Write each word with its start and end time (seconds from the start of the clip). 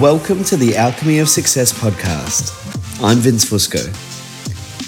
Welcome 0.00 0.42
to 0.44 0.56
the 0.56 0.74
Alchemy 0.76 1.18
of 1.18 1.28
Success 1.28 1.70
podcast. 1.70 2.50
I'm 3.04 3.18
Vince 3.18 3.44
Fusco. 3.44 3.84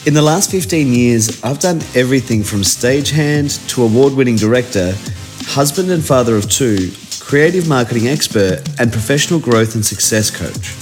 In 0.07 0.15
the 0.15 0.23
last 0.23 0.51
15 0.51 0.93
years, 0.93 1.43
I've 1.45 1.59
done 1.59 1.83
everything 1.95 2.43
from 2.43 2.61
stagehand 2.61 3.69
to 3.69 3.83
award 3.83 4.15
winning 4.15 4.37
director, 4.37 4.95
husband 5.43 5.91
and 5.91 6.03
father 6.03 6.37
of 6.37 6.49
two, 6.49 6.91
creative 7.21 7.69
marketing 7.69 8.09
expert, 8.09 8.63
and 8.81 8.91
professional 8.91 9.41
growth 9.41 9.75
and 9.75 9.85
success 9.85 10.31
coach. 10.31 10.73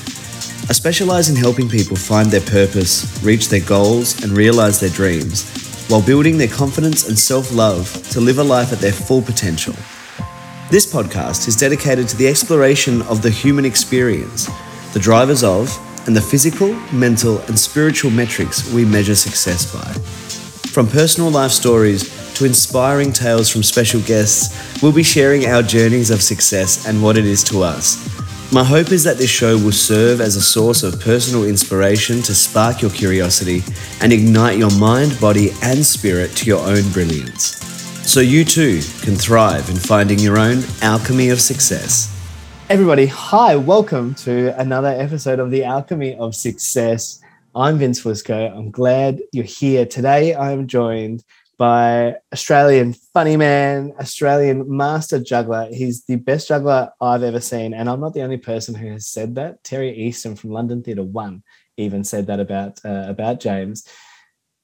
I 0.70 0.72
specialize 0.72 1.28
in 1.28 1.34
helping 1.34 1.68
people 1.68 1.96
find 1.96 2.28
their 2.28 2.42
purpose, 2.42 3.22
reach 3.24 3.48
their 3.48 3.64
goals, 3.64 4.22
and 4.22 4.32
realize 4.32 4.78
their 4.78 4.90
dreams 4.90 5.50
while 5.88 6.02
building 6.02 6.38
their 6.38 6.48
confidence 6.48 7.08
and 7.08 7.18
self 7.18 7.52
love 7.52 7.90
to 8.10 8.20
live 8.20 8.38
a 8.38 8.44
life 8.44 8.72
at 8.72 8.78
their 8.78 8.92
full 8.92 9.20
potential. 9.20 9.74
This 10.72 10.90
podcast 10.90 11.48
is 11.48 11.56
dedicated 11.56 12.08
to 12.08 12.16
the 12.16 12.26
exploration 12.26 13.02
of 13.02 13.20
the 13.20 13.28
human 13.28 13.66
experience, 13.66 14.48
the 14.94 14.98
drivers 14.98 15.44
of, 15.44 15.68
and 16.06 16.16
the 16.16 16.20
physical, 16.22 16.72
mental, 16.90 17.40
and 17.40 17.58
spiritual 17.58 18.10
metrics 18.10 18.72
we 18.72 18.86
measure 18.86 19.14
success 19.14 19.70
by. 19.70 19.92
From 20.70 20.88
personal 20.88 21.30
life 21.30 21.50
stories 21.50 22.08
to 22.36 22.46
inspiring 22.46 23.12
tales 23.12 23.50
from 23.50 23.62
special 23.62 24.00
guests, 24.00 24.82
we'll 24.82 24.92
be 24.92 25.02
sharing 25.02 25.44
our 25.44 25.62
journeys 25.62 26.10
of 26.10 26.22
success 26.22 26.86
and 26.86 27.02
what 27.02 27.18
it 27.18 27.26
is 27.26 27.44
to 27.44 27.62
us. 27.62 28.00
My 28.50 28.64
hope 28.64 28.92
is 28.92 29.04
that 29.04 29.18
this 29.18 29.28
show 29.28 29.58
will 29.58 29.72
serve 29.72 30.22
as 30.22 30.36
a 30.36 30.40
source 30.40 30.82
of 30.84 30.98
personal 31.00 31.44
inspiration 31.44 32.22
to 32.22 32.34
spark 32.34 32.80
your 32.80 32.92
curiosity 32.92 33.62
and 34.00 34.10
ignite 34.10 34.56
your 34.56 34.74
mind, 34.78 35.20
body, 35.20 35.50
and 35.62 35.84
spirit 35.84 36.30
to 36.36 36.46
your 36.46 36.66
own 36.66 36.90
brilliance 36.92 37.71
so 38.04 38.20
you 38.20 38.44
too 38.44 38.80
can 39.00 39.14
thrive 39.14 39.68
in 39.70 39.76
finding 39.76 40.18
your 40.18 40.38
own 40.38 40.62
alchemy 40.82 41.30
of 41.30 41.40
success. 41.40 42.08
Everybody, 42.68 43.06
hi, 43.06 43.56
welcome 43.56 44.14
to 44.16 44.58
another 44.60 44.88
episode 44.88 45.38
of 45.38 45.50
the 45.50 45.64
Alchemy 45.64 46.16
of 46.16 46.34
Success. 46.34 47.20
I'm 47.54 47.78
Vince 47.78 48.02
Fusco. 48.02 48.56
I'm 48.56 48.70
glad 48.70 49.20
you're 49.32 49.44
here. 49.44 49.86
Today 49.86 50.34
I'm 50.34 50.66
joined 50.66 51.24
by 51.58 52.16
Australian 52.32 52.94
funny 53.14 53.36
man, 53.36 53.92
Australian 54.00 54.74
master 54.74 55.20
juggler. 55.20 55.68
He's 55.70 56.04
the 56.04 56.16
best 56.16 56.48
juggler 56.48 56.90
I've 57.00 57.22
ever 57.22 57.40
seen. 57.40 57.74
And 57.74 57.88
I'm 57.88 58.00
not 58.00 58.14
the 58.14 58.22
only 58.22 58.38
person 58.38 58.74
who 58.74 58.90
has 58.92 59.06
said 59.06 59.34
that. 59.36 59.62
Terry 59.62 59.94
Easton 59.94 60.34
from 60.34 60.50
London 60.50 60.82
Theatre 60.82 61.04
One 61.04 61.42
even 61.76 62.04
said 62.04 62.26
that 62.26 62.40
about, 62.40 62.80
uh, 62.84 63.04
about 63.08 63.40
James. 63.40 63.86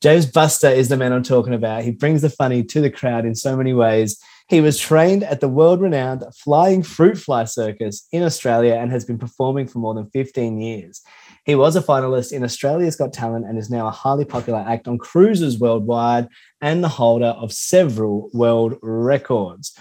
James 0.01 0.27
Bustar 0.27 0.73
is 0.73 0.89
the 0.89 0.97
man 0.97 1.13
I'm 1.13 1.25
talking 1.25 1.55
about. 1.55 1.83
He 1.83 1.91
brings 1.91 2.23
the 2.23 2.31
funny 2.31 2.63
to 2.63 2.81
the 2.81 2.91
crowd 2.91 3.25
in 3.25 3.35
so 3.35 3.57
many 3.57 3.75
ways. 3.75 4.17
He 4.49 4.61
was 4.61 4.79
trained 4.79 5.25
at 5.25 5.41
the 5.41 5.49
world 5.49 5.81
renowned 5.81 6.23
Flying 6.37 6.85
Fruit 6.85 7.19
Fly 7.19 7.43
Circus 7.45 8.07
in 8.13 8.23
Australia 8.23 8.75
and 8.75 8.93
has 8.93 9.05
been 9.05 9.19
performing 9.19 9.67
for 9.67 9.81
more 9.81 9.95
than 9.95 10.09
15 10.11 10.61
years. 10.61 11.03
He 11.45 11.57
was 11.57 11.75
a 11.75 11.83
finalist 11.83 12.31
in 12.31 12.45
Australia's 12.45 12.95
Got 12.95 13.13
Talent 13.13 13.45
and 13.45 13.59
is 13.59 13.71
now 13.71 13.89
a 13.89 13.91
highly 13.91 14.25
popular 14.25 14.61
act 14.61 14.87
on 14.87 14.99
cruises 14.99 15.59
worldwide 15.59 16.29
and 16.61 16.83
the 16.83 16.89
holder 16.89 17.35
of 17.37 17.53
several 17.53 18.31
world 18.33 18.77
records. 18.81 19.77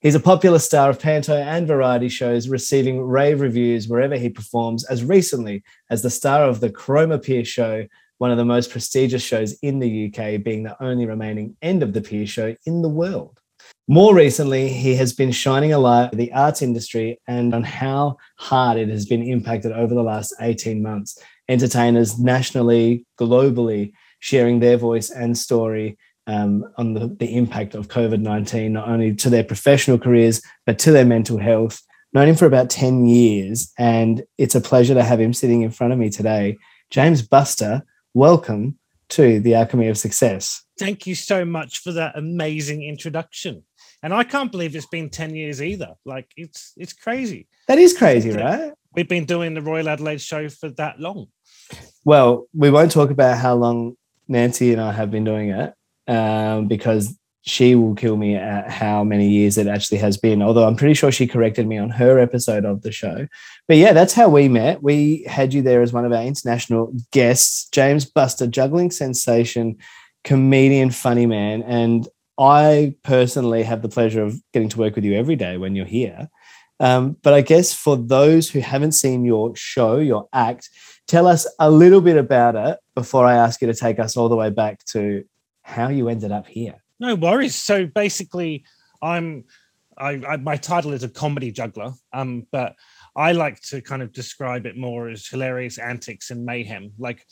He's 0.00 0.14
a 0.14 0.20
popular 0.20 0.60
star 0.60 0.90
of 0.90 1.00
panto 1.00 1.34
and 1.34 1.66
variety 1.66 2.08
shows, 2.08 2.48
receiving 2.48 3.02
rave 3.02 3.40
reviews 3.40 3.88
wherever 3.88 4.16
he 4.16 4.28
performs, 4.28 4.84
as 4.84 5.02
recently 5.02 5.64
as 5.90 6.02
the 6.02 6.10
star 6.10 6.44
of 6.44 6.60
the 6.60 6.70
Cromer 6.70 7.18
Pier 7.18 7.44
show 7.44 7.86
one 8.18 8.30
of 8.30 8.38
the 8.38 8.44
most 8.44 8.70
prestigious 8.70 9.22
shows 9.22 9.52
in 9.62 9.78
the 9.78 10.06
UK, 10.06 10.42
being 10.42 10.62
the 10.62 10.82
only 10.82 11.06
remaining 11.06 11.56
end 11.62 11.82
of 11.82 11.92
the 11.92 12.00
pier 12.00 12.26
show 12.26 12.54
in 12.64 12.82
the 12.82 12.88
world. 12.88 13.40
More 13.88 14.14
recently, 14.14 14.68
he 14.68 14.96
has 14.96 15.12
been 15.12 15.30
shining 15.30 15.72
a 15.72 15.78
light 15.78 16.10
on 16.12 16.18
the 16.18 16.32
arts 16.32 16.62
industry 16.62 17.20
and 17.28 17.54
on 17.54 17.62
how 17.62 18.16
hard 18.36 18.78
it 18.78 18.88
has 18.88 19.06
been 19.06 19.22
impacted 19.22 19.72
over 19.72 19.94
the 19.94 20.02
last 20.02 20.34
18 20.40 20.82
months. 20.82 21.18
Entertainers 21.48 22.18
nationally, 22.18 23.06
globally, 23.18 23.92
sharing 24.18 24.58
their 24.58 24.76
voice 24.76 25.10
and 25.10 25.38
story 25.38 25.96
um, 26.26 26.64
on 26.76 26.94
the, 26.94 27.06
the 27.20 27.36
impact 27.36 27.74
of 27.74 27.88
COVID 27.88 28.20
19, 28.20 28.72
not 28.72 28.88
only 28.88 29.14
to 29.14 29.30
their 29.30 29.44
professional 29.44 29.98
careers, 29.98 30.42
but 30.64 30.78
to 30.80 30.90
their 30.90 31.04
mental 31.04 31.38
health. 31.38 31.80
Known 32.12 32.28
him 32.28 32.34
for 32.34 32.46
about 32.46 32.70
10 32.70 33.06
years, 33.06 33.72
and 33.78 34.24
it's 34.38 34.54
a 34.54 34.60
pleasure 34.60 34.94
to 34.94 35.04
have 35.04 35.20
him 35.20 35.32
sitting 35.32 35.62
in 35.62 35.70
front 35.70 35.92
of 35.92 35.98
me 35.98 36.10
today. 36.10 36.56
James 36.90 37.26
Bustar, 37.26 37.82
welcome 38.16 38.78
to 39.10 39.38
the 39.40 39.54
Alchemy 39.54 39.88
of 39.88 39.98
Success. 39.98 40.64
Thank 40.78 41.06
you 41.06 41.14
so 41.14 41.44
much 41.44 41.80
for 41.80 41.92
that 41.92 42.16
amazing 42.16 42.82
introduction. 42.82 43.62
And 44.02 44.14
I 44.14 44.24
can't 44.24 44.50
believe 44.50 44.74
it's 44.74 44.86
been 44.86 45.10
10 45.10 45.34
years 45.34 45.62
either. 45.62 45.94
Like 46.06 46.30
it's 46.34 46.72
it's 46.78 46.94
crazy. 46.94 47.46
That 47.68 47.78
is 47.78 47.96
crazy, 47.96 48.30
right? 48.30 48.72
We've 48.94 49.08
been 49.08 49.26
doing 49.26 49.52
the 49.52 49.60
Royal 49.60 49.90
Adelaide 49.90 50.22
show 50.22 50.48
for 50.48 50.70
that 50.70 50.98
long. 50.98 51.26
Well, 52.04 52.46
we 52.54 52.70
won't 52.70 52.90
talk 52.90 53.10
about 53.10 53.36
how 53.36 53.54
long 53.54 53.96
Nancy 54.28 54.72
and 54.72 54.80
I 54.80 54.92
have 54.92 55.10
been 55.10 55.24
doing 55.24 55.50
it 55.50 55.74
um, 56.08 56.68
because 56.68 57.18
she 57.46 57.76
will 57.76 57.94
kill 57.94 58.16
me 58.16 58.34
at 58.34 58.68
how 58.68 59.04
many 59.04 59.28
years 59.28 59.56
it 59.56 59.68
actually 59.68 59.98
has 59.98 60.16
been. 60.16 60.42
Although 60.42 60.66
I'm 60.66 60.74
pretty 60.74 60.94
sure 60.94 61.12
she 61.12 61.28
corrected 61.28 61.66
me 61.66 61.78
on 61.78 61.90
her 61.90 62.18
episode 62.18 62.64
of 62.64 62.82
the 62.82 62.90
show. 62.90 63.28
But 63.68 63.76
yeah, 63.76 63.92
that's 63.92 64.14
how 64.14 64.28
we 64.28 64.48
met. 64.48 64.82
We 64.82 65.22
had 65.28 65.54
you 65.54 65.62
there 65.62 65.80
as 65.80 65.92
one 65.92 66.04
of 66.04 66.12
our 66.12 66.24
international 66.24 66.92
guests, 67.12 67.68
James 67.70 68.04
Bustar, 68.04 68.50
juggling 68.50 68.90
sensation, 68.90 69.76
comedian, 70.24 70.90
funny 70.90 71.26
man. 71.26 71.62
And 71.62 72.08
I 72.36 72.96
personally 73.04 73.62
have 73.62 73.80
the 73.80 73.88
pleasure 73.88 74.24
of 74.24 74.40
getting 74.52 74.68
to 74.70 74.78
work 74.78 74.96
with 74.96 75.04
you 75.04 75.14
every 75.14 75.36
day 75.36 75.56
when 75.56 75.76
you're 75.76 75.86
here. 75.86 76.28
Um, 76.80 77.16
but 77.22 77.32
I 77.32 77.42
guess 77.42 77.72
for 77.72 77.96
those 77.96 78.50
who 78.50 78.58
haven't 78.58 78.92
seen 78.92 79.24
your 79.24 79.54
show, 79.54 79.98
your 79.98 80.28
act, 80.32 80.68
tell 81.06 81.28
us 81.28 81.46
a 81.60 81.70
little 81.70 82.00
bit 82.00 82.16
about 82.16 82.56
it 82.56 82.78
before 82.96 83.24
I 83.24 83.36
ask 83.36 83.62
you 83.62 83.68
to 83.68 83.74
take 83.74 84.00
us 84.00 84.16
all 84.16 84.28
the 84.28 84.36
way 84.36 84.50
back 84.50 84.84
to 84.86 85.24
how 85.62 85.88
you 85.88 86.08
ended 86.08 86.32
up 86.32 86.48
here. 86.48 86.82
No 86.98 87.14
worries. 87.14 87.54
So 87.54 87.86
basically, 87.86 88.64
I'm 89.02 89.44
I, 89.98 90.22
I, 90.28 90.36
my 90.36 90.56
title 90.56 90.92
is 90.92 91.04
a 91.04 91.08
comedy 91.08 91.50
juggler, 91.50 91.92
um, 92.12 92.46
but 92.52 92.74
I 93.14 93.32
like 93.32 93.60
to 93.62 93.80
kind 93.80 94.02
of 94.02 94.12
describe 94.12 94.66
it 94.66 94.76
more 94.76 95.08
as 95.08 95.26
hilarious 95.26 95.78
antics 95.78 96.30
and 96.30 96.44
mayhem. 96.44 96.92
Like 96.98 97.24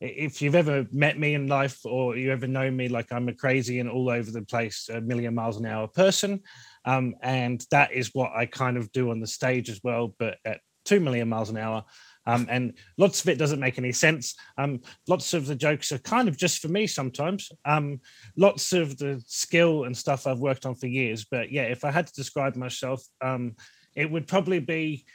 if 0.00 0.42
you've 0.42 0.54
ever 0.54 0.86
met 0.92 1.18
me 1.18 1.34
in 1.34 1.46
life 1.46 1.78
or 1.84 2.16
you 2.16 2.32
ever 2.32 2.46
know 2.46 2.70
me, 2.70 2.88
like 2.88 3.12
I'm 3.12 3.28
a 3.28 3.34
crazy 3.34 3.80
and 3.80 3.88
all 3.88 4.10
over 4.10 4.30
the 4.30 4.42
place, 4.42 4.88
a 4.88 5.00
million 5.00 5.34
miles 5.34 5.58
an 5.58 5.66
hour 5.66 5.86
person. 5.86 6.40
Um, 6.84 7.14
and 7.22 7.64
that 7.70 7.92
is 7.92 8.14
what 8.14 8.32
I 8.32 8.46
kind 8.46 8.76
of 8.76 8.90
do 8.92 9.10
on 9.10 9.20
the 9.20 9.26
stage 9.26 9.68
as 9.70 9.80
well, 9.82 10.14
but 10.18 10.38
at 10.44 10.60
two 10.84 11.00
million 11.00 11.28
miles 11.28 11.50
an 11.50 11.56
hour. 11.56 11.84
Um, 12.28 12.46
and 12.50 12.74
lots 12.98 13.22
of 13.22 13.30
it 13.30 13.38
doesn't 13.38 13.58
make 13.58 13.78
any 13.78 13.90
sense. 13.90 14.34
Um, 14.58 14.82
lots 15.08 15.32
of 15.32 15.46
the 15.46 15.54
jokes 15.54 15.92
are 15.92 15.98
kind 15.98 16.28
of 16.28 16.36
just 16.36 16.60
for 16.60 16.68
me 16.68 16.86
sometimes. 16.86 17.50
Um, 17.64 18.00
lots 18.36 18.74
of 18.74 18.98
the 18.98 19.22
skill 19.26 19.84
and 19.84 19.96
stuff 19.96 20.26
I've 20.26 20.38
worked 20.38 20.66
on 20.66 20.74
for 20.74 20.88
years. 20.88 21.24
But 21.24 21.50
yeah, 21.50 21.62
if 21.62 21.86
I 21.86 21.90
had 21.90 22.06
to 22.06 22.12
describe 22.12 22.54
myself, 22.54 23.02
um, 23.22 23.56
it 23.94 24.10
would 24.10 24.26
probably 24.26 24.60
be 24.60 25.06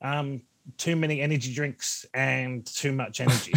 um, 0.00 0.42
too 0.76 0.94
many 0.94 1.20
energy 1.20 1.52
drinks 1.52 2.06
and 2.14 2.64
too 2.64 2.92
much 2.92 3.20
energy. 3.20 3.52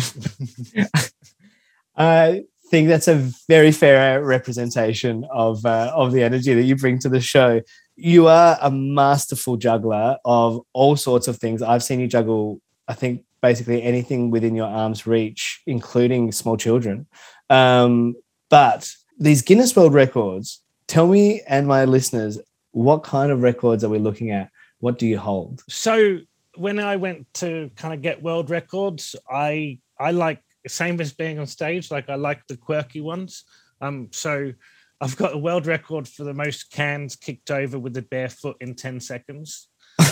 I 1.96 2.46
think 2.72 2.88
that's 2.88 3.08
a 3.08 3.30
very 3.48 3.72
fair 3.72 4.24
representation 4.24 5.28
of 5.32 5.64
uh, 5.68 5.92
of 5.94 6.14
the 6.14 6.24
energy 6.24 6.56
that 6.56 6.64
you 6.64 6.76
bring 6.76 6.98
to 7.00 7.10
the 7.10 7.22
show. 7.22 7.62
You 7.96 8.26
are 8.26 8.58
a 8.60 8.72
masterful 8.72 9.58
juggler 9.58 10.18
of 10.26 10.62
all 10.74 10.96
sorts 10.96 11.28
of 11.28 11.38
things. 11.38 11.62
I've 11.62 11.84
seen 11.84 12.00
you 12.00 12.08
juggle 12.08 12.60
I 12.88 12.94
think 12.94 13.24
basically 13.42 13.84
anything 13.84 14.32
within 14.32 14.56
your 14.56 14.68
arm's 14.68 15.06
reach, 15.06 15.62
including 15.68 16.32
small 16.32 16.58
children. 16.58 17.08
Um, 17.50 18.16
but 18.50 18.90
these 19.20 19.42
Guinness 19.42 19.76
World 19.76 19.94
Records, 19.94 20.62
tell 20.88 21.08
me 21.08 21.42
and 21.48 21.68
my 21.68 21.86
listeners, 21.86 22.40
what 22.72 23.04
kind 23.04 23.32
of 23.32 23.42
records 23.42 23.84
are 23.84 23.90
we 23.90 24.00
looking 24.00 24.32
at? 24.32 24.50
What 24.80 24.98
do 24.98 25.08
you 25.08 25.18
hold? 25.18 25.64
So 25.70 26.20
when 26.56 26.80
I 26.80 26.96
went 26.98 27.32
to 27.36 27.70
kind 27.76 27.94
of 27.94 28.02
get 28.02 28.22
world 28.22 28.50
records, 28.50 29.16
I 29.30 29.80
I 30.00 30.12
like 30.12 30.42
same 30.68 31.00
as 31.02 31.14
being 31.14 31.40
on 31.40 31.48
stage, 31.48 31.92
like 31.92 32.10
I 32.10 32.16
like 32.16 32.46
the 32.48 32.58
quirky 32.58 33.02
ones. 33.02 33.44
Um, 33.82 34.10
so 34.12 34.54
I've 35.02 35.18
got 35.18 35.34
a 35.34 35.38
world 35.38 35.68
record 35.68 36.08
for 36.08 36.24
the 36.24 36.34
most 36.34 36.72
cans 36.72 37.16
kicked 37.16 37.52
over 37.52 37.78
with 37.78 37.94
the 37.94 38.02
bare 38.02 38.30
foot 38.30 38.58
in 38.62 38.76
10 38.76 39.00
seconds. 39.02 39.68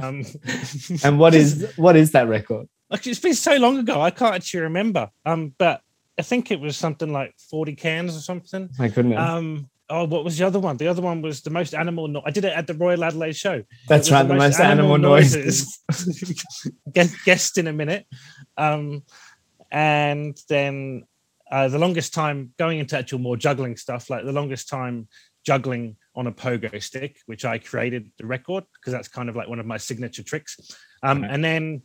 Um, 0.00 0.24
and 1.04 1.18
what 1.18 1.34
is 1.34 1.72
what 1.76 1.94
is 1.96 2.12
that 2.12 2.28
record? 2.28 2.68
Like 2.90 3.06
it's 3.06 3.20
been 3.20 3.34
so 3.34 3.56
long 3.56 3.78
ago, 3.78 4.00
I 4.00 4.10
can't 4.10 4.34
actually 4.34 4.60
remember. 4.60 5.10
Um, 5.26 5.54
but 5.58 5.82
I 6.18 6.22
think 6.22 6.50
it 6.50 6.60
was 6.60 6.76
something 6.76 7.12
like 7.12 7.34
forty 7.50 7.74
cans 7.74 8.16
or 8.16 8.20
something. 8.20 8.70
My 8.78 8.88
goodness. 8.88 9.18
Um, 9.18 9.68
oh, 9.90 10.04
what 10.04 10.24
was 10.24 10.38
the 10.38 10.46
other 10.46 10.58
one? 10.58 10.76
The 10.76 10.88
other 10.88 11.02
one 11.02 11.22
was 11.22 11.42
the 11.42 11.50
most 11.50 11.74
animal. 11.74 12.08
No- 12.08 12.22
I 12.24 12.30
did 12.30 12.44
it 12.44 12.52
at 12.52 12.66
the 12.66 12.74
Royal 12.74 13.04
Adelaide 13.04 13.36
show. 13.36 13.62
That's 13.88 14.10
right, 14.10 14.22
the, 14.22 14.28
the 14.28 14.34
most, 14.34 14.58
most, 14.58 14.60
animal, 14.60 14.94
animal 14.94 15.10
noises. 15.10 15.80
noises. 15.90 16.44
guest, 16.92 17.16
guest 17.24 17.58
in 17.58 17.66
a 17.66 17.72
minute. 17.72 18.06
Um, 18.56 19.02
and 19.70 20.38
then 20.48 21.04
uh, 21.50 21.68
the 21.68 21.78
longest 21.78 22.14
time 22.14 22.52
going 22.58 22.78
into 22.78 22.96
actual 22.96 23.18
more 23.18 23.36
juggling 23.36 23.76
stuff, 23.76 24.10
like 24.10 24.24
the 24.24 24.32
longest 24.32 24.68
time 24.68 25.08
juggling 25.44 25.96
on 26.14 26.26
a 26.26 26.32
pogo 26.32 26.82
stick, 26.82 27.20
which 27.26 27.44
I 27.44 27.58
created 27.58 28.10
the 28.18 28.26
record 28.26 28.64
because 28.74 28.92
that's 28.92 29.08
kind 29.08 29.28
of 29.28 29.36
like 29.36 29.48
one 29.48 29.60
of 29.60 29.66
my 29.66 29.76
signature 29.76 30.22
tricks. 30.22 30.58
Um, 31.02 31.24
And 31.24 31.44
then 31.44 31.82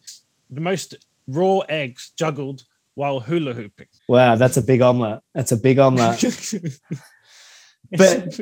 the 0.50 0.62
most 0.62 0.96
raw 1.28 1.60
eggs 1.70 2.12
juggled 2.18 2.64
while 2.96 3.20
hula 3.20 3.54
hooping. 3.54 3.88
Wow, 4.08 4.36
that's 4.36 4.58
a 4.58 4.62
big 4.62 4.82
omelet. 4.82 5.22
That's 5.34 5.52
a 5.52 5.58
big 5.58 5.80
omelet. 5.80 6.22
but 7.92 8.40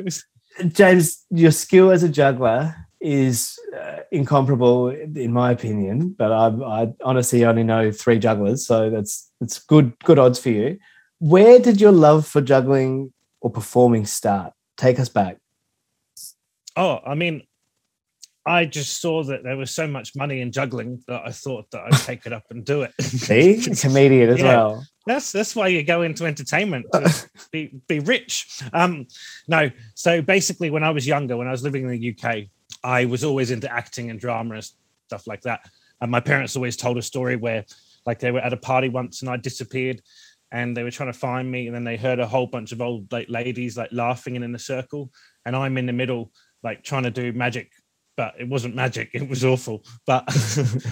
James, 0.68 1.24
your 1.30 1.50
skill 1.50 1.90
as 1.90 2.02
a 2.02 2.08
juggler 2.08 2.74
is 3.00 3.58
uh, 3.76 4.00
incomparable 4.10 4.88
in 4.88 5.32
my 5.32 5.50
opinion. 5.50 6.14
But 6.16 6.32
I, 6.32 6.46
I 6.46 6.92
honestly 7.04 7.44
only 7.44 7.64
know 7.64 7.90
three 7.90 8.18
jugglers, 8.18 8.66
so 8.66 8.90
that's 8.90 9.30
that's 9.40 9.58
good 9.58 9.98
good 10.04 10.18
odds 10.18 10.38
for 10.38 10.50
you. 10.50 10.78
Where 11.18 11.58
did 11.58 11.80
your 11.80 11.92
love 11.92 12.26
for 12.26 12.40
juggling 12.40 13.12
or 13.40 13.50
performing 13.50 14.06
start? 14.06 14.52
Take 14.82 14.98
us 14.98 15.08
back. 15.08 15.38
Oh, 16.76 16.98
I 17.06 17.14
mean, 17.14 17.44
I 18.44 18.64
just 18.64 19.00
saw 19.00 19.22
that 19.22 19.44
there 19.44 19.56
was 19.56 19.70
so 19.70 19.86
much 19.86 20.16
money 20.16 20.40
in 20.40 20.50
juggling 20.50 21.04
that 21.06 21.22
I 21.24 21.30
thought 21.30 21.70
that 21.70 21.82
I'd 21.82 22.00
take 22.00 22.26
it 22.26 22.32
up 22.32 22.42
and 22.50 22.64
do 22.64 22.82
it. 22.82 22.92
See, 23.00 23.62
comedian 23.80 24.30
as 24.30 24.40
yeah. 24.40 24.44
well. 24.44 24.84
That's 25.06 25.30
that's 25.30 25.54
why 25.54 25.68
you 25.68 25.84
go 25.84 26.02
into 26.02 26.26
entertainment 26.26 26.86
be 27.52 27.80
be 27.86 28.00
rich. 28.00 28.60
Um, 28.72 29.06
no, 29.46 29.70
so 29.94 30.20
basically, 30.20 30.70
when 30.70 30.82
I 30.82 30.90
was 30.90 31.06
younger, 31.06 31.36
when 31.36 31.46
I 31.46 31.52
was 31.52 31.62
living 31.62 31.84
in 31.84 31.90
the 31.90 32.16
UK, 32.16 32.48
I 32.82 33.04
was 33.04 33.22
always 33.22 33.52
into 33.52 33.72
acting 33.72 34.10
and 34.10 34.18
drama 34.18 34.56
and 34.56 34.68
stuff 35.06 35.28
like 35.28 35.42
that. 35.42 35.60
And 36.00 36.10
my 36.10 36.18
parents 36.18 36.56
always 36.56 36.76
told 36.76 36.98
a 36.98 37.02
story 37.02 37.36
where, 37.36 37.64
like, 38.04 38.18
they 38.18 38.32
were 38.32 38.40
at 38.40 38.52
a 38.52 38.56
party 38.56 38.88
once 38.88 39.20
and 39.20 39.30
I 39.30 39.36
disappeared, 39.36 40.02
and 40.52 40.76
they 40.76 40.84
were 40.84 40.90
trying 40.90 41.12
to 41.12 41.18
find 41.18 41.50
me, 41.50 41.66
and 41.66 41.74
then 41.74 41.84
they 41.84 41.96
heard 41.96 42.20
a 42.20 42.26
whole 42.26 42.46
bunch 42.46 42.70
of 42.70 42.80
old 42.80 43.10
like 43.10 43.28
ladies 43.28 43.76
like 43.76 43.90
laughing 43.90 44.36
and 44.36 44.44
in 44.44 44.54
a 44.54 44.58
circle, 44.58 45.10
and 45.44 45.56
I'm 45.56 45.76
in 45.78 45.86
the 45.86 45.92
middle, 45.92 46.30
like 46.62 46.84
trying 46.84 47.02
to 47.04 47.10
do 47.10 47.32
magic 47.32 47.72
but 48.16 48.34
it 48.38 48.48
wasn't 48.48 48.74
magic. 48.74 49.10
It 49.14 49.28
was 49.28 49.44
awful. 49.44 49.84
But 50.06 50.24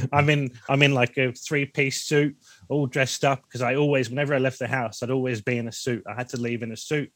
I'm 0.12 0.28
in 0.30 0.50
I'm 0.68 0.82
in 0.82 0.94
like 0.94 1.16
a 1.18 1.32
three 1.32 1.66
piece 1.66 2.02
suit, 2.02 2.36
all 2.68 2.86
dressed 2.86 3.24
up 3.24 3.42
because 3.42 3.62
I 3.62 3.74
always, 3.76 4.10
whenever 4.10 4.34
I 4.34 4.38
left 4.38 4.58
the 4.58 4.68
house, 4.68 5.02
I'd 5.02 5.10
always 5.10 5.40
be 5.40 5.58
in 5.58 5.68
a 5.68 5.72
suit. 5.72 6.02
I 6.08 6.14
had 6.14 6.28
to 6.30 6.40
leave 6.40 6.62
in 6.62 6.72
a 6.72 6.76
suit. 6.76 7.10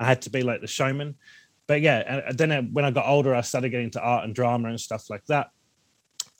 I 0.00 0.06
had 0.06 0.22
to 0.22 0.30
be 0.30 0.42
like 0.42 0.60
the 0.60 0.66
showman. 0.66 1.16
But 1.66 1.80
yeah, 1.80 2.22
and 2.28 2.38
then 2.38 2.52
uh, 2.52 2.62
when 2.62 2.84
I 2.84 2.90
got 2.90 3.06
older, 3.06 3.34
I 3.34 3.40
started 3.40 3.70
getting 3.70 3.86
into 3.86 4.00
art 4.00 4.24
and 4.24 4.34
drama 4.34 4.68
and 4.68 4.80
stuff 4.80 5.08
like 5.08 5.24
that. 5.26 5.48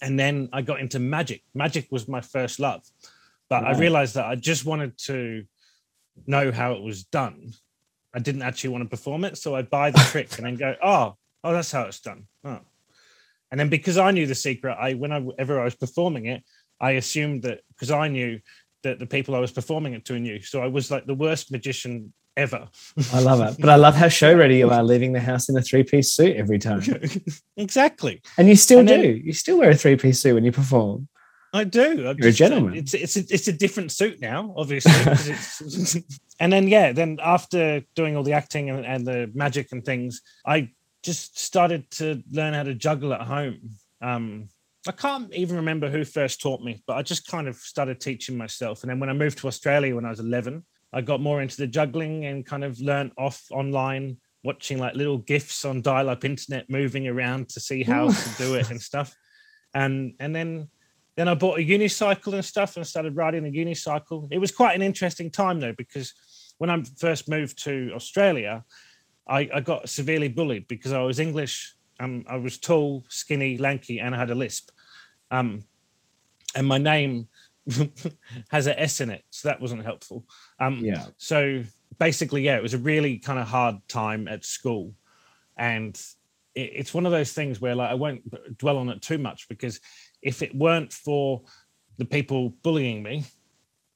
And 0.03 0.19
then 0.19 0.51
I 0.53 0.61
got 0.61 0.81
into 0.81 0.99
magic. 0.99 1.43
Magic 1.55 1.87
was 1.91 2.09
my 2.09 2.21
first 2.21 2.61
love. 2.61 2.83
But 3.49 3.63
right. 3.63 3.77
I 3.77 3.79
realized 3.79 4.15
that 4.15 4.27
I 4.27 4.37
just 4.37 4.65
wanted 4.65 4.97
to 5.07 5.45
know 6.27 6.53
how 6.53 6.73
it 6.73 6.83
was 6.83 7.05
done. 7.05 7.53
I 8.15 8.19
didn't 8.21 8.43
actually 8.43 8.71
want 8.71 8.85
to 8.85 8.91
perform 8.91 9.25
it. 9.25 9.37
So 9.39 9.55
I'd 9.55 9.71
buy 9.71 9.91
the 9.91 9.99
trick 10.11 10.37
and 10.37 10.47
then 10.47 10.57
go, 10.57 10.75
oh, 10.83 11.17
oh, 11.43 11.53
that's 11.53 11.73
how 11.73 11.83
it's 11.83 12.01
done. 12.01 12.27
Oh, 12.45 12.61
and 13.51 13.61
then 13.61 13.69
because 13.69 13.99
I 13.99 14.11
knew 14.11 14.27
the 14.27 14.35
secret, 14.35 14.77
I 14.81 14.95
whenever 14.95 15.61
I 15.61 15.65
was 15.65 15.77
performing 15.77 16.27
it, 16.27 16.43
I 16.81 16.93
assumed 16.93 17.43
that 17.43 17.61
because 17.69 17.91
I 17.91 18.09
knew 18.09 18.41
that 18.83 18.99
the 18.99 19.07
people 19.07 19.35
I 19.35 19.39
was 19.39 19.53
performing 19.53 19.95
it 19.95 20.05
to 20.07 20.19
knew. 20.19 20.41
So 20.43 20.63
I 20.63 20.67
was 20.67 20.91
like 20.91 21.07
the 21.07 21.15
worst 21.15 21.53
magician 21.53 22.13
ever. 22.37 22.69
I 23.13 23.21
love 23.21 23.41
it. 23.41 23.61
But 23.61 23.71
I 23.71 23.77
love 23.77 23.95
how 23.95 24.09
show 24.09 24.35
ready 24.35 24.57
you 24.57 24.71
are 24.71 24.83
leaving 24.83 25.13
the 25.13 25.21
house 25.21 25.49
in 25.49 25.57
a 25.57 25.63
three 25.63 25.85
piece 25.85 26.13
suit 26.13 26.37
every 26.37 26.59
time. 26.59 26.83
exactly. 27.57 28.23
And 28.37 28.49
you 28.49 28.57
still 28.57 28.81
and 28.81 28.89
do. 28.89 29.01
Then, 29.01 29.23
you 29.25 29.33
still 29.33 29.59
wear 29.59 29.71
a 29.71 29.77
three 29.77 29.97
piece 29.97 30.21
suit 30.21 30.35
when 30.35 30.45
you 30.45 30.53
perform. 30.53 31.09
I 31.55 31.63
do. 31.63 32.03
You're 32.03 32.15
just, 32.15 32.27
a 32.27 32.33
gentleman. 32.33 32.75
It's 32.75 32.95
it's 32.95 33.17
a, 33.17 33.21
it's 33.31 33.47
a 33.47 33.53
different 33.53 33.93
suit 33.93 34.21
now, 34.21 34.53
obviously. 34.57 34.93
and 36.41 36.53
then 36.53 36.67
yeah, 36.67 36.91
then 36.91 37.19
after 37.23 37.81
doing 37.95 38.17
all 38.17 38.25
the 38.25 38.33
acting 38.33 38.71
and, 38.71 38.85
and 38.85 39.07
the 39.07 39.31
magic 39.35 39.71
and 39.71 39.85
things, 39.85 40.21
I 40.45 40.71
just 41.05 41.39
started 41.39 41.89
to 41.93 42.25
learn 42.33 42.55
how 42.55 42.65
to 42.65 42.75
juggle 42.75 43.15
at 43.15 43.21
home. 43.21 43.71
Um, 44.03 44.49
I 44.89 44.91
can't 44.91 45.33
even 45.33 45.57
remember 45.57 45.89
who 45.89 46.05
first 46.05 46.43
taught 46.43 46.61
me, 46.61 46.83
but 46.89 46.97
I 46.97 47.03
just 47.03 47.29
kind 47.29 47.47
of 47.47 47.55
started 47.57 48.01
teaching 48.01 48.37
myself. 48.37 48.83
And 48.83 48.91
then 48.91 48.99
when 48.99 49.09
I 49.09 49.13
moved 49.13 49.39
to 49.39 49.47
Australia 49.47 49.95
when 49.95 50.05
I 50.05 50.11
was 50.11 50.21
11, 50.21 50.65
I 50.93 51.03
got 51.03 51.21
more 51.21 51.41
into 51.41 51.57
the 51.57 51.69
juggling 51.69 52.27
and 52.27 52.45
kind 52.45 52.65
of 52.65 52.81
learned 52.81 53.13
off 53.17 53.45
online, 53.53 54.17
watching 54.43 54.79
like 54.79 54.97
little 54.97 55.19
gifs 55.19 55.65
on 55.65 55.83
dial-up 55.83 56.25
internet, 56.25 56.69
moving 56.69 57.07
around 57.07 57.49
to 57.51 57.61
see 57.61 57.85
how 57.85 58.11
to 58.11 58.29
do 58.39 58.55
it 58.57 58.71
and 58.71 58.83
stuff. 58.91 59.15
And 59.73 60.15
and 60.21 60.35
then 60.35 60.69
then 61.17 61.29
I 61.29 61.35
bought 61.35 61.59
a 61.59 61.63
unicycle 61.63 62.35
and 62.35 62.45
stuff 62.45 62.77
and 62.77 62.87
started 62.87 63.17
riding 63.17 63.47
a 63.47 63.51
unicycle. 63.51 64.29
It 64.31 64.39
was 64.39 64.51
quite 64.51 64.75
an 64.75 64.83
interesting 64.83 65.31
time 65.31 65.61
though 65.61 65.75
because 65.77 66.13
when 66.59 66.71
I 66.71 66.83
first 66.99 67.29
moved 67.29 67.63
to 67.65 67.93
Australia, 67.95 68.65
I, 69.27 69.49
I 69.55 69.61
got 69.61 69.89
severely 69.89 70.29
bullied 70.29 70.69
because 70.69 70.93
I 70.93 71.03
was 71.03 71.19
English. 71.19 71.75
Um, 72.01 72.25
I 72.29 72.37
was 72.37 72.59
tall, 72.59 73.05
skinny, 73.09 73.59
lanky, 73.59 74.01
and 74.01 74.15
I 74.15 74.19
had 74.19 74.31
a 74.31 74.35
lisp. 74.35 74.71
Um, 75.31 75.65
and 76.55 76.67
my 76.67 76.79
name 76.79 77.29
has 78.51 78.67
an 78.67 78.75
S 78.77 79.01
in 79.01 79.11
it, 79.11 79.25
so 79.31 79.49
that 79.49 79.61
wasn't 79.61 79.85
helpful. 79.85 80.25
Um, 80.61 80.81
yeah. 80.85 81.07
So 81.17 81.63
basically, 81.99 82.43
yeah, 82.43 82.57
it 82.57 82.63
was 82.63 82.75
a 82.75 82.79
really 82.79 83.19
kind 83.19 83.39
of 83.39 83.47
hard 83.47 83.77
time 83.89 84.29
at 84.29 84.45
school, 84.45 84.93
and 85.57 86.01
it, 86.55 86.71
it's 86.75 86.95
one 86.95 87.07
of 87.07 87.13
those 87.13 87.33
things 87.33 87.61
where 87.61 87.75
like 87.75 87.91
I 87.91 87.95
won't 87.95 88.59
dwell 88.59 88.79
on 88.79 88.89
it 88.91 89.03
too 89.03 89.19
much 89.19 89.49
because 89.49 89.81
if 90.25 90.43
it 90.43 90.55
weren't 90.55 90.93
for 90.93 91.43
the 91.99 92.05
people 92.05 92.49
bullying 92.63 93.03
me, 93.03 93.25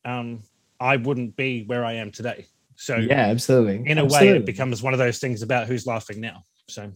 um, 0.05 0.41
I 0.79 0.97
wouldn't 0.97 1.35
be 1.35 1.65
where 1.65 1.85
I 1.85 1.95
am 1.95 2.13
today. 2.13 2.47
So 2.77 2.95
yeah, 2.97 3.27
absolutely. 3.27 3.91
In 3.91 3.99
a 3.99 4.05
absolutely. 4.05 4.33
way, 4.33 4.37
it 4.37 4.47
becomes 4.47 4.83
one 4.83 4.93
of 4.93 5.01
those 5.01 5.19
things 5.19 5.43
about 5.43 5.67
who's 5.67 5.87
laughing 5.87 6.21
now. 6.21 6.45
So 6.69 6.93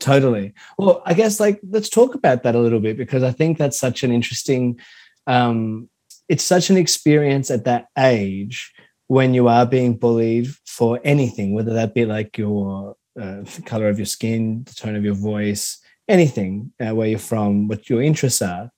totally. 0.00 0.54
Well, 0.76 1.02
I 1.06 1.14
guess 1.14 1.38
like 1.38 1.60
let's 1.68 1.88
talk 1.88 2.16
about 2.16 2.42
that 2.42 2.56
a 2.56 2.58
little 2.58 2.80
bit 2.80 2.96
because 2.96 3.22
I 3.22 3.30
think 3.30 3.58
that's 3.58 3.78
such 3.78 4.02
an 4.02 4.10
interesting. 4.10 4.80
Um, 5.28 5.88
it's 6.28 6.42
such 6.42 6.70
an 6.70 6.76
experience 6.76 7.50
at 7.50 7.64
that 7.66 7.88
age 7.96 8.72
when 9.06 9.34
you 9.34 9.46
are 9.46 9.66
being 9.66 9.96
bullied 9.96 10.48
for 10.66 10.98
anything, 11.04 11.54
whether 11.54 11.74
that 11.74 11.94
be 11.94 12.06
like 12.06 12.38
your 12.38 12.96
uh, 13.20 13.44
color 13.66 13.88
of 13.88 13.98
your 13.98 14.06
skin, 14.06 14.64
the 14.64 14.74
tone 14.74 14.96
of 14.96 15.04
your 15.04 15.14
voice, 15.14 15.83
anything, 16.08 16.72
uh, 16.80 16.94
where 16.94 17.08
you're 17.08 17.18
from, 17.18 17.68
what 17.68 17.88
your 17.88 18.02
interests 18.02 18.42
are. 18.42 18.70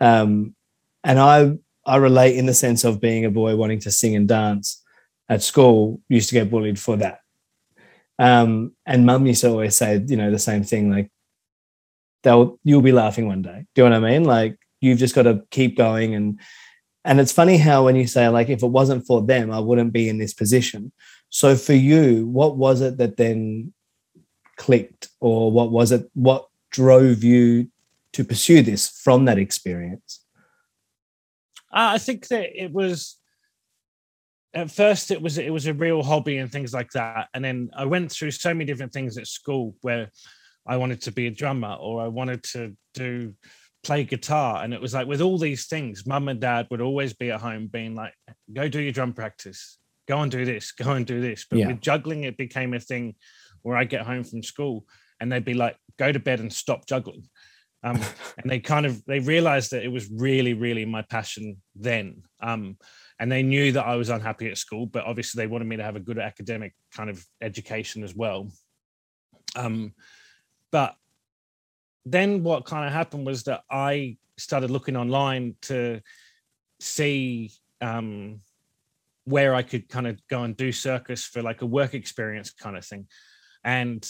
Um, 0.00 0.54
and 1.04 1.18
I 1.18 1.56
I 1.84 1.96
relate 1.96 2.36
in 2.36 2.46
the 2.46 2.54
sense 2.54 2.84
of 2.84 3.00
being 3.00 3.24
a 3.24 3.30
boy 3.30 3.54
wanting 3.54 3.78
to 3.80 3.90
sing 3.90 4.16
and 4.16 4.26
dance 4.26 4.82
at 5.28 5.42
school 5.42 6.00
used 6.08 6.28
to 6.30 6.34
get 6.34 6.50
bullied 6.50 6.78
for 6.78 6.96
that. 6.96 7.20
Um, 8.18 8.72
and 8.84 9.06
mum 9.06 9.26
used 9.26 9.42
to 9.42 9.50
always 9.50 9.76
say, 9.76 10.02
you 10.06 10.16
know, 10.16 10.30
the 10.30 10.38
same 10.38 10.64
thing, 10.64 10.90
like 10.90 11.10
they'll 12.22 12.58
you'll 12.64 12.82
be 12.82 12.92
laughing 12.92 13.26
one 13.26 13.42
day. 13.42 13.66
Do 13.74 13.82
you 13.82 13.88
know 13.88 14.00
what 14.00 14.08
I 14.08 14.10
mean? 14.10 14.24
Like 14.24 14.58
you've 14.80 14.98
just 14.98 15.14
got 15.14 15.22
to 15.22 15.42
keep 15.50 15.76
going 15.76 16.14
and 16.14 16.40
and 17.04 17.20
it's 17.20 17.32
funny 17.32 17.56
how 17.56 17.84
when 17.84 17.94
you 17.94 18.08
say 18.08 18.26
like 18.28 18.48
if 18.48 18.64
it 18.64 18.66
wasn't 18.66 19.06
for 19.06 19.22
them, 19.22 19.52
I 19.52 19.60
wouldn't 19.60 19.92
be 19.92 20.08
in 20.08 20.18
this 20.18 20.34
position. 20.34 20.92
So 21.28 21.54
for 21.54 21.72
you, 21.72 22.26
what 22.26 22.56
was 22.56 22.80
it 22.80 22.98
that 22.98 23.16
then 23.16 23.72
clicked, 24.56 25.08
or 25.20 25.52
what 25.52 25.70
was 25.70 25.92
it? 25.92 26.10
What 26.14 26.48
drove 26.76 27.24
you 27.24 27.70
to 28.12 28.22
pursue 28.22 28.62
this 28.62 28.88
from 28.88 29.24
that 29.24 29.38
experience? 29.38 30.20
I 31.72 31.98
think 31.98 32.28
that 32.28 32.50
it 32.54 32.70
was 32.70 33.16
at 34.54 34.70
first 34.70 35.10
it 35.10 35.20
was 35.20 35.38
it 35.38 35.52
was 35.52 35.66
a 35.66 35.74
real 35.74 36.02
hobby 36.02 36.36
and 36.36 36.52
things 36.52 36.72
like 36.74 36.90
that. 36.92 37.28
And 37.34 37.44
then 37.44 37.70
i 37.76 37.84
went 37.84 38.10
through 38.12 38.30
so 38.30 38.54
many 38.54 38.64
different 38.64 38.92
things 38.92 39.18
at 39.18 39.26
school 39.26 39.74
where 39.82 40.10
i 40.66 40.76
wanted 40.76 41.02
to 41.02 41.12
be 41.12 41.26
a 41.26 41.30
drummer 41.30 41.74
or 41.74 42.02
i 42.02 42.08
wanted 42.08 42.42
to 42.54 42.74
do 42.94 43.34
play 43.82 44.02
guitar. 44.04 44.64
And 44.64 44.74
it 44.74 44.80
was 44.80 44.94
like 44.94 45.06
with 45.06 45.20
all 45.20 45.38
these 45.38 45.66
things 45.66 46.06
mum 46.06 46.28
and 46.28 46.40
dad 46.40 46.66
would 46.70 46.80
always 46.80 47.12
be 47.12 47.30
at 47.30 47.40
home 47.40 47.66
being 47.66 47.94
like 47.94 48.14
go 48.52 48.68
do 48.68 48.80
your 48.80 48.92
drum 48.92 49.12
practice. 49.12 49.78
Go 50.08 50.20
and 50.20 50.30
do 50.30 50.44
this. 50.44 50.72
Go 50.72 50.92
and 50.92 51.04
do 51.04 51.20
this. 51.20 51.46
But 51.50 51.58
yeah. 51.58 51.66
with 51.68 51.80
juggling 51.80 52.24
it 52.24 52.36
became 52.36 52.72
a 52.72 52.80
thing 52.80 53.14
where 53.62 53.76
i 53.76 53.84
get 53.84 54.06
home 54.06 54.24
from 54.24 54.42
school 54.42 54.86
and 55.20 55.30
they'd 55.30 55.44
be 55.44 55.54
like 55.54 55.76
go 55.98 56.12
to 56.12 56.18
bed 56.18 56.40
and 56.40 56.52
stop 56.52 56.86
juggling 56.86 57.28
um, 57.82 58.00
and 58.38 58.50
they 58.50 58.60
kind 58.60 58.86
of 58.86 59.04
they 59.06 59.20
realized 59.20 59.70
that 59.70 59.84
it 59.84 59.92
was 59.92 60.10
really 60.10 60.54
really 60.54 60.84
my 60.84 61.02
passion 61.02 61.56
then 61.74 62.22
um, 62.40 62.76
and 63.18 63.32
they 63.32 63.42
knew 63.42 63.72
that 63.72 63.86
I 63.86 63.96
was 63.96 64.10
unhappy 64.10 64.48
at 64.50 64.58
school, 64.58 64.86
but 64.86 65.04
obviously 65.04 65.42
they 65.42 65.46
wanted 65.46 65.66
me 65.66 65.76
to 65.76 65.82
have 65.82 65.96
a 65.96 66.00
good 66.00 66.18
academic 66.18 66.74
kind 66.94 67.08
of 67.08 67.24
education 67.40 68.04
as 68.04 68.14
well. 68.14 68.50
Um, 69.54 69.94
but 70.70 70.94
then 72.04 72.42
what 72.42 72.66
kind 72.66 72.86
of 72.86 72.92
happened 72.92 73.26
was 73.26 73.44
that 73.44 73.62
I 73.70 74.18
started 74.36 74.70
looking 74.70 74.96
online 74.96 75.56
to 75.62 76.02
see 76.78 77.52
um, 77.80 78.40
where 79.24 79.54
I 79.54 79.62
could 79.62 79.88
kind 79.88 80.06
of 80.06 80.20
go 80.28 80.42
and 80.42 80.54
do 80.54 80.70
circus 80.70 81.24
for 81.24 81.42
like 81.42 81.62
a 81.62 81.66
work 81.66 81.94
experience 81.94 82.50
kind 82.50 82.76
of 82.76 82.84
thing. 82.84 83.06
And 83.64 84.08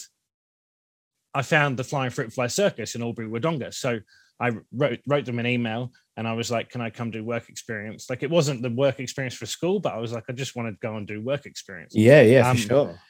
I 1.36 1.42
found 1.42 1.76
the 1.76 1.84
Flying 1.84 2.10
Fruit 2.10 2.32
Fly 2.32 2.46
Circus 2.46 2.94
in 2.94 3.02
Albury 3.02 3.28
Wodonga. 3.28 3.72
So 3.74 4.00
I 4.40 4.52
wrote 4.72 5.00
wrote 5.06 5.26
them 5.26 5.38
an 5.38 5.46
email 5.46 5.92
and 6.16 6.26
I 6.26 6.32
was 6.32 6.50
like, 6.50 6.70
"Can 6.70 6.80
I 6.80 6.88
come 6.88 7.10
do 7.10 7.22
work 7.22 7.50
experience?" 7.50 8.08
Like 8.08 8.22
it 8.22 8.30
wasn't 8.30 8.62
the 8.62 8.70
work 8.70 9.00
experience 9.00 9.34
for 9.34 9.44
school, 9.44 9.78
but 9.78 9.92
I 9.92 9.98
was 9.98 10.12
like, 10.12 10.24
I 10.30 10.32
just 10.32 10.56
want 10.56 10.68
to 10.68 10.78
go 10.80 10.96
and 10.96 11.06
do 11.06 11.20
work 11.20 11.44
experience. 11.44 11.92
Yeah, 11.94 12.22
yeah, 12.22 12.48
um, 12.48 12.56
for 12.56 12.62
sure. 12.62 13.00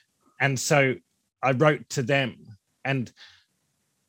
And 0.40 0.59
so 0.59 0.97
I 1.40 1.52
wrote 1.52 1.88
to 1.90 2.02
them 2.02 2.37
and 2.85 3.12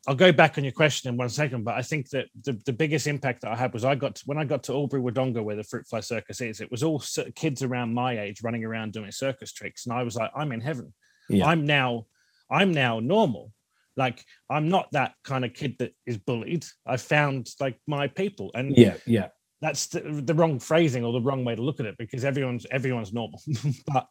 I'll 0.08 0.16
go 0.16 0.32
back 0.32 0.58
on 0.58 0.64
your 0.64 0.74
question 0.74 1.10
in 1.10 1.18
one 1.18 1.30
second, 1.30 1.64
but 1.64 1.76
I 1.76 1.82
think 1.82 2.10
that 2.12 2.28
the, 2.44 2.54
the 2.66 2.74
biggest 2.74 3.08
impact 3.08 3.42
that 3.42 3.52
I 3.52 3.56
had 3.56 3.74
was 3.74 3.84
I 3.84 3.94
got 3.94 4.16
to, 4.16 4.24
when 4.26 4.38
I 4.38 4.46
got 4.46 4.64
to 4.64 4.74
Albury 4.74 5.02
Wodonga, 5.02 5.44
where 5.44 5.58
the 5.58 5.66
Fruit 5.66 5.86
Fly 5.86 6.00
Circus 6.00 6.40
is, 6.40 6.62
it 6.62 6.72
was 6.72 6.82
all 6.82 7.04
kids 7.36 7.62
around 7.62 7.94
my 7.94 8.18
age 8.18 8.42
running 8.42 8.64
around 8.64 8.94
doing 8.94 9.12
circus 9.12 9.52
tricks, 9.52 9.86
and 9.86 9.94
I 9.94 10.04
was 10.04 10.16
like, 10.16 10.32
I'm 10.34 10.54
in 10.54 10.62
heaven. 10.62 10.94
Yeah. 11.30 11.46
I'm 11.46 11.66
now, 11.66 12.06
I'm 12.50 12.72
now 12.72 13.02
normal. 13.02 13.52
Like 13.98 14.24
I'm 14.50 14.70
not 14.70 14.90
that 14.92 15.14
kind 15.24 15.44
of 15.44 15.54
kid 15.54 15.76
that 15.80 15.94
is 16.06 16.18
bullied. 16.18 16.66
I 16.86 16.98
found 16.98 17.50
like 17.60 17.78
my 17.88 18.08
people, 18.08 18.52
and 18.54 18.78
yeah, 18.78 18.96
yeah, 19.06 19.30
that's 19.62 19.88
the, 19.88 20.02
the 20.02 20.34
wrong 20.34 20.60
phrasing 20.60 21.04
or 21.04 21.14
the 21.14 21.22
wrong 21.22 21.44
way 21.44 21.56
to 21.56 21.62
look 21.62 21.80
at 21.80 21.86
it 21.86 21.96
because 21.98 22.24
everyone's 22.24 22.66
everyone's 22.72 23.14
normal, 23.14 23.42
but 23.88 24.08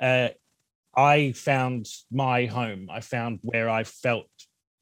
uh, 0.00 0.28
I 0.96 1.32
found 1.32 1.86
my 2.10 2.46
home. 2.46 2.88
I 2.90 3.00
found 3.00 3.38
where 3.42 3.70
I 3.70 3.84
felt 3.84 4.26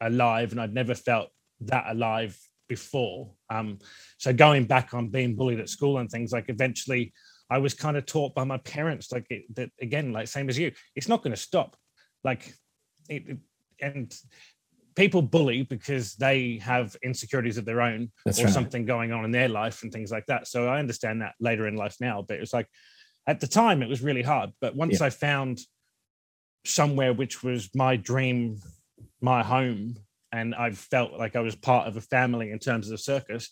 alive, 0.00 0.52
and 0.52 0.60
I'd 0.60 0.74
never 0.74 0.94
felt 0.94 1.28
that 1.60 1.84
alive 1.88 2.38
before. 2.68 3.32
Um, 3.50 3.78
so 4.16 4.32
going 4.32 4.64
back 4.64 4.94
on 4.94 5.08
being 5.08 5.36
bullied 5.36 5.60
at 5.60 5.68
school 5.68 5.98
and 5.98 6.08
things 6.08 6.32
like 6.32 6.48
eventually 6.48 7.12
I 7.50 7.58
was 7.58 7.74
kind 7.74 7.96
of 7.96 8.06
taught 8.06 8.34
by 8.34 8.44
my 8.44 8.58
parents 8.58 9.10
like 9.10 9.26
it, 9.28 9.42
that 9.56 9.70
again, 9.82 10.12
like 10.12 10.28
same 10.28 10.48
as 10.48 10.56
you, 10.56 10.72
it's 10.94 11.08
not 11.08 11.22
going 11.22 11.34
to 11.34 11.40
stop. 11.40 11.76
Like 12.22 12.54
it, 13.08 13.24
it, 13.28 13.38
and 13.82 14.14
people 14.96 15.22
bully 15.22 15.62
because 15.62 16.14
they 16.14 16.58
have 16.62 16.96
insecurities 17.02 17.58
of 17.58 17.64
their 17.64 17.80
own 17.80 18.10
That's 18.24 18.40
or 18.40 18.44
right. 18.44 18.52
something 18.52 18.84
going 18.84 19.12
on 19.12 19.24
in 19.24 19.30
their 19.30 19.48
life 19.48 19.82
and 19.82 19.92
things 19.92 20.10
like 20.10 20.26
that. 20.26 20.46
So 20.46 20.68
I 20.68 20.78
understand 20.78 21.22
that 21.22 21.34
later 21.40 21.66
in 21.66 21.76
life 21.76 21.96
now, 22.00 22.22
but 22.26 22.36
it 22.36 22.40
was 22.40 22.52
like 22.52 22.66
at 23.26 23.40
the 23.40 23.46
time 23.46 23.82
it 23.82 23.88
was 23.88 24.02
really 24.02 24.22
hard. 24.22 24.50
But 24.60 24.74
once 24.74 25.00
yeah. 25.00 25.06
I 25.06 25.10
found 25.10 25.60
somewhere 26.64 27.12
which 27.12 27.42
was 27.42 27.70
my 27.74 27.96
dream, 27.96 28.60
my 29.20 29.42
home, 29.42 29.96
and 30.32 30.54
I 30.54 30.70
felt 30.72 31.12
like 31.12 31.36
I 31.36 31.40
was 31.40 31.56
part 31.56 31.88
of 31.88 31.96
a 31.96 32.00
family 32.00 32.50
in 32.50 32.58
terms 32.58 32.86
of 32.86 32.92
the 32.92 32.98
circus. 32.98 33.50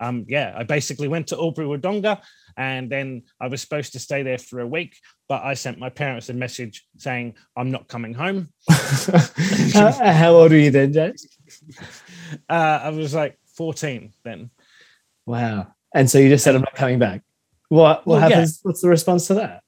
Um, 0.00 0.24
yeah, 0.28 0.54
I 0.56 0.64
basically 0.64 1.08
went 1.08 1.28
to 1.28 1.36
Albury 1.36 1.66
Wodonga 1.66 2.20
and 2.56 2.90
then 2.90 3.22
I 3.40 3.48
was 3.48 3.60
supposed 3.60 3.92
to 3.92 3.98
stay 3.98 4.22
there 4.22 4.38
for 4.38 4.60
a 4.60 4.66
week, 4.66 4.96
but 5.28 5.42
I 5.42 5.54
sent 5.54 5.78
my 5.78 5.88
parents 5.88 6.28
a 6.28 6.34
message 6.34 6.86
saying 6.98 7.34
I'm 7.56 7.70
not 7.70 7.88
coming 7.88 8.14
home. 8.14 8.48
how, 9.72 9.92
how, 10.12 10.34
old 10.34 10.52
were 10.52 10.58
you 10.58 10.70
then, 10.70 10.92
James? 10.92 11.26
Uh, 12.48 12.80
I 12.82 12.90
was 12.90 13.14
like 13.14 13.38
14 13.56 14.12
then. 14.24 14.50
Wow. 15.26 15.68
And 15.94 16.10
so 16.10 16.18
you 16.18 16.28
just 16.28 16.44
said 16.44 16.54
I'm 16.54 16.62
not 16.62 16.74
coming 16.74 16.98
back. 16.98 17.22
What 17.68 18.06
what 18.06 18.20
well, 18.20 18.20
happens? 18.20 18.60
Yeah. 18.62 18.68
What's 18.68 18.82
the 18.82 18.88
response 18.88 19.26
to 19.28 19.34
that? 19.34 19.62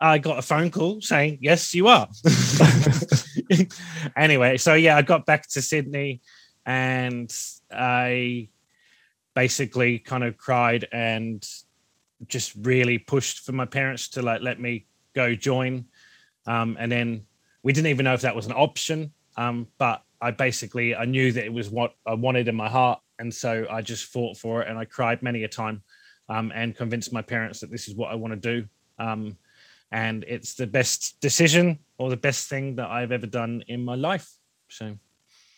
I 0.00 0.18
got 0.18 0.38
a 0.38 0.42
phone 0.42 0.70
call 0.70 1.00
saying, 1.00 1.38
Yes, 1.40 1.74
you 1.74 1.88
are. 1.88 2.08
anyway, 4.16 4.56
so 4.56 4.74
yeah, 4.74 4.96
I 4.96 5.02
got 5.02 5.26
back 5.26 5.48
to 5.50 5.62
Sydney 5.62 6.20
and 6.66 7.32
I 7.70 8.48
basically 9.38 10.00
kind 10.00 10.24
of 10.24 10.36
cried 10.36 10.88
and 10.90 11.48
just 12.26 12.52
really 12.62 12.98
pushed 12.98 13.44
for 13.46 13.52
my 13.52 13.64
parents 13.64 14.08
to 14.08 14.20
like 14.20 14.42
let 14.42 14.58
me 14.58 14.84
go 15.14 15.32
join. 15.32 15.84
Um, 16.48 16.76
and 16.80 16.90
then 16.90 17.24
we 17.62 17.72
didn't 17.72 17.86
even 17.86 18.02
know 18.02 18.14
if 18.14 18.22
that 18.22 18.34
was 18.34 18.46
an 18.46 18.52
option. 18.52 19.12
Um, 19.36 19.68
but 19.78 20.02
I 20.20 20.32
basically 20.32 20.96
I 20.96 21.04
knew 21.04 21.30
that 21.30 21.44
it 21.44 21.52
was 21.52 21.70
what 21.70 21.94
I 22.04 22.14
wanted 22.14 22.48
in 22.48 22.56
my 22.56 22.68
heart, 22.68 22.98
and 23.20 23.32
so 23.32 23.64
I 23.70 23.80
just 23.80 24.06
fought 24.06 24.36
for 24.36 24.62
it, 24.62 24.68
and 24.68 24.76
I 24.76 24.84
cried 24.84 25.22
many 25.22 25.44
a 25.44 25.48
time, 25.48 25.82
um, 26.28 26.50
and 26.52 26.74
convinced 26.74 27.12
my 27.12 27.22
parents 27.22 27.60
that 27.60 27.70
this 27.70 27.86
is 27.86 27.94
what 27.94 28.10
I 28.10 28.16
want 28.16 28.32
to 28.34 28.40
do. 28.54 28.66
Um, 28.98 29.36
and 29.92 30.24
it's 30.26 30.54
the 30.54 30.66
best 30.66 31.20
decision 31.20 31.78
or 31.96 32.10
the 32.10 32.22
best 32.28 32.48
thing 32.48 32.74
that 32.74 32.90
I've 32.90 33.12
ever 33.12 33.28
done 33.28 33.62
in 33.68 33.84
my 33.84 33.94
life. 33.94 34.28
So 34.68 34.98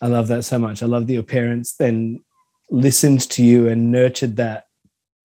I 0.02 0.06
love 0.08 0.28
that 0.28 0.42
so 0.42 0.58
much. 0.58 0.82
I 0.82 0.86
love 0.86 1.06
that 1.06 1.14
your 1.14 1.22
parents 1.22 1.72
then 1.76 2.20
listened 2.70 3.28
to 3.30 3.42
you 3.42 3.68
and 3.68 3.90
nurtured 3.90 4.36
that 4.36 4.64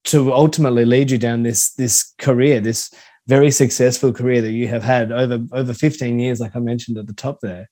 to 0.05 0.33
ultimately 0.33 0.85
lead 0.85 1.11
you 1.11 1.17
down 1.17 1.43
this 1.43 1.73
this 1.73 2.13
career, 2.19 2.59
this 2.59 2.93
very 3.27 3.51
successful 3.51 4.13
career 4.13 4.41
that 4.41 4.51
you 4.51 4.67
have 4.67 4.83
had 4.83 5.11
over 5.11 5.39
over 5.51 5.73
15 5.73 6.19
years, 6.19 6.39
like 6.39 6.55
I 6.55 6.59
mentioned 6.59 6.97
at 6.97 7.07
the 7.07 7.13
top 7.13 7.39
there. 7.41 7.69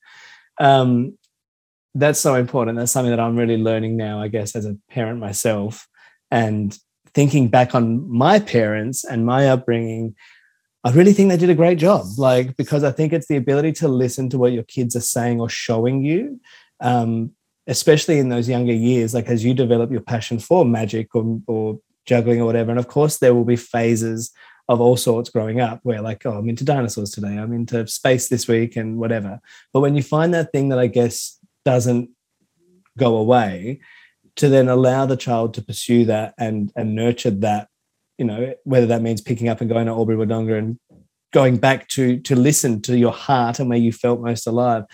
Um, 0.58 1.18
that's 1.94 2.18
so 2.18 2.34
important. 2.34 2.76
That's 2.76 2.92
something 2.92 3.10
that 3.10 3.20
I'm 3.20 3.36
really 3.36 3.56
learning 3.56 3.96
now, 3.96 4.20
I 4.20 4.28
guess, 4.28 4.56
as 4.56 4.66
a 4.66 4.76
parent 4.90 5.20
myself, 5.20 5.86
and 6.30 6.76
thinking 7.14 7.48
back 7.48 7.74
on 7.74 8.10
my 8.10 8.40
parents 8.40 9.04
and 9.04 9.24
my 9.24 9.48
upbringing 9.48 10.16
I 10.84 10.90
really 10.90 11.14
think 11.14 11.30
they 11.30 11.38
did 11.38 11.48
a 11.48 11.54
great 11.54 11.78
job. 11.78 12.04
Like, 12.18 12.56
because 12.58 12.84
I 12.84 12.92
think 12.92 13.12
it's 13.12 13.26
the 13.26 13.36
ability 13.36 13.72
to 13.72 13.88
listen 13.88 14.28
to 14.28 14.38
what 14.38 14.52
your 14.52 14.64
kids 14.64 14.94
are 14.94 15.00
saying 15.00 15.40
or 15.40 15.48
showing 15.48 16.04
you, 16.04 16.38
um, 16.80 17.32
especially 17.66 18.18
in 18.18 18.28
those 18.28 18.48
younger 18.48 18.72
years, 18.72 19.14
like 19.14 19.26
as 19.26 19.44
you 19.44 19.54
develop 19.54 19.90
your 19.90 20.00
passion 20.00 20.38
for 20.38 20.64
magic 20.64 21.14
or, 21.14 21.40
or 21.46 21.78
juggling 22.06 22.40
or 22.40 22.46
whatever. 22.46 22.70
And 22.70 22.78
of 22.78 22.88
course, 22.88 23.18
there 23.18 23.34
will 23.34 23.44
be 23.44 23.56
phases 23.56 24.32
of 24.68 24.80
all 24.80 24.96
sorts 24.96 25.30
growing 25.30 25.60
up 25.60 25.80
where, 25.82 26.00
like, 26.00 26.24
oh, 26.24 26.38
I'm 26.38 26.48
into 26.48 26.64
dinosaurs 26.64 27.10
today, 27.10 27.38
I'm 27.38 27.52
into 27.52 27.86
space 27.86 28.28
this 28.28 28.48
week, 28.48 28.76
and 28.76 28.98
whatever. 28.98 29.40
But 29.72 29.80
when 29.80 29.94
you 29.94 30.02
find 30.02 30.32
that 30.34 30.52
thing 30.52 30.70
that 30.70 30.78
I 30.78 30.86
guess 30.86 31.38
doesn't 31.64 32.10
go 32.98 33.16
away, 33.16 33.80
to 34.36 34.48
then 34.48 34.68
allow 34.68 35.06
the 35.06 35.16
child 35.16 35.54
to 35.54 35.62
pursue 35.62 36.06
that 36.06 36.34
and 36.38 36.72
and 36.76 36.94
nurture 36.94 37.30
that 37.30 37.68
you 38.18 38.24
know, 38.24 38.54
whether 38.64 38.86
that 38.86 39.02
means 39.02 39.20
picking 39.20 39.48
up 39.48 39.60
and 39.60 39.70
going 39.70 39.86
to 39.86 39.92
Albury 39.92 40.16
Wodonga 40.16 40.58
and 40.58 40.78
going 41.32 41.56
back 41.56 41.88
to 41.88 42.20
to 42.20 42.36
listen 42.36 42.80
to 42.82 42.96
your 42.96 43.12
heart 43.12 43.58
and 43.58 43.68
where 43.68 43.78
you 43.78 43.92
felt 43.92 44.20
most 44.20 44.46
alive. 44.46 44.84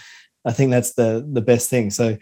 I 0.44 0.52
think 0.52 0.70
that's 0.70 0.94
the 0.94 1.26
the 1.30 1.42
best 1.42 1.68
thing. 1.68 1.90
So 1.90 2.16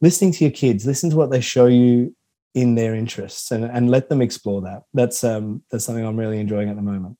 listening 0.00 0.32
to 0.32 0.44
your 0.44 0.52
kids, 0.52 0.86
listen 0.86 1.10
to 1.10 1.16
what 1.16 1.30
they 1.30 1.40
show 1.40 1.66
you 1.66 2.14
in 2.54 2.74
their 2.74 2.94
interests 2.94 3.50
and, 3.50 3.64
and 3.64 3.90
let 3.90 4.08
them 4.08 4.20
explore 4.20 4.62
that. 4.62 4.82
That's 4.92 5.22
um 5.22 5.62
that's 5.70 5.84
something 5.84 6.04
I'm 6.04 6.18
really 6.18 6.40
enjoying 6.40 6.68
at 6.68 6.76
the 6.76 6.82
moment. 6.82 7.16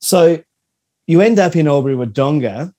So 0.00 0.42
you 1.06 1.20
end 1.20 1.38
up 1.38 1.56
in 1.56 1.68
Albury 1.68 1.94
Wodonga. 1.94 2.72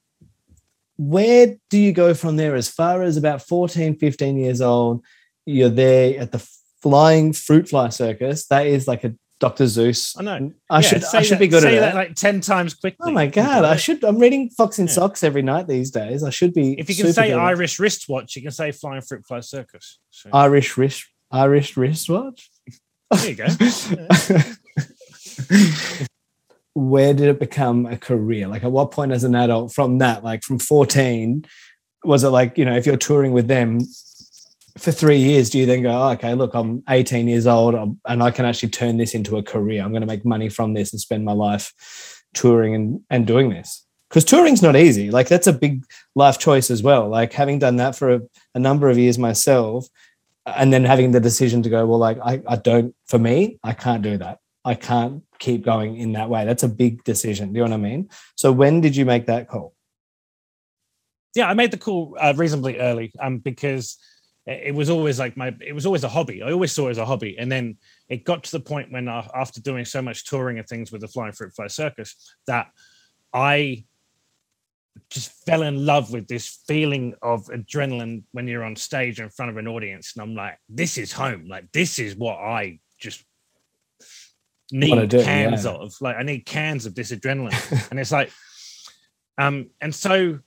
Where 0.98 1.56
do 1.70 1.78
you 1.78 1.92
go 1.92 2.14
from 2.14 2.38
there? 2.38 2.56
As 2.56 2.70
far 2.70 3.04
as 3.04 3.18
about 3.18 3.42
14, 3.42 3.98
15 3.98 4.38
years 4.38 4.62
old, 4.62 5.04
you're 5.46 5.70
there 5.70 6.20
at 6.20 6.32
the 6.32 6.48
Flying 6.82 7.34
Fruit 7.34 7.68
Fly 7.68 7.90
Circus. 7.90 8.48
That 8.48 8.66
is 8.66 8.88
like 8.88 9.04
a 9.04 9.16
Dr. 9.39 9.65
Seuss. 9.65 10.15
I 10.18 10.24
know. 10.24 10.54
I 10.70 10.77
yeah, 10.77 10.82
should 10.82 11.04
I 11.13 11.22
should 11.22 11.36
that, 11.36 11.39
be 11.39 11.48
good 11.48 11.65
at 11.65 11.80
that. 11.80 11.96
like 11.96 12.15
ten 12.15 12.39
times 12.39 12.74
quickly. 12.74 13.12
Oh 13.12 13.13
my 13.13 13.27
god! 13.27 13.65
I 13.65 13.75
should. 13.75 14.04
I'm 14.04 14.18
reading 14.18 14.50
Fox 14.50 14.80
in 14.80 14.88
yeah. 14.88 14.94
Socks 14.94 15.24
every 15.24 15.42
night 15.42 15.68
these 15.68 15.92
days. 15.92 16.24
I 16.24 16.30
should 16.30 16.54
be. 16.54 16.80
If 16.80 16.89
you 16.89 16.96
can 16.96 17.12
say 17.12 17.34
Irish 17.34 17.80
wristwatch, 17.80 18.36
you 18.36 18.42
can 18.42 18.51
say 18.51 18.72
Flying 18.72 19.01
Fruit 19.01 19.25
Fly 19.27 19.42
Circus. 19.42 20.00
So. 20.10 20.30
Irish 20.32 20.77
wrist 20.77 21.06
Irish 21.32 21.75
wristwatch. 21.75 22.50
There 23.12 23.30
you 23.30 23.36
go. 23.36 23.48
Where 26.74 27.13
did 27.13 27.27
it 27.27 27.39
become 27.39 27.86
a 27.86 27.98
career? 27.98 28.48
Like, 28.48 28.63
at 28.63 28.72
what 28.72 28.92
point 28.92 29.12
as 29.13 29.24
an 29.24 29.36
adult 29.36 29.74
from 29.74 30.00
that, 30.00 30.24
like 30.25 30.44
from 30.44 30.60
14, 30.60 31.46
was 32.04 32.24
it 32.24 32.30
like 32.30 32.58
you 32.58 32.65
know 32.65 32.75
if 32.75 32.86
you're 32.86 32.98
touring 32.98 33.32
with 33.32 33.48
them 33.48 33.80
for 34.77 34.91
three 34.91 35.17
years, 35.17 35.50
do 35.50 35.60
you 35.60 35.65
then 35.65 35.84
go, 35.84 35.89
oh, 35.89 36.10
okay, 36.12 36.34
look, 36.34 36.53
I'm 36.53 36.84
18 36.89 37.27
years 37.27 37.48
old 37.48 37.75
and 38.05 38.24
I 38.24 38.32
can 38.32 38.46
actually 38.46 38.70
turn 38.70 38.98
this 38.98 39.13
into 39.13 39.38
a 39.38 39.44
career. 39.44 39.82
I'm 39.82 39.91
going 39.91 40.01
to 40.01 40.08
make 40.08 40.25
money 40.25 40.50
from 40.50 40.74
this 40.74 40.91
and 40.91 41.00
spend 41.00 41.24
my 41.24 41.32
life 41.32 41.74
touring 42.34 42.75
and, 42.75 43.01
and 43.10 43.25
doing 43.25 43.50
this? 43.50 43.86
Because 44.10 44.25
touring's 44.25 44.62
not 44.62 44.75
easy. 44.75 45.12
Like, 45.12 45.29
that's 45.29 45.48
a 45.48 45.53
big 45.53 45.84
life 46.13 46.38
choice 46.38 46.70
as 46.70 46.84
well. 46.84 47.08
Like, 47.08 47.34
having 47.34 47.60
done 47.60 47.77
that 47.77 47.96
for 47.96 48.13
a, 48.13 48.22
a 48.53 48.60
number 48.60 48.89
of 48.89 48.98
years 48.98 49.17
myself, 49.17 49.88
and 50.46 50.72
then 50.72 50.84
having 50.86 51.12
the 51.12 51.20
decision 51.20 51.63
to 51.63 51.70
go, 51.70 51.88
well, 51.88 51.98
like, 51.98 52.20
I, 52.24 52.41
I 52.48 52.58
don't, 52.58 52.94
for 53.08 53.17
me, 53.17 53.60
I 53.63 53.74
can't 53.74 54.03
do 54.03 54.17
that. 54.17 54.39
I 54.63 54.75
can't 54.75 55.24
keep 55.39 55.65
going 55.65 55.98
in 55.98 56.12
that 56.13 56.29
way. 56.29 56.46
That's 56.46 56.63
a 56.63 56.70
big 56.70 57.03
decision. 57.03 57.51
Do 57.51 57.60
you 57.60 57.65
know 57.65 57.72
what 57.72 57.86
I 57.86 57.89
mean? 57.89 58.10
So, 58.36 58.51
when 58.51 58.82
did 58.82 58.96
you 58.96 59.05
make 59.05 59.25
that 59.25 59.48
call? 59.48 59.74
Yeah, 61.34 61.50
I 61.50 61.53
made 61.53 61.72
the 61.72 61.77
call 61.77 62.15
uh, 62.20 62.34
reasonably 62.36 62.79
early 62.79 63.12
um, 63.20 63.39
because 63.39 63.98
it 64.48 64.75
was 64.75 64.92
always 64.92 65.18
like 65.18 65.36
my 65.36 65.56
it 65.60 65.74
was 65.74 65.86
always 65.86 66.04
a 66.04 66.10
hobby. 66.10 66.44
I 66.44 66.52
always 66.52 66.72
saw 66.72 66.88
it 66.88 66.92
as 66.92 66.98
a 67.00 67.06
hobby. 67.06 67.36
And 67.38 67.52
then 67.52 67.78
it 68.10 68.25
got 68.25 68.44
to 68.44 68.52
the 68.52 68.60
point 68.60 68.92
when 68.92 69.08
uh, 69.08 69.28
after 69.34 69.60
doing 69.60 69.86
so 69.86 70.02
much 70.02 70.25
touring 70.25 70.60
and 70.60 70.68
things 70.68 70.92
with 70.92 71.02
the 71.02 71.08
flying 71.08 71.34
fruit 71.34 71.54
fly 71.56 71.68
circus 71.68 72.16
that 72.48 72.68
i 73.34 73.84
just 75.10 75.32
fell 75.46 75.64
in 75.64 75.86
love 75.86 76.12
with 76.12 76.28
this 76.28 76.62
feeling 76.68 77.14
of 77.22 77.46
adrenaline 77.48 78.24
when 78.32 78.48
you're 78.48 78.64
on 78.64 78.75
stage 78.75 79.20
in 79.20 79.30
front 79.30 79.52
of 79.52 79.58
an 79.58 79.68
audience. 79.68 80.14
And 80.16 80.22
i'm 80.22 80.36
like 80.36 80.60
this 80.70 80.98
is 80.98 81.12
home. 81.12 81.48
Like 81.48 81.72
this 81.72 81.98
is 81.98 82.16
what 82.16 82.38
i 82.38 82.80
just 83.00 83.24
need 84.72 85.10
do, 85.10 85.24
cans 85.24 85.66
yeah. 85.66 85.72
of. 85.72 85.96
Like 86.02 86.18
i 86.18 86.24
need 86.24 86.46
cans 86.46 86.86
of 86.86 86.94
this 86.94 87.12
adrenaline. 87.12 87.90
And 87.90 88.00
it's 88.00 88.12
like 88.12 88.32
um 89.40 89.72
and 89.82 89.94
so 89.94 90.40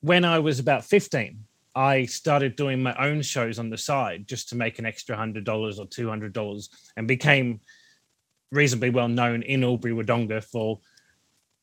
when 0.00 0.24
i 0.24 0.38
was 0.38 0.60
about 0.60 0.84
15 0.84 1.43
I 1.74 2.06
started 2.06 2.56
doing 2.56 2.82
my 2.82 2.94
own 2.96 3.22
shows 3.22 3.58
on 3.58 3.70
the 3.70 3.78
side 3.78 4.26
just 4.28 4.48
to 4.50 4.56
make 4.56 4.78
an 4.78 4.86
extra 4.86 5.16
hundred 5.16 5.44
dollars 5.44 5.78
or 5.78 5.86
two 5.86 6.08
hundred 6.08 6.32
dollars, 6.32 6.70
and 6.96 7.08
became 7.08 7.60
reasonably 8.50 8.90
well 8.90 9.08
known 9.08 9.42
in 9.42 9.64
Albury 9.64 9.92
Wodonga 9.92 10.42
for 10.44 10.80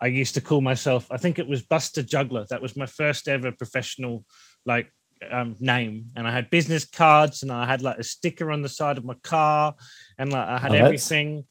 I 0.01 0.08
used 0.08 0.34
to 0.34 0.41
call 0.41 0.62
myself, 0.62 1.08
I 1.12 1.18
think 1.18 1.38
it 1.38 1.48
was 1.48 1.62
Bustar 1.62 2.03
Juggler. 2.03 2.46
That 2.50 2.62
was 2.62 2.75
my 2.75 2.88
first 2.88 3.27
ever 3.27 3.51
professional 3.51 4.25
like 4.65 4.91
um, 5.30 5.56
name. 5.60 6.08
And 6.15 6.27
I 6.27 6.32
had 6.32 6.50
business 6.50 6.86
cards 6.86 7.44
and 7.44 7.51
I 7.51 7.68
had 7.68 7.84
like 7.84 8.00
a 8.00 8.03
sticker 8.03 8.51
on 8.51 8.63
the 8.63 8.70
side 8.70 8.98
of 8.98 9.06
my 9.06 9.13
car 9.22 9.75
and 10.18 10.32
like 10.32 10.48
I 10.48 10.58
had 10.58 10.72
Oh, 10.72 10.86
everything. 10.86 11.46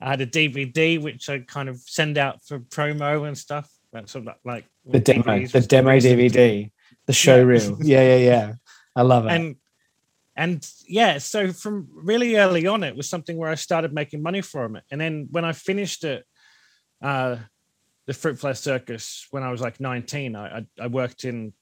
I 0.00 0.08
had 0.08 0.22
a 0.22 0.26
DVD 0.26 1.00
which 1.00 1.28
I 1.28 1.40
kind 1.40 1.68
of 1.68 1.78
send 1.78 2.16
out 2.16 2.42
for 2.46 2.58
promo 2.58 3.28
and 3.28 3.36
stuff. 3.36 3.70
That's 3.92 4.12
sort 4.12 4.26
of 4.26 4.34
like 4.44 4.64
The 4.86 5.00
demo, 5.00 5.22
DVDs 5.22 5.52
the 5.52 5.60
demo 5.60 5.90
DVD, 5.98 6.70
the 7.06 7.12
show 7.12 7.36
Yeah. 7.38 7.42
reel. 7.42 7.78
Yeah, 7.82 8.02
yeah, 8.02 8.16
yeah. 8.16 8.52
I 8.96 9.02
love 9.02 9.26
it. 9.26 9.30
and 9.32 9.56
and 10.36 10.68
yeah 10.88 11.18
so 11.18 11.52
from 11.52 11.88
really 11.92 12.36
early 12.36 12.66
on 12.66 12.82
it 12.82 12.96
was 12.96 13.08
something 13.08 13.36
where 13.36 13.50
i 13.50 13.54
started 13.54 13.92
making 13.92 14.20
money 14.22 14.40
from 14.40 14.74
it 14.76 14.82
and 14.90 15.00
then 15.00 15.28
when 15.30 15.44
i 15.44 15.52
finished 15.52 16.02
it 16.04 16.24
uh 17.02 17.36
the 18.06 18.12
fruit 18.12 18.38
fly 18.38 18.52
circus 18.52 19.26
when 19.30 19.42
i 19.44 19.50
was 19.50 19.60
like 19.60 19.78
19 19.80 20.34
i 20.36 20.58
i, 20.58 20.66
I 20.82 20.86
worked 20.88 21.24
in 21.24 21.52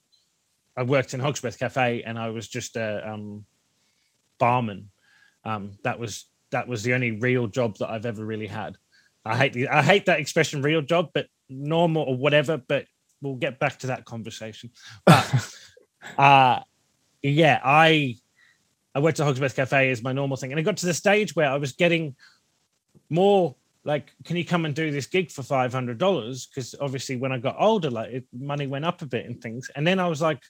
i 0.77 0.83
worked 0.83 1.13
in 1.15 1.21
Hog's 1.21 1.41
Breath 1.41 1.59
cafe 1.59 2.03
and 2.03 2.19
i 2.19 2.31
was 2.31 2.49
just 2.49 2.77
a 2.77 3.11
um 3.11 3.45
barman 4.39 4.91
um 5.45 5.73
that 5.85 5.99
was 5.99 6.27
that 6.51 6.67
was 6.69 6.83
the 6.83 6.95
only 6.95 7.13
real 7.13 7.47
job 7.47 7.77
that 7.79 7.91
i've 7.91 8.07
ever 8.07 8.25
really 8.25 8.47
had 8.47 8.77
i 9.25 9.37
hate 9.37 9.53
the 9.53 9.69
i 9.69 9.83
hate 9.83 10.07
that 10.07 10.21
expression 10.21 10.63
real 10.63 10.83
job 10.83 11.11
but 11.13 11.27
normal 11.51 12.03
or 12.05 12.17
whatever 12.17 12.57
but 12.57 12.87
we'll 13.23 13.37
get 13.37 13.59
back 13.59 13.79
to 13.79 13.87
that 13.87 14.05
conversation. 14.05 14.71
But 15.07 15.57
uh 16.19 16.61
yeah 17.23 17.61
i 17.63 18.17
i 18.93 18.99
went 18.99 19.17
to 19.17 19.25
Hog's 19.25 19.39
Breath 19.39 19.55
cafe 19.55 19.91
as 19.91 20.03
my 20.03 20.13
normal 20.13 20.37
thing. 20.37 20.51
And 20.51 20.59
it 20.59 20.65
got 20.65 20.77
to 20.79 20.87
the 20.87 20.95
stage 20.95 21.35
where 21.35 21.49
i 21.49 21.57
was 21.57 21.73
getting 21.73 22.17
more 23.09 23.55
like 23.85 24.13
can 24.25 24.37
you 24.37 24.45
come 24.45 24.65
and 24.65 24.75
do 24.75 24.91
this 24.91 25.07
gig 25.07 25.31
for 25.31 25.43
$500 25.43 26.49
because 26.49 26.75
obviously 26.81 27.17
when 27.17 27.33
i 27.33 27.39
got 27.39 27.57
older 27.59 27.91
like 27.91 28.11
it, 28.13 28.25
money 28.33 28.67
went 28.67 28.85
up 28.85 29.01
a 29.03 29.07
bit 29.07 29.27
and 29.27 29.41
things. 29.41 29.71
And 29.75 29.87
then 29.87 30.01
i 30.01 30.09
was 30.09 30.21
like 30.21 30.43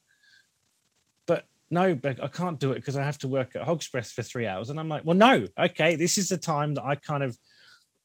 but 1.26 1.44
no 1.70 1.94
but 1.94 2.22
i 2.22 2.28
can't 2.28 2.58
do 2.58 2.72
it 2.72 2.76
because 2.76 2.96
i 2.96 3.02
have 3.02 3.18
to 3.18 3.28
work 3.28 3.54
at 3.54 3.62
Hog's 3.62 3.88
Breath 3.88 4.10
for 4.10 4.22
three 4.22 4.46
hours. 4.46 4.70
And 4.70 4.80
i'm 4.80 4.88
like 4.88 5.04
well 5.04 5.16
no. 5.16 5.46
Okay 5.58 5.96
this 5.96 6.16
is 6.16 6.28
the 6.28 6.38
time 6.38 6.74
that 6.74 6.84
i 6.84 6.94
kind 6.94 7.22
of 7.22 7.36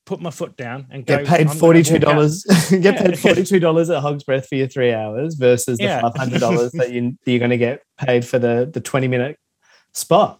put 0.07 0.19
my 0.21 0.31
foot 0.31 0.57
down 0.57 0.87
and 0.89 1.05
get 1.05 1.25
paid 1.27 1.41
"I'm 1.41 1.47
gonna 1.47 1.59
forty 1.59 1.83
two 1.83 1.95
out." 1.95 2.01
dollars. 2.01 2.43
get 2.71 2.81
Yeah. 2.95 3.01
paid 3.03 3.19
forty 3.19 3.43
two 3.43 3.59
dollars 3.59 3.89
at 3.91 4.01
Hog's 4.01 4.23
Breath 4.23 4.47
for 4.47 4.55
your 4.55 4.67
three 4.67 4.93
hours 4.93 5.35
versus 5.35 5.77
the 5.77 5.83
Yeah. 5.83 6.01
five 6.01 6.15
hundred 6.15 6.39
dollars 6.39 6.71
that 6.71 6.91
you 6.91 7.17
you're 7.25 7.39
going 7.39 7.51
to 7.51 7.57
get 7.57 7.83
paid 7.99 8.25
for 8.25 8.39
the 8.39 8.69
the 8.73 8.81
twenty 8.81 9.07
minute 9.07 9.37
spot. 9.93 10.39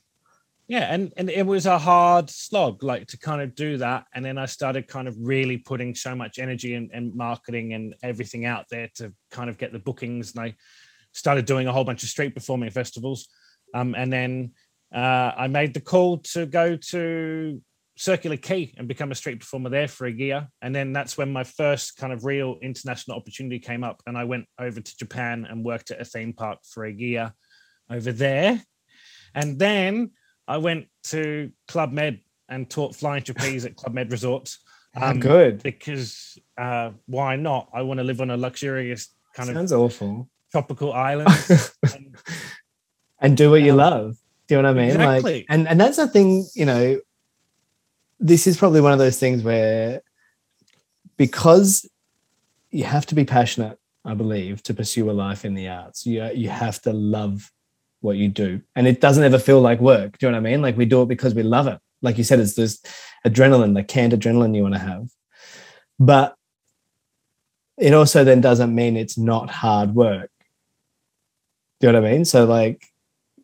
yeah 0.68 0.94
and 0.94 1.14
and 1.18 1.30
it 1.30 1.46
was 1.46 1.66
a 1.66 1.78
hard 1.80 2.30
slog 2.30 2.82
like 2.84 3.08
to 3.08 3.18
kind 3.18 3.42
of 3.42 3.56
do 3.56 3.78
that 3.78 4.02
and 4.14 4.24
then 4.26 4.38
i 4.38 4.46
started 4.46 4.84
kind 4.88 5.08
of 5.08 5.16
really 5.34 5.58
putting 5.58 5.96
so 5.96 6.12
much 6.16 6.38
energy 6.40 6.72
and, 6.76 6.90
and 6.94 7.16
marketing 7.16 7.74
and 7.74 7.96
everything 8.04 8.44
out 8.46 8.66
there 8.70 8.90
to 8.94 9.14
kind 9.32 9.50
of 9.50 9.58
get 9.58 9.72
the 9.72 9.80
bookings 9.80 10.26
and 10.36 10.40
i 10.46 10.54
started 11.14 11.46
doing 11.46 11.68
a 11.68 11.74
whole 11.74 11.84
bunch 11.90 12.04
of 12.04 12.10
street 12.10 12.34
performing 12.36 12.70
festivals 12.70 13.20
um, 13.74 13.96
and 13.96 14.12
then 14.12 14.52
uh, 14.94 15.32
i 15.44 15.48
made 15.48 15.74
the 15.74 15.82
call 15.82 16.18
to 16.20 16.46
go 16.46 16.76
to 16.76 17.62
Circular 17.98 18.38
Quay 18.38 18.74
and 18.78 18.88
become 18.88 19.12
a 19.12 19.16
street 19.16 19.40
performer 19.40 19.70
there 19.70 19.88
for 19.88 20.06
a 20.08 20.12
year 20.12 20.48
and 20.62 20.74
then 20.76 20.94
that's 20.94 21.18
when 21.18 21.32
my 21.32 21.44
first 21.44 21.98
kind 21.98 22.14
of 22.14 22.26
real 22.26 22.58
international 22.62 23.18
opportunity 23.18 23.60
came 23.60 23.84
up 23.84 24.02
and 24.08 24.18
i 24.18 24.24
went 24.24 24.46
over 24.60 24.80
to 24.80 24.98
japan 24.98 25.46
and 25.50 25.66
worked 25.66 25.92
at 25.92 26.00
a 26.00 26.06
theme 26.06 26.32
park 26.34 26.60
for 26.64 26.86
a 26.86 26.92
year 26.92 27.34
over 27.90 28.12
there 28.12 28.62
and 29.36 29.60
then 29.60 30.12
I 30.48 30.58
went 30.58 30.88
to 31.10 31.52
Club 31.68 31.92
Med 31.92 32.22
and 32.48 32.70
taught 32.70 32.96
flying 32.96 33.22
trapeze 33.22 33.66
at 33.66 33.76
Club 33.76 33.94
Med 33.94 34.12
Resorts. 34.12 34.60
How 34.94 35.12
um, 35.12 35.20
good. 35.20 35.62
Because 35.62 36.38
uh, 36.58 36.92
why 37.06 37.36
not? 37.36 37.68
I 37.74 37.82
want 37.82 37.98
to 38.00 38.06
live 38.06 38.22
on 38.22 38.30
a 38.32 38.38
luxurious 38.38 39.14
kind 39.36 39.50
of 39.50 39.56
Sounds 39.56 39.74
awful. 39.74 40.30
tropical 40.52 40.94
island. 40.94 41.30
and- 41.94 42.16
and 43.20 43.36
do 43.36 43.52
what 43.52 43.62
you 43.62 43.72
Um, 43.72 43.78
love. 43.78 44.18
Do 44.48 44.56
you 44.56 44.62
know 44.62 44.72
what 44.72 44.80
I 44.82 44.88
mean? 44.88 44.98
Like, 44.98 45.18
exactly. 45.18 45.46
and 45.50 45.68
and 45.68 45.82
that's 45.82 45.98
the 45.98 46.08
thing. 46.08 46.48
You 46.56 46.66
know, 46.66 47.00
this 48.20 48.48
is 48.48 48.58
probably 48.58 48.82
one 48.82 48.94
of 48.94 49.00
those 49.00 49.20
things 49.20 49.44
where 49.44 50.02
because 51.18 51.90
you 52.72 52.84
have 52.84 53.06
to 53.08 53.16
be 53.16 53.26
passionate, 53.26 53.78
I 54.06 54.14
believe, 54.14 54.64
to 54.64 54.74
pursue 54.74 55.10
a 55.10 55.14
life 55.14 55.46
in 55.46 55.54
the 55.54 55.68
arts. 55.68 56.06
You 56.06 56.26
you 56.34 56.50
have 56.50 56.82
to 56.84 56.94
love 56.94 57.52
what 58.02 58.18
you 58.18 58.28
do, 58.28 58.62
and 58.76 58.88
it 58.88 59.02
doesn't 59.02 59.24
ever 59.24 59.40
feel 59.40 59.62
like 59.62 59.80
work. 59.80 60.18
Do 60.18 60.28
you 60.28 60.32
know 60.32 60.38
what 60.38 60.48
I 60.48 60.52
mean? 60.52 60.62
Like 60.62 60.78
we 60.78 60.86
do 60.86 61.02
it 61.02 61.08
because 61.08 61.34
we 61.34 61.44
love 61.44 61.68
it. 61.68 61.80
Like 62.02 62.18
you 62.18 62.24
said, 62.24 62.40
it's 62.40 62.56
this 62.56 62.82
adrenaline, 63.26 63.74
the 63.74 63.84
canned 63.84 64.14
adrenaline 64.14 64.56
you 64.56 64.64
want 64.64 64.76
to 64.76 64.80
have, 64.80 65.10
but 66.00 66.36
it 67.78 67.94
also 67.94 68.24
then 68.24 68.42
doesn't 68.42 68.74
mean 68.74 68.98
it's 68.98 69.18
not 69.18 69.50
hard 69.50 69.94
work. 69.94 70.32
Do 71.80 71.88
you 71.88 71.94
know 71.94 72.02
what 72.02 72.08
I 72.08 72.12
mean? 72.12 72.26
So 72.26 72.46
like 72.46 72.86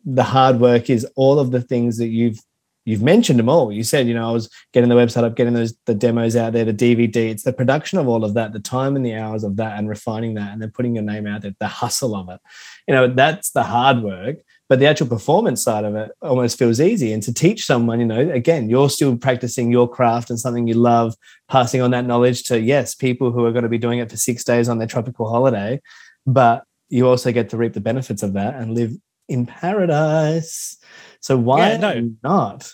the 0.04 0.24
hard 0.24 0.60
work 0.60 0.90
is 0.90 1.06
all 1.14 1.38
of 1.38 1.50
the 1.50 1.60
things 1.60 1.98
that 1.98 2.08
you've 2.08 2.40
you've 2.84 3.02
mentioned 3.02 3.38
them 3.38 3.48
all. 3.48 3.72
You 3.72 3.82
said, 3.82 4.06
you 4.06 4.14
know, 4.14 4.28
I 4.28 4.32
was 4.32 4.50
getting 4.72 4.88
the 4.88 4.94
website 4.94 5.24
up, 5.24 5.36
getting 5.36 5.54
those 5.54 5.74
the 5.86 5.94
demos 5.94 6.36
out 6.36 6.52
there, 6.52 6.64
the 6.64 6.74
DVD. 6.74 7.30
It's 7.30 7.42
the 7.42 7.52
production 7.52 7.98
of 7.98 8.08
all 8.08 8.24
of 8.24 8.34
that, 8.34 8.52
the 8.52 8.60
time 8.60 8.96
and 8.96 9.04
the 9.04 9.14
hours 9.14 9.44
of 9.44 9.56
that, 9.56 9.78
and 9.78 9.88
refining 9.88 10.34
that, 10.34 10.52
and 10.52 10.60
then 10.60 10.70
putting 10.70 10.94
your 10.94 11.04
name 11.04 11.26
out 11.26 11.42
there, 11.42 11.54
the 11.58 11.68
hustle 11.68 12.14
of 12.14 12.28
it. 12.28 12.40
You 12.86 12.94
know, 12.94 13.08
that's 13.08 13.50
the 13.50 13.62
hard 13.62 14.02
work. 14.02 14.38
But 14.68 14.78
the 14.78 14.86
actual 14.86 15.08
performance 15.08 15.62
side 15.62 15.84
of 15.84 15.94
it 15.94 16.10
almost 16.22 16.58
feels 16.58 16.80
easy. 16.80 17.12
And 17.12 17.22
to 17.24 17.34
teach 17.34 17.66
someone, 17.66 18.00
you 18.00 18.06
know, 18.06 18.30
again, 18.30 18.70
you're 18.70 18.88
still 18.88 19.16
practicing 19.16 19.70
your 19.70 19.88
craft 19.88 20.30
and 20.30 20.40
something 20.40 20.66
you 20.66 20.74
love, 20.74 21.14
passing 21.48 21.82
on 21.82 21.90
that 21.90 22.06
knowledge 22.06 22.44
to 22.44 22.58
yes, 22.58 22.94
people 22.94 23.30
who 23.30 23.44
are 23.44 23.52
going 23.52 23.64
to 23.64 23.68
be 23.68 23.78
doing 23.78 23.98
it 23.98 24.10
for 24.10 24.16
six 24.16 24.42
days 24.42 24.68
on 24.68 24.78
their 24.78 24.86
tropical 24.86 25.28
holiday. 25.28 25.80
But 26.26 26.64
you 26.88 27.06
also 27.06 27.30
get 27.30 27.50
to 27.50 27.58
reap 27.58 27.74
the 27.74 27.80
benefits 27.80 28.22
of 28.22 28.32
that 28.34 28.54
and 28.54 28.74
live 28.74 28.92
in 29.28 29.46
paradise. 29.46 30.78
So 31.24 31.38
why 31.38 31.70
Yeah, 31.70 31.76
no. 31.78 32.10
not? 32.22 32.70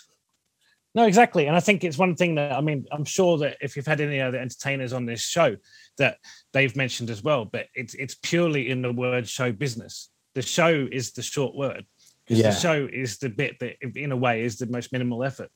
No, 0.93 1.05
exactly. 1.05 1.47
And 1.47 1.55
I 1.55 1.61
think 1.61 1.85
it's 1.85 1.97
one 1.97 2.15
thing 2.17 2.35
that 2.35 2.51
I 2.51 2.59
mean, 2.59 2.85
I'm 2.91 3.05
sure 3.05 3.37
that 3.37 3.55
if 3.61 3.77
you've 3.77 3.87
had 3.87 4.01
any 4.01 4.19
other 4.19 4.37
entertainers 4.37 4.91
on 4.91 5.05
this 5.05 5.21
show 5.21 5.55
that 5.97 6.17
they've 6.51 6.75
mentioned 6.75 7.09
as 7.09 7.23
well, 7.23 7.45
but 7.45 7.67
it's 7.75 7.93
it's 7.93 8.15
purely 8.15 8.69
in 8.69 8.81
the 8.81 8.91
word 8.91 9.25
show 9.25 9.53
business. 9.53 10.09
The 10.35 10.41
show 10.41 10.85
is 10.91 11.13
the 11.13 11.21
short 11.21 11.55
word. 11.55 11.85
Because 12.25 12.39
Yeah. 12.39 12.49
the 12.49 12.59
show 12.59 12.89
is 12.91 13.19
the 13.19 13.29
bit 13.29 13.57
that 13.59 13.77
in 13.95 14.11
a 14.11 14.17
way 14.17 14.41
is 14.43 14.57
the 14.57 14.67
most 14.67 14.91
minimal 14.91 15.23
effort. 15.23 15.49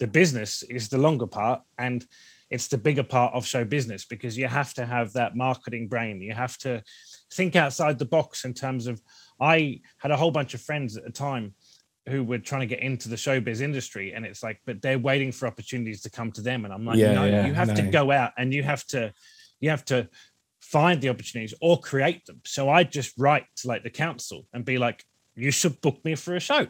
The 0.00 0.08
business 0.08 0.64
is 0.64 0.88
the 0.88 0.98
longer 0.98 1.28
part 1.28 1.62
and 1.78 2.04
it's 2.50 2.66
the 2.66 2.76
bigger 2.76 3.04
part 3.04 3.34
of 3.34 3.46
show 3.46 3.64
business 3.64 4.04
because 4.04 4.36
you 4.36 4.48
have 4.48 4.74
to 4.74 4.84
have 4.84 5.12
that 5.12 5.36
marketing 5.36 5.86
brain. 5.86 6.20
You 6.20 6.34
have 6.34 6.58
to 6.58 6.82
think 7.32 7.54
outside 7.54 8.00
the 8.00 8.04
box 8.16 8.44
in 8.44 8.52
terms 8.52 8.88
of 8.88 9.00
I 9.40 9.80
had 9.98 10.10
a 10.10 10.16
whole 10.16 10.32
bunch 10.32 10.54
of 10.54 10.60
friends 10.60 10.96
at 10.96 11.04
the 11.04 11.12
time 11.12 11.54
who 12.08 12.24
were 12.24 12.38
trying 12.38 12.60
to 12.62 12.66
get 12.66 12.80
into 12.80 13.08
the 13.08 13.16
showbiz 13.16 13.60
industry 13.60 14.12
and 14.12 14.26
it's 14.26 14.42
like 14.42 14.60
but 14.66 14.82
they're 14.82 14.98
waiting 14.98 15.30
for 15.30 15.46
opportunities 15.46 16.02
to 16.02 16.10
come 16.10 16.32
to 16.32 16.40
them 16.40 16.64
and 16.64 16.74
i'm 16.74 16.84
like 16.84 16.98
Yeah, 16.98 17.14
no 17.14 17.24
yeah, 17.24 17.46
you 17.46 17.54
have 17.54 17.74
to 17.74 17.82
go 17.82 18.10
out 18.10 18.32
and 18.36 18.52
you 18.52 18.62
have 18.62 18.84
to 18.88 19.12
you 19.60 19.70
have 19.70 19.84
to 19.86 20.08
find 20.60 21.00
the 21.00 21.08
opportunities 21.10 21.54
or 21.60 21.78
create 21.78 22.24
them 22.26 22.40
so 22.44 22.68
i 22.68 22.82
just 22.82 23.12
write 23.18 23.44
to 23.56 23.68
like 23.68 23.82
the 23.84 23.90
council 23.90 24.46
and 24.52 24.64
be 24.64 24.78
like 24.78 25.04
you 25.36 25.50
should 25.50 25.80
book 25.80 26.04
me 26.04 26.14
for 26.14 26.34
a 26.34 26.40
show 26.40 26.66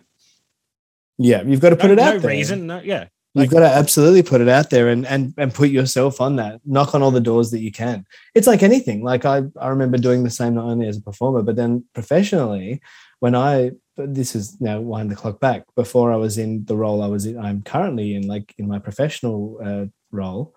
Yeah, 1.19 1.43
you've 1.43 1.61
got 1.61 1.71
to 1.71 1.77
put 1.77 1.87
no, 1.89 1.93
it 1.95 1.99
out 1.99 2.15
no 2.15 2.21
there. 2.21 2.31
reason 2.31 2.67
no 2.67 2.81
yeah 2.81 3.07
You've 3.35 3.51
got 3.51 3.61
to 3.61 3.67
absolutely 3.67 4.23
put 4.23 4.43
it 4.43 4.49
out 4.49 4.69
there 4.69 4.89
and 4.89 5.07
and 5.07 5.33
and 5.39 5.55
put 5.55 5.71
yourself 5.71 6.21
on 6.21 6.37
that. 6.37 6.61
Knock 6.67 6.95
on 6.95 7.03
all 7.03 7.11
the 7.11 7.19
doors 7.19 7.51
that 7.53 7.61
you 7.61 7.73
can. 7.73 8.05
It's 8.35 8.47
like 8.47 8.63
anything. 8.63 9.03
Like 9.03 9.25
I 9.25 9.45
I 9.59 9.69
remember 9.69 9.97
doing 9.97 10.23
the 10.23 10.29
same 10.29 10.55
not 10.57 10.67
only 10.67 10.87
as 10.87 10.99
a 10.99 11.01
performer 11.03 11.41
but 11.43 11.57
then 11.57 11.87
professionally 11.95 12.83
when 13.21 13.35
I 13.35 13.71
but 13.97 14.15
this 14.15 14.35
is 14.35 14.61
now 14.61 14.81
wind 14.81 15.11
the 15.11 15.17
clock 15.17 15.41
back 15.41 15.65
before 15.77 16.13
I 16.13 16.17
was 16.17 16.39
in 16.39 16.65
the 16.65 16.77
role 16.77 17.03
I 17.03 17.07
was 17.07 17.27
in 17.27 17.39
I'm 17.39 17.63
currently 17.63 18.15
in 18.15 18.27
like 18.27 18.55
in 18.59 18.69
my 18.69 18.79
professional 18.79 19.59
uh, 19.65 19.87
role 20.11 20.55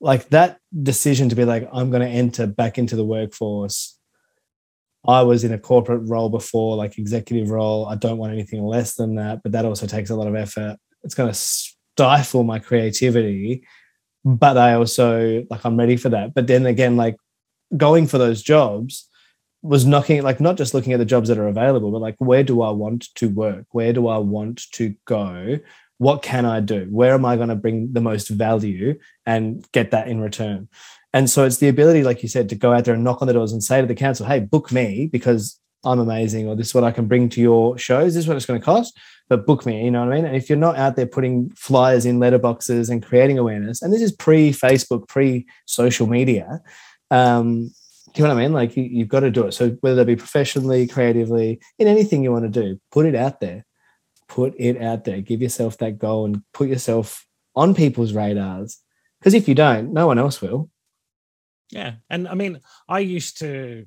like 0.00 0.28
that 0.30 0.58
decision 0.82 1.28
to 1.28 1.36
be 1.36 1.44
like 1.44 1.68
I'm 1.72 1.90
going 1.90 2.02
to 2.02 2.08
enter 2.08 2.46
back 2.46 2.78
into 2.78 2.96
the 2.96 3.04
workforce 3.04 3.98
I 5.06 5.22
was 5.22 5.42
in 5.42 5.52
a 5.52 5.58
corporate 5.58 6.08
role 6.08 6.28
before, 6.28 6.76
like 6.76 6.96
executive 6.96 7.50
role. 7.50 7.86
I 7.86 7.96
don't 7.96 8.18
want 8.18 8.32
anything 8.32 8.62
less 8.62 8.94
than 8.94 9.16
that, 9.16 9.42
but 9.42 9.52
that 9.52 9.64
also 9.64 9.86
takes 9.86 10.10
a 10.10 10.14
lot 10.14 10.28
of 10.28 10.36
effort. 10.36 10.76
It's 11.02 11.14
going 11.14 11.28
to 11.28 11.34
stifle 11.34 12.44
my 12.44 12.60
creativity, 12.60 13.66
but 14.24 14.56
I 14.56 14.74
also 14.74 15.44
like 15.50 15.64
I'm 15.64 15.76
ready 15.76 15.96
for 15.96 16.08
that. 16.10 16.34
But 16.34 16.46
then 16.46 16.66
again, 16.66 16.96
like 16.96 17.16
going 17.76 18.06
for 18.06 18.18
those 18.18 18.42
jobs 18.42 19.08
was 19.62 19.86
knocking 19.86 20.22
like 20.22 20.40
not 20.40 20.56
just 20.56 20.74
looking 20.74 20.92
at 20.92 20.98
the 20.98 21.04
jobs 21.04 21.28
that 21.28 21.38
are 21.38 21.48
available, 21.48 21.90
but 21.92 22.00
like 22.00 22.16
where 22.18 22.42
do 22.42 22.62
I 22.62 22.70
want 22.70 23.14
to 23.14 23.28
work? 23.28 23.66
Where 23.70 23.92
do 23.92 24.08
I 24.08 24.18
want 24.18 24.70
to 24.72 24.94
go? 25.04 25.58
What 25.98 26.22
can 26.22 26.44
I 26.44 26.60
do? 26.60 26.88
Where 26.90 27.14
am 27.14 27.24
I 27.24 27.36
going 27.36 27.48
to 27.48 27.54
bring 27.54 27.92
the 27.92 28.00
most 28.00 28.28
value 28.28 28.98
and 29.24 29.64
get 29.72 29.92
that 29.92 30.08
in 30.08 30.20
return? 30.20 30.68
And 31.12 31.30
so 31.30 31.44
it's 31.44 31.58
the 31.58 31.68
ability, 31.68 32.02
like 32.02 32.22
you 32.22 32.28
said, 32.28 32.48
to 32.48 32.54
go 32.56 32.72
out 32.72 32.84
there 32.84 32.94
and 32.94 33.04
knock 33.04 33.22
on 33.22 33.28
the 33.28 33.34
doors 33.34 33.52
and 33.52 33.62
say 33.62 33.80
to 33.80 33.86
the 33.86 33.94
council, 33.94 34.26
hey, 34.26 34.40
book 34.40 34.72
me 34.72 35.06
because 35.06 35.60
I'm 35.84 35.98
amazing, 35.98 36.48
or 36.48 36.56
this 36.56 36.68
is 36.68 36.74
what 36.74 36.84
I 36.84 36.90
can 36.90 37.06
bring 37.06 37.28
to 37.30 37.40
your 37.40 37.76
shows. 37.76 38.14
This 38.14 38.24
is 38.24 38.28
what 38.28 38.36
it's 38.36 38.46
going 38.46 38.60
to 38.60 38.64
cost, 38.64 38.98
but 39.28 39.46
book 39.46 39.66
me. 39.66 39.84
You 39.84 39.90
know 39.90 40.04
what 40.04 40.12
I 40.12 40.16
mean? 40.16 40.24
And 40.24 40.36
if 40.36 40.48
you're 40.48 40.58
not 40.58 40.76
out 40.76 40.96
there 40.96 41.06
putting 41.06 41.50
flyers 41.50 42.06
in 42.06 42.18
letterboxes 42.18 42.88
and 42.88 43.04
creating 43.04 43.38
awareness, 43.38 43.82
and 43.82 43.92
this 43.92 44.02
is 44.02 44.12
pre 44.12 44.52
Facebook, 44.52 45.08
pre 45.08 45.46
social 45.66 46.06
media, 46.06 46.60
um, 47.10 47.70
you 48.14 48.22
know 48.22 48.34
what 48.34 48.40
I 48.40 48.42
mean? 48.42 48.52
Like 48.52 48.76
you, 48.76 48.84
you've 48.84 49.08
got 49.08 49.20
to 49.20 49.30
do 49.30 49.46
it. 49.46 49.52
So 49.52 49.70
whether 49.80 49.96
that 49.96 50.06
be 50.06 50.16
professionally, 50.16 50.86
creatively, 50.86 51.60
in 51.78 51.88
anything 51.88 52.22
you 52.22 52.32
want 52.32 52.52
to 52.52 52.62
do, 52.62 52.80
put 52.90 53.06
it 53.06 53.14
out 53.14 53.40
there. 53.40 53.64
Put 54.28 54.54
it 54.58 54.80
out 54.80 55.04
there. 55.04 55.20
Give 55.20 55.42
yourself 55.42 55.78
that 55.78 55.98
goal 55.98 56.24
and 56.24 56.42
put 56.52 56.68
yourself 56.68 57.26
on 57.54 57.74
people's 57.74 58.14
radars. 58.14 58.78
Because 59.18 59.34
if 59.34 59.46
you 59.46 59.54
don't, 59.54 59.92
no 59.92 60.06
one 60.06 60.18
else 60.18 60.40
will. 60.40 60.70
Yeah, 61.70 61.94
and 62.10 62.28
I 62.28 62.34
mean, 62.34 62.60
I 62.88 62.98
used 62.98 63.38
to, 63.38 63.86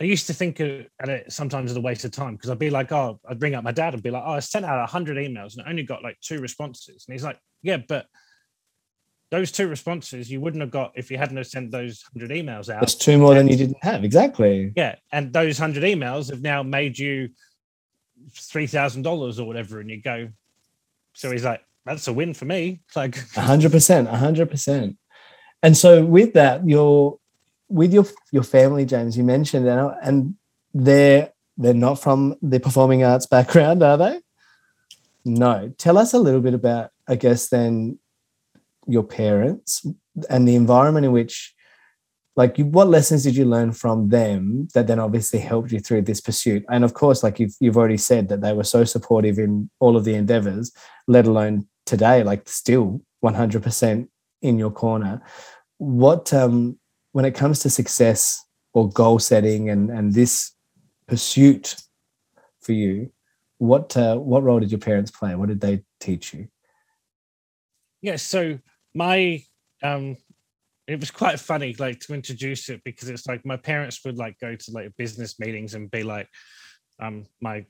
I 0.00 0.04
used 0.04 0.26
to 0.26 0.34
think 0.34 0.60
at 0.60 1.08
it 1.08 1.32
sometimes 1.32 1.70
as 1.70 1.76
a 1.76 1.80
waste 1.80 2.04
of 2.04 2.10
time 2.10 2.34
because 2.34 2.50
I'd 2.50 2.58
be 2.58 2.70
like, 2.70 2.90
oh, 2.90 3.20
I'd 3.28 3.38
bring 3.38 3.54
up 3.54 3.62
my 3.62 3.70
dad 3.70 3.94
and 3.94 4.02
be 4.02 4.10
like, 4.10 4.24
oh, 4.26 4.32
I 4.32 4.40
sent 4.40 4.64
out 4.64 4.88
hundred 4.88 5.18
emails 5.18 5.56
and 5.56 5.64
I 5.64 5.70
only 5.70 5.84
got 5.84 6.02
like 6.02 6.18
two 6.20 6.40
responses, 6.40 7.04
and 7.06 7.12
he's 7.12 7.22
like, 7.22 7.38
yeah, 7.62 7.76
but 7.76 8.06
those 9.34 9.50
two 9.50 9.66
responses 9.66 10.30
you 10.30 10.40
wouldn't 10.40 10.60
have 10.60 10.70
got 10.70 10.92
if 10.94 11.10
you 11.10 11.18
hadn't 11.18 11.36
have 11.36 11.48
sent 11.48 11.72
those 11.72 12.04
hundred 12.12 12.30
emails 12.30 12.72
out. 12.72 12.78
That's 12.78 12.94
two 12.94 13.18
more 13.18 13.34
than 13.34 13.48
you 13.48 13.56
didn't 13.56 13.82
have, 13.82 14.04
exactly. 14.04 14.72
Yeah, 14.76 14.94
and 15.10 15.32
those 15.32 15.58
hundred 15.58 15.82
emails 15.82 16.30
have 16.30 16.40
now 16.40 16.62
made 16.62 16.96
you 16.96 17.30
three 18.32 18.68
thousand 18.68 19.02
dollars 19.02 19.40
or 19.40 19.46
whatever, 19.48 19.80
and 19.80 19.90
you 19.90 20.00
go. 20.00 20.28
So 21.14 21.32
he's 21.32 21.44
like, 21.44 21.64
that's 21.84 22.06
a 22.06 22.12
win 22.12 22.32
for 22.32 22.44
me. 22.44 22.80
It's 22.86 22.94
like 22.94 23.18
hundred 23.32 23.72
percent, 23.72 24.08
hundred 24.08 24.50
percent. 24.50 24.96
And 25.64 25.76
so 25.76 26.04
with 26.04 26.34
that, 26.34 26.68
your 26.68 27.18
with 27.68 27.92
your 27.92 28.06
your 28.30 28.44
family, 28.44 28.84
James, 28.84 29.18
you 29.18 29.24
mentioned, 29.24 29.66
and 29.66 29.96
and 30.00 30.34
they're 30.72 31.32
they're 31.56 31.74
not 31.74 32.00
from 32.00 32.36
the 32.40 32.60
performing 32.60 33.02
arts 33.02 33.26
background, 33.26 33.82
are 33.82 33.96
they? 33.96 34.20
No. 35.24 35.72
Tell 35.76 35.98
us 35.98 36.12
a 36.12 36.20
little 36.20 36.40
bit 36.40 36.54
about, 36.54 36.90
I 37.08 37.16
guess, 37.16 37.48
then 37.48 37.98
your 38.86 39.02
parents 39.02 39.84
and 40.28 40.46
the 40.46 40.54
environment 40.54 41.06
in 41.06 41.12
which, 41.12 41.54
like, 42.36 42.58
you, 42.58 42.66
what 42.66 42.88
lessons 42.88 43.22
did 43.22 43.36
you 43.36 43.44
learn 43.44 43.72
from 43.72 44.08
them 44.08 44.68
that 44.74 44.86
then 44.86 44.98
obviously 44.98 45.38
helped 45.38 45.72
you 45.72 45.80
through 45.80 46.02
this 46.02 46.20
pursuit? 46.20 46.64
And 46.68 46.84
of 46.84 46.94
course, 46.94 47.22
like 47.22 47.38
you've 47.38 47.54
you've 47.60 47.76
already 47.76 47.96
said 47.96 48.28
that 48.28 48.40
they 48.40 48.52
were 48.52 48.64
so 48.64 48.84
supportive 48.84 49.38
in 49.38 49.70
all 49.80 49.96
of 49.96 50.04
the 50.04 50.14
endeavors, 50.14 50.72
let 51.06 51.26
alone 51.26 51.66
today, 51.86 52.22
like 52.22 52.48
still 52.48 53.00
100% 53.24 54.08
in 54.42 54.58
your 54.58 54.70
corner 54.70 55.22
what 55.78 56.32
um, 56.32 56.78
when 57.12 57.24
it 57.24 57.34
comes 57.34 57.60
to 57.60 57.70
success 57.70 58.42
or 58.72 58.88
goal 58.88 59.18
setting 59.18 59.70
and 59.70 59.90
and 59.90 60.14
this 60.14 60.52
pursuit 61.06 61.76
for 62.60 62.72
you, 62.72 63.10
what 63.58 63.96
uh, 63.96 64.16
what 64.16 64.42
role 64.42 64.60
did 64.60 64.70
your 64.70 64.80
parents 64.80 65.10
play? 65.10 65.34
What 65.34 65.48
did 65.48 65.60
they 65.60 65.84
teach 66.00 66.34
you? 66.34 66.48
Yeah, 68.02 68.16
so 68.16 68.58
my 68.94 69.42
um 69.82 70.16
it 70.86 71.00
was 71.00 71.10
quite 71.10 71.40
funny 71.40 71.74
like 71.78 71.98
to 72.00 72.14
introduce 72.14 72.68
it 72.68 72.82
because 72.84 73.08
it's 73.08 73.26
like 73.26 73.44
my 73.44 73.56
parents 73.56 74.04
would 74.04 74.18
like 74.18 74.38
go 74.38 74.54
to 74.54 74.70
like 74.72 74.96
business 74.96 75.40
meetings 75.40 75.74
and 75.74 75.90
be 75.90 76.02
like 76.02 76.28
um 77.00 77.24
my 77.40 77.64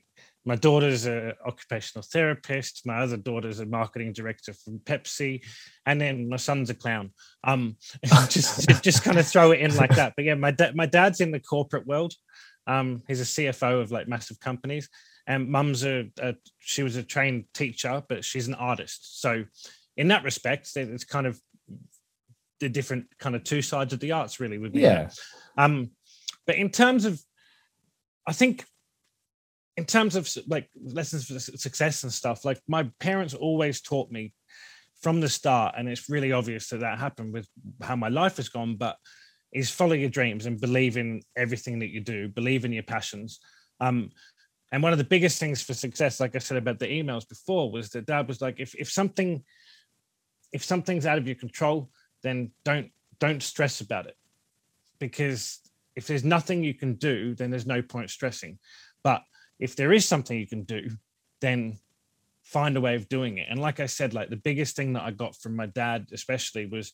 my 0.45 0.55
daughter's 0.55 1.05
an 1.05 1.33
occupational 1.45 2.03
therapist. 2.03 2.83
My 2.85 2.99
other 2.99 3.17
daughter's 3.17 3.59
a 3.59 3.65
marketing 3.65 4.13
director 4.13 4.53
from 4.53 4.79
Pepsi, 4.79 5.43
and 5.85 5.99
then 5.99 6.29
my 6.29 6.37
son's 6.37 6.69
a 6.69 6.75
clown. 6.75 7.11
Um, 7.43 7.77
just 8.29 8.69
just 8.83 9.03
kind 9.03 9.17
of 9.17 9.27
throw 9.27 9.51
it 9.51 9.59
in 9.59 9.75
like 9.75 9.95
that. 9.95 10.13
But 10.15 10.25
yeah, 10.25 10.35
my 10.35 10.51
dad 10.51 10.75
my 10.75 10.85
dad's 10.85 11.19
in 11.19 11.31
the 11.31 11.39
corporate 11.39 11.87
world. 11.87 12.13
Um, 12.67 13.01
he's 13.07 13.21
a 13.21 13.23
CFO 13.23 13.81
of 13.81 13.91
like 13.91 14.07
massive 14.07 14.39
companies, 14.39 14.87
and 15.27 15.49
mum's 15.49 15.83
a, 15.83 16.11
a 16.19 16.35
she 16.59 16.83
was 16.83 16.95
a 16.95 17.03
trained 17.03 17.45
teacher, 17.53 18.03
but 18.07 18.23
she's 18.23 18.47
an 18.47 18.55
artist. 18.55 19.21
So 19.21 19.45
in 19.97 20.09
that 20.09 20.23
respect, 20.23 20.69
it's 20.75 21.03
kind 21.03 21.27
of 21.27 21.39
the 22.59 22.69
different 22.69 23.05
kind 23.19 23.35
of 23.35 23.43
two 23.43 23.61
sides 23.61 23.93
of 23.93 23.99
the 23.99 24.11
arts, 24.11 24.39
really. 24.39 24.57
With 24.57 24.73
me. 24.73 24.81
Yeah. 24.81 25.09
Um, 25.57 25.91
but 26.47 26.55
in 26.55 26.69
terms 26.69 27.05
of, 27.05 27.21
I 28.27 28.33
think 28.33 28.65
in 29.77 29.85
terms 29.85 30.15
of 30.15 30.29
like 30.47 30.69
lessons 30.81 31.25
for 31.25 31.39
success 31.39 32.03
and 32.03 32.13
stuff, 32.13 32.45
like 32.45 32.59
my 32.67 32.89
parents 32.99 33.33
always 33.33 33.81
taught 33.81 34.09
me 34.11 34.33
from 35.01 35.19
the 35.19 35.29
start, 35.29 35.75
and 35.77 35.89
it's 35.89 36.09
really 36.09 36.31
obvious 36.31 36.69
that 36.69 36.79
that 36.79 36.97
happened 36.97 37.33
with 37.33 37.47
how 37.81 37.95
my 37.95 38.07
life 38.07 38.37
has 38.37 38.49
gone, 38.49 38.75
but 38.77 38.95
is 39.53 39.69
follow 39.69 39.93
your 39.93 40.09
dreams 40.09 40.45
and 40.45 40.59
believe 40.59 40.97
in 40.97 41.21
everything 41.35 41.79
that 41.79 41.89
you 41.89 41.99
do, 41.99 42.27
believe 42.27 42.65
in 42.65 42.73
your 42.73 42.83
passions. 42.83 43.39
Um, 43.79 44.09
and 44.71 44.81
one 44.81 44.91
of 44.91 44.97
the 44.97 45.03
biggest 45.03 45.39
things 45.39 45.61
for 45.61 45.73
success, 45.73 46.19
like 46.19 46.35
I 46.35 46.39
said 46.39 46.57
about 46.57 46.79
the 46.79 46.87
emails 46.87 47.27
before, 47.27 47.71
was 47.71 47.89
that 47.89 48.05
dad 48.05 48.27
was 48.27 48.41
like, 48.41 48.59
if, 48.59 48.75
if 48.75 48.89
something, 48.91 49.43
if 50.55 50.63
something's 50.63 51.05
out 51.05 51.17
of 51.17 51.27
your 51.27 51.35
control, 51.35 51.89
then 52.23 52.49
don't 52.63 52.89
don't 53.19 53.43
stress 53.43 53.81
about 53.81 54.05
it. 54.07 54.15
Because 54.99 55.59
if 55.97 56.07
there's 56.07 56.23
nothing 56.23 56.63
you 56.63 56.73
can 56.73 56.93
do, 56.93 57.35
then 57.35 57.51
there's 57.51 57.67
no 57.67 57.81
point 57.81 58.09
stressing. 58.09 58.57
But 59.03 59.21
if 59.59 59.75
there 59.75 59.91
is 59.91 60.07
something 60.07 60.39
you 60.39 60.47
can 60.47 60.63
do, 60.63 60.89
then 61.41 61.77
find 62.43 62.77
a 62.77 62.81
way 62.81 62.95
of 62.95 63.09
doing 63.09 63.37
it. 63.37 63.47
And 63.49 63.59
like 63.59 63.81
I 63.81 63.85
said, 63.85 64.13
like 64.13 64.29
the 64.29 64.45
biggest 64.49 64.77
thing 64.77 64.93
that 64.93 65.03
I 65.03 65.11
got 65.11 65.35
from 65.35 65.57
my 65.57 65.65
dad, 65.65 66.07
especially, 66.13 66.65
was 66.67 66.93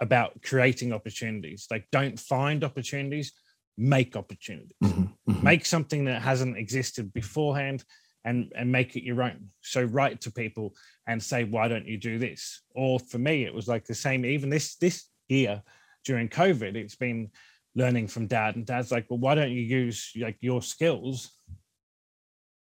about 0.00 0.40
creating 0.42 0.94
opportunities. 0.94 1.66
Like, 1.70 1.86
don't 1.92 2.18
find 2.18 2.64
opportunities, 2.64 3.32
make 3.76 4.16
opportunities. 4.16 4.72
Mm-hmm, 4.82 5.02
mm-hmm. 5.30 5.44
Make 5.44 5.66
something 5.66 6.06
that 6.06 6.22
hasn't 6.22 6.56
existed 6.56 7.12
beforehand 7.12 7.84
and 8.28 8.52
and 8.54 8.70
make 8.70 8.96
it 8.96 9.04
your 9.04 9.22
own. 9.22 9.48
So 9.62 9.82
write 9.82 10.20
to 10.22 10.32
people 10.32 10.74
and 11.06 11.22
say, 11.22 11.44
why 11.44 11.68
don't 11.68 11.86
you 11.86 11.96
do 11.96 12.18
this? 12.18 12.62
Or 12.74 12.98
for 12.98 13.18
me, 13.18 13.44
it 13.44 13.54
was 13.54 13.68
like 13.68 13.84
the 13.86 13.94
same. 13.94 14.24
Even 14.24 14.50
this 14.50 14.76
this 14.76 15.08
year 15.28 15.62
during 16.04 16.28
COVID, 16.28 16.74
it's 16.76 16.96
been 16.96 17.30
learning 17.74 18.08
from 18.08 18.26
dad, 18.26 18.56
and 18.56 18.66
dad's 18.66 18.92
like, 18.92 19.06
well, 19.08 19.18
why 19.18 19.34
don't 19.34 19.52
you 19.52 19.62
use 19.62 20.12
like 20.16 20.36
your 20.40 20.62
skills 20.62 21.30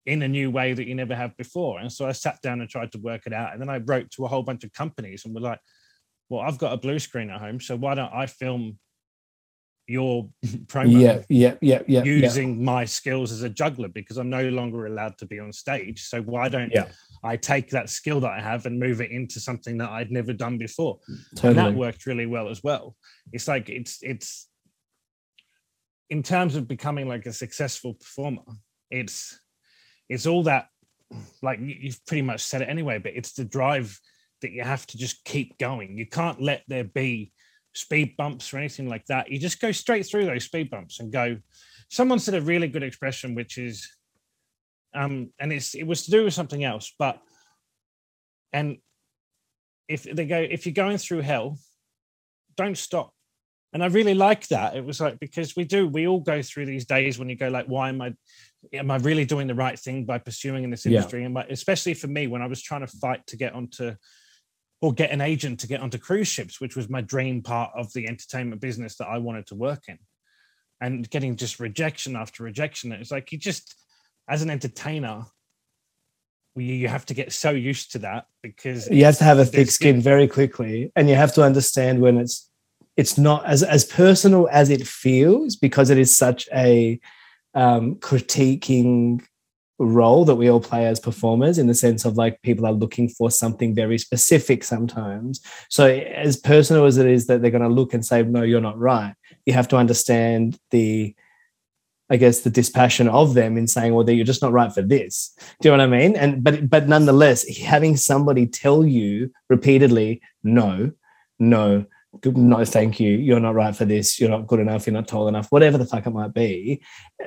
in 0.06 0.22
a 0.22 0.28
new 0.28 0.50
way 0.50 0.74
that 0.74 0.88
you 0.88 0.96
never 0.96 1.16
have 1.16 1.36
before. 1.36 1.80
And 1.80 1.92
so 1.92 2.08
I 2.08 2.14
sat 2.14 2.42
down 2.42 2.62
and 2.62 2.70
tried 2.70 2.94
to 2.94 3.00
work 3.00 3.24
it 3.26 3.34
out. 3.34 3.52
And 3.52 3.62
then 3.62 3.70
I 3.70 3.80
wrote 3.80 4.10
to 4.12 4.24
a 4.24 4.28
whole 4.30 4.42
bunch 4.42 4.64
of 4.64 4.72
companies 4.72 5.26
and 5.26 5.36
were 5.36 5.42
like, 5.42 5.60
well, 6.30 6.42
I've 6.42 6.58
got 6.58 6.72
a 6.72 6.78
blue 6.78 6.98
screen 6.98 7.30
at 7.30 7.42
home. 7.42 7.60
So 7.60 7.76
why 7.76 7.94
don't 7.94 8.14
I 8.14 8.26
film 8.26 8.80
your 9.88 10.30
promo? 10.46 11.00
Yeah, 11.00 11.24
yeah, 11.30 11.56
yeah, 11.62 11.82
yeah. 11.88 12.04
Using 12.04 12.58
yeah. 12.58 12.64
my 12.64 12.86
skills 12.86 13.32
as 13.32 13.44
a 13.44 13.50
juggler 13.50 13.88
because 13.88 14.18
I'm 14.18 14.30
no 14.30 14.50
longer 14.50 14.86
allowed 14.86 15.18
to 15.20 15.26
be 15.26 15.40
on 15.40 15.52
stage. 15.52 16.04
So 16.04 16.22
why 16.22 16.50
don't 16.50 16.72
yeah. 16.72 16.88
I 17.24 17.38
take 17.38 17.70
that 17.72 17.90
skill 17.90 18.20
that 18.22 18.32
I 18.32 18.42
have 18.42 18.66
and 18.66 18.80
move 18.80 19.02
it 19.02 19.12
into 19.12 19.40
something 19.40 19.78
that 19.78 19.90
I'd 19.90 20.12
never 20.12 20.34
done 20.34 20.58
before? 20.58 21.00
Totally. 21.36 21.50
And 21.50 21.58
that 21.58 21.80
worked 21.80 22.06
really 22.06 22.26
well 22.26 22.50
as 22.50 22.64
well. 22.64 22.96
It's 23.32 23.48
like 23.48 23.70
it's 23.70 24.00
it's 24.02 24.48
in 26.10 26.24
terms 26.24 26.56
of 26.56 26.68
becoming 26.68 27.08
like 27.08 27.26
a 27.26 27.34
successful 27.34 27.94
performer, 27.94 28.44
it's 28.90 29.40
it's 30.10 30.26
all 30.26 30.44
that 30.44 30.68
like 31.42 31.60
you've 31.62 32.04
pretty 32.06 32.22
much 32.22 32.42
said 32.42 32.62
it 32.62 32.70
anyway 32.70 32.98
but 32.98 33.14
it's 33.16 33.34
the 33.34 33.46
drive 33.46 34.00
that 34.42 34.52
you 34.52 34.64
have 34.64 34.86
to 34.86 34.98
just 34.98 35.24
keep 35.24 35.58
going 35.58 35.98
you 35.98 36.06
can't 36.06 36.42
let 36.42 36.64
there 36.68 36.84
be 36.84 37.32
speed 37.78 38.16
bumps 38.18 38.54
or 38.54 38.58
anything 38.58 38.90
like 38.90 39.06
that 39.06 39.32
you 39.32 39.38
just 39.38 39.62
go 39.62 39.72
straight 39.72 40.06
through 40.06 40.26
those 40.26 40.46
speed 40.46 40.70
bumps 40.70 41.00
and 41.00 41.12
go. 41.12 41.38
Someone 41.90 42.20
said 42.20 42.34
a 42.34 42.42
really 42.42 42.68
good 42.68 42.84
expression 42.84 43.36
which 43.36 43.58
is 43.58 43.88
um 44.96 45.32
and 45.40 45.54
it's 45.54 45.76
it 45.76 45.84
was 45.84 46.06
to 46.06 46.12
do 46.12 46.24
with 46.24 46.34
something 46.34 46.64
else 46.64 46.94
but 46.98 47.22
and 48.52 48.78
if 49.88 50.04
they 50.04 50.26
go 50.26 50.40
if 50.40 50.66
you're 50.66 50.74
going 50.74 50.98
through 50.98 51.22
hell 51.22 51.58
don't 52.56 52.78
stop. 52.78 53.14
And 53.74 53.84
i 53.84 53.88
really 53.88 54.16
like 54.16 54.48
that. 54.48 54.76
It 54.76 54.84
was 54.84 55.00
like 55.00 55.20
because 55.20 55.56
we 55.56 55.64
do 55.64 55.88
we 55.88 56.08
all 56.08 56.20
go 56.20 56.42
through 56.42 56.66
these 56.66 56.86
days 56.86 57.20
when 57.20 57.30
you 57.30 57.36
go 57.36 57.50
like 57.50 57.68
why 57.68 57.90
am 57.90 58.02
i 58.02 58.14
am 58.74 58.90
i 58.90 58.98
really 58.98 59.26
doing 59.26 59.48
the 59.48 59.56
right 59.56 59.78
thing 59.78 60.06
by 60.06 60.18
pursuing 60.18 60.64
in 60.64 60.72
this 60.72 60.86
industry? 60.86 61.20
Yeah. 61.22 61.28
and 61.28 61.38
especially 61.52 61.94
for 61.94 62.08
me 62.08 62.26
when 62.28 62.42
i 62.42 62.48
was 62.48 62.62
trying 62.62 62.82
to 62.82 62.88
fight 62.88 63.26
to 63.28 63.38
get 63.38 63.54
onto 63.54 63.94
or 64.82 64.94
get 64.94 65.12
an 65.12 65.22
agent 65.22 65.60
to 65.60 65.68
get 65.68 65.82
onto 65.82 65.98
cruise 65.98 66.28
ships 66.28 66.62
which 66.62 66.76
was 66.76 66.90
my 66.90 67.02
dream 67.02 67.42
part 67.42 67.72
of 67.76 67.92
the 67.94 68.08
entertainment 68.08 68.62
business 68.62 68.96
that 68.98 69.08
i 69.08 69.18
wanted 69.18 69.46
to 69.48 69.56
work 69.56 69.84
in. 69.88 69.98
And 70.80 71.10
getting 71.10 71.36
just 71.36 71.60
rejection 71.60 72.16
after 72.16 72.44
rejection 72.44 72.92
it's 72.92 73.12
like 73.12 73.32
you 73.32 73.38
just 73.38 73.76
as 74.30 74.42
an 74.42 74.50
entertainer 74.50 75.26
you 76.56 76.88
have 76.88 77.06
to 77.06 77.14
get 77.14 77.32
so 77.32 77.52
used 77.52 77.92
to 77.92 78.00
that 78.00 78.26
because 78.42 78.90
you 78.90 79.06
have 79.06 79.18
to 79.18 79.24
have 79.24 79.40
a 79.40 79.46
thick 79.46 79.70
skin 79.70 80.02
very 80.02 80.28
quickly 80.28 80.92
and 80.96 81.10
you 81.10 81.16
have 81.16 81.34
to 81.34 81.44
understand 81.44 82.02
when 82.02 82.18
it's 82.18 82.50
it's 82.96 83.18
not 83.18 83.46
as 83.46 83.64
as 83.64 83.86
personal 83.86 84.48
as 84.52 84.70
it 84.70 84.86
feels 84.88 85.56
because 85.56 85.90
it 85.90 85.98
is 85.98 86.18
such 86.18 86.50
a 86.54 87.00
um, 87.54 87.96
critiquing 87.96 89.24
role 89.80 90.26
that 90.26 90.36
we 90.36 90.50
all 90.50 90.60
play 90.60 90.86
as 90.88 91.00
performers 91.00 91.58
in 91.58 91.68
the 91.68 91.74
sense 91.74 92.04
of 92.04 92.18
like 92.18 92.42
people 92.42 92.66
are 92.66 92.74
looking 92.74 93.08
for 93.08 93.30
something 93.30 93.76
very 93.76 93.98
specific 93.98 94.64
sometimes 94.64 95.40
so 95.70 95.86
as 95.88 96.36
personal 96.36 96.86
as 96.86 96.98
it 96.98 97.06
is 97.06 97.28
that 97.28 97.42
they're 97.42 97.52
going 97.52 97.62
to 97.62 97.70
look 97.70 97.94
and 97.94 98.06
say 98.06 98.24
no 98.24 98.42
you're 98.42 98.60
not 98.60 98.78
right 98.80 99.14
you 99.46 99.54
have 99.54 99.68
to 99.68 99.78
understand 99.78 100.60
the 100.72 101.14
I 102.10 102.16
guess 102.16 102.42
the 102.42 102.50
dispassion 102.50 103.10
of 103.10 103.34
them 103.34 103.58
in 103.58 103.68
saying, 103.68 103.94
well, 103.94 104.10
you're 104.10 104.26
just 104.26 104.42
not 104.42 104.54
right 104.54 104.72
for 104.72 104.82
this. 104.82 105.36
Do 105.62 105.70
you 105.70 105.76
know 105.76 105.84
what 105.84 105.94
I 105.94 106.00
mean? 106.00 106.16
And 106.16 106.44
but 106.44 106.70
but 106.70 106.88
nonetheless, 106.88 107.46
having 107.58 107.98
somebody 107.98 108.48
tell 108.48 108.86
you 108.86 109.32
repeatedly, 109.50 110.22
no, 110.44 110.92
no, 111.40 111.86
no, 112.26 112.66
thank 112.66 113.00
you, 113.00 113.12
you're 113.12 113.40
not 113.40 113.56
right 113.56 113.76
for 113.76 113.86
this, 113.86 114.20
you're 114.20 114.30
not 114.30 114.48
good 114.48 114.60
enough, 114.60 114.88
you're 114.88 114.94
not 114.94 115.08
tall 115.08 115.28
enough, 115.28 115.48
whatever 115.52 115.78
the 115.78 115.86
fuck 115.86 116.06
it 116.06 116.12
might 116.12 116.34
be. 116.34 116.82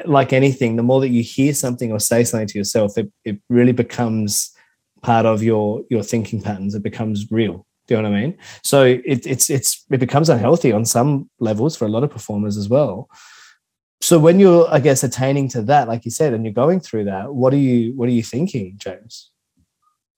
Like 0.05 0.33
anything, 0.33 0.77
the 0.77 0.83
more 0.83 1.01
that 1.01 1.09
you 1.09 1.23
hear 1.23 1.55
something 1.55 1.93
or 1.93 2.01
say 2.01 2.25
something 2.25 2.49
to 2.49 2.59
yourself, 2.59 2.97
it, 2.99 3.13
it 3.25 3.39
really 3.49 3.73
becomes 3.73 4.51
part 5.03 5.27
of 5.27 5.43
your 5.43 5.83
your 5.91 6.03
thinking 6.03 6.43
patterns. 6.43 6.75
It 6.75 6.83
becomes 6.83 7.31
real. 7.31 7.67
Do 7.87 7.95
you 7.97 8.03
know 8.03 8.11
what 8.11 8.17
I 8.17 8.21
mean? 8.21 8.39
So 8.63 8.85
it, 8.85 9.27
it's 9.27 9.51
it's 9.51 9.85
it 9.91 9.99
becomes 9.99 10.29
unhealthy 10.29 10.73
on 10.73 10.85
some 10.85 11.31
levels 11.39 11.77
for 11.77 11.85
a 11.85 11.89
lot 11.89 12.05
of 12.05 12.11
performers 12.11 12.57
as 12.57 12.69
well 12.69 13.09
so 14.01 14.19
when 14.19 14.41
you're 14.41 14.67
i 14.73 14.81
guess 14.81 15.03
attaining 15.03 15.49
to 15.49 15.63
that 15.63 15.89
like 15.89 16.05
you 16.05 16.11
said 16.11 16.33
and 16.33 16.45
you're 16.45 16.53
going 16.53 16.81
through 16.81 17.05
that 17.05 17.33
what 17.35 17.53
are 17.53 17.59
you 17.59 17.93
what 17.97 18.09
are 18.09 18.13
you 18.13 18.23
thinking 18.23 18.75
james 18.77 19.31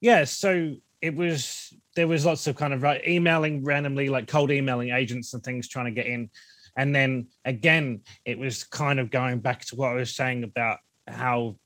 yeah 0.01 0.25
so 0.25 0.75
it 1.01 1.15
was 1.15 1.72
there 1.95 2.09
was 2.09 2.25
lots 2.25 2.47
of 2.47 2.57
kind 2.57 2.73
of 2.73 2.85
emailing 3.07 3.65
randomly 3.65 4.09
like 4.09 4.27
cold 4.27 4.51
emailing 4.51 4.91
agents 4.91 5.35
and 5.35 5.43
things 5.43 5.69
trying 5.69 5.87
to 5.87 5.91
get 5.91 6.07
in 6.07 6.31
and 6.77 6.95
then 6.95 7.27
again 7.45 8.01
it 8.25 8.39
was 8.39 8.65
kind 8.65 8.99
of 8.99 9.11
going 9.11 9.39
back 9.39 9.65
to 9.65 9.77
what 9.77 9.91
i 9.91 9.95
was 9.95 10.15
saying 10.15 10.45
about 10.45 10.79
how 11.07 11.57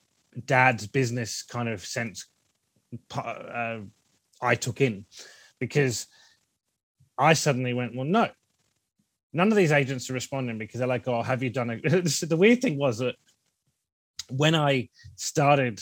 dad's 0.44 0.86
business 0.86 1.42
kind 1.42 1.68
of 1.68 1.84
sense 1.84 2.26
uh, 3.14 3.78
i 4.42 4.54
took 4.54 4.80
in 4.80 5.04
because 5.58 6.06
i 7.18 7.32
suddenly 7.32 7.72
went 7.72 7.94
well 7.94 8.04
no 8.04 8.28
none 9.36 9.48
of 9.48 9.56
these 9.56 9.72
agents 9.72 10.08
are 10.08 10.14
responding 10.14 10.56
because 10.56 10.78
they're 10.78 10.88
like, 10.88 11.06
"Oh, 11.06 11.22
have 11.22 11.42
you 11.42 11.50
done 11.50 11.70
it?" 11.70 11.82
the 12.28 12.36
weird 12.36 12.62
thing 12.62 12.78
was 12.78 12.98
that 12.98 13.16
when 14.30 14.54
I 14.54 14.88
started 15.14 15.80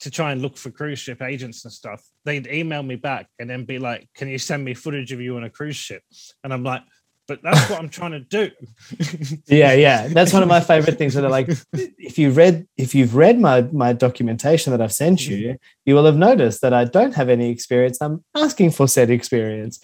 to 0.00 0.10
try 0.10 0.32
and 0.32 0.40
look 0.40 0.56
for 0.56 0.70
cruise 0.70 0.98
ship 0.98 1.22
agents 1.22 1.64
and 1.64 1.72
stuff, 1.72 2.02
they'd 2.24 2.46
email 2.46 2.82
me 2.82 2.96
back 2.96 3.26
and 3.38 3.48
then 3.48 3.64
be 3.64 3.78
like, 3.78 4.08
"Can 4.14 4.28
you 4.28 4.38
send 4.38 4.64
me 4.64 4.74
footage 4.74 5.12
of 5.12 5.20
you 5.20 5.36
on 5.36 5.44
a 5.44 5.50
cruise 5.50 5.76
ship?" 5.76 6.02
And 6.44 6.52
I'm 6.52 6.62
like, 6.62 6.82
"But 7.26 7.42
that's 7.42 7.68
what 7.68 7.80
I'm 7.80 7.88
trying 7.88 8.12
to 8.12 8.20
do." 8.20 8.50
yeah, 9.46 9.72
yeah, 9.72 10.08
that's 10.08 10.32
one 10.32 10.42
of 10.42 10.48
my 10.48 10.60
favorite 10.60 10.98
things. 10.98 11.14
That 11.14 11.22
they're 11.22 11.30
like, 11.30 11.48
if 11.72 12.18
you 12.18 12.30
read, 12.30 12.66
if 12.76 12.94
you've 12.94 13.16
read 13.16 13.40
my 13.40 13.62
my 13.72 13.92
documentation 13.92 14.70
that 14.70 14.80
I've 14.80 14.92
sent 14.92 15.26
you, 15.26 15.36
mm-hmm. 15.36 15.56
you 15.84 15.94
will 15.94 16.04
have 16.06 16.16
noticed 16.16 16.60
that 16.62 16.72
I 16.72 16.84
don't 16.84 17.14
have 17.14 17.28
any 17.28 17.50
experience. 17.50 17.98
I'm 18.00 18.24
asking 18.34 18.70
for 18.70 18.86
said 18.86 19.10
experience 19.10 19.80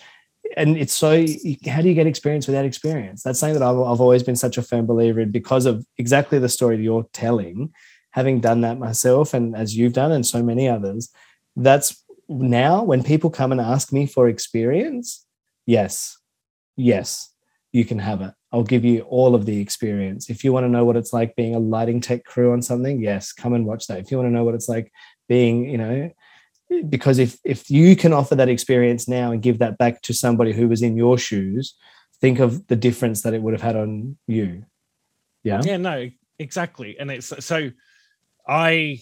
and 0.57 0.77
it's 0.77 0.93
so 0.93 1.25
how 1.67 1.81
do 1.81 1.89
you 1.89 1.95
get 1.95 2.07
experience 2.07 2.47
without 2.47 2.65
experience 2.65 3.23
that's 3.23 3.39
something 3.39 3.59
that 3.59 3.67
I've, 3.67 3.79
I've 3.79 4.01
always 4.01 4.23
been 4.23 4.37
such 4.37 4.59
a 4.59 4.63
firm 4.63 4.87
believer 4.87 5.21
in 5.21 5.31
because 5.31 5.67
of 5.67 5.87
exactly 5.99 6.39
the 6.39 6.49
story 6.49 6.83
you're 6.83 7.07
telling 7.13 7.73
having 8.15 8.41
done 8.41 8.61
that 8.61 8.79
myself 8.79 9.35
and 9.35 9.57
as 9.57 9.77
you've 9.77 9.93
done 9.93 10.13
and 10.13 10.25
so 10.25 10.43
many 10.43 10.69
others 10.69 11.11
that's 11.57 12.05
now 12.29 12.83
when 12.83 13.03
people 13.03 13.29
come 13.29 13.53
and 13.53 13.61
ask 13.61 13.93
me 13.93 14.07
for 14.07 14.29
experience 14.29 15.27
yes 15.67 16.17
yes 16.77 17.35
you 17.75 17.85
can 17.85 17.99
have 17.99 18.21
it. 18.21 18.33
I'll 18.53 18.63
give 18.63 18.85
you 18.85 19.01
all 19.01 19.35
of 19.35 19.47
the 19.47 19.61
experience. 19.61 20.31
If 20.31 20.45
you 20.45 20.53
want 20.53 20.63
to 20.63 20.69
know 20.69 20.85
what 20.85 20.97
it's 20.97 21.13
like 21.13 21.35
being 21.35 21.57
a 21.57 21.59
lighting 21.59 22.01
tech 22.01 22.25
crew 22.25 22.53
on 22.53 22.63
something 22.63 23.03
yes 23.03 23.33
come 23.33 23.53
and 23.53 23.67
watch 23.67 23.89
that. 23.89 23.99
If 23.99 24.13
you 24.13 24.17
want 24.17 24.29
to 24.29 24.33
know 24.33 24.45
what 24.45 24.55
it's 24.55 24.69
like 24.69 24.93
being 25.29 25.69
you 25.69 25.79
know 25.79 26.11
because 26.89 27.19
if 27.19 27.37
if 27.45 27.69
you 27.69 27.97
can 27.97 28.13
offer 28.13 28.37
that 28.37 28.49
experience 28.49 29.09
now 29.09 29.33
and 29.33 29.43
give 29.43 29.59
that 29.59 29.77
back 29.77 30.03
to 30.03 30.15
somebody 30.15 30.53
who 30.53 30.69
was 30.69 30.83
in 30.83 30.97
your 30.97 31.19
shoes 31.19 31.75
think 32.21 32.39
of 32.39 32.65
the 32.69 32.77
difference 32.77 33.23
that 33.23 33.35
it 33.35 33.43
would 33.43 33.55
have 33.55 33.61
had 33.61 33.77
on 33.77 34.17
you. 34.29 34.65
Yeah? 35.43 35.61
Yeah 35.65 35.79
no 35.79 36.11
exactly. 36.39 36.97
And 36.99 37.11
it's 37.11 37.33
so 37.45 37.71
i 38.49 39.01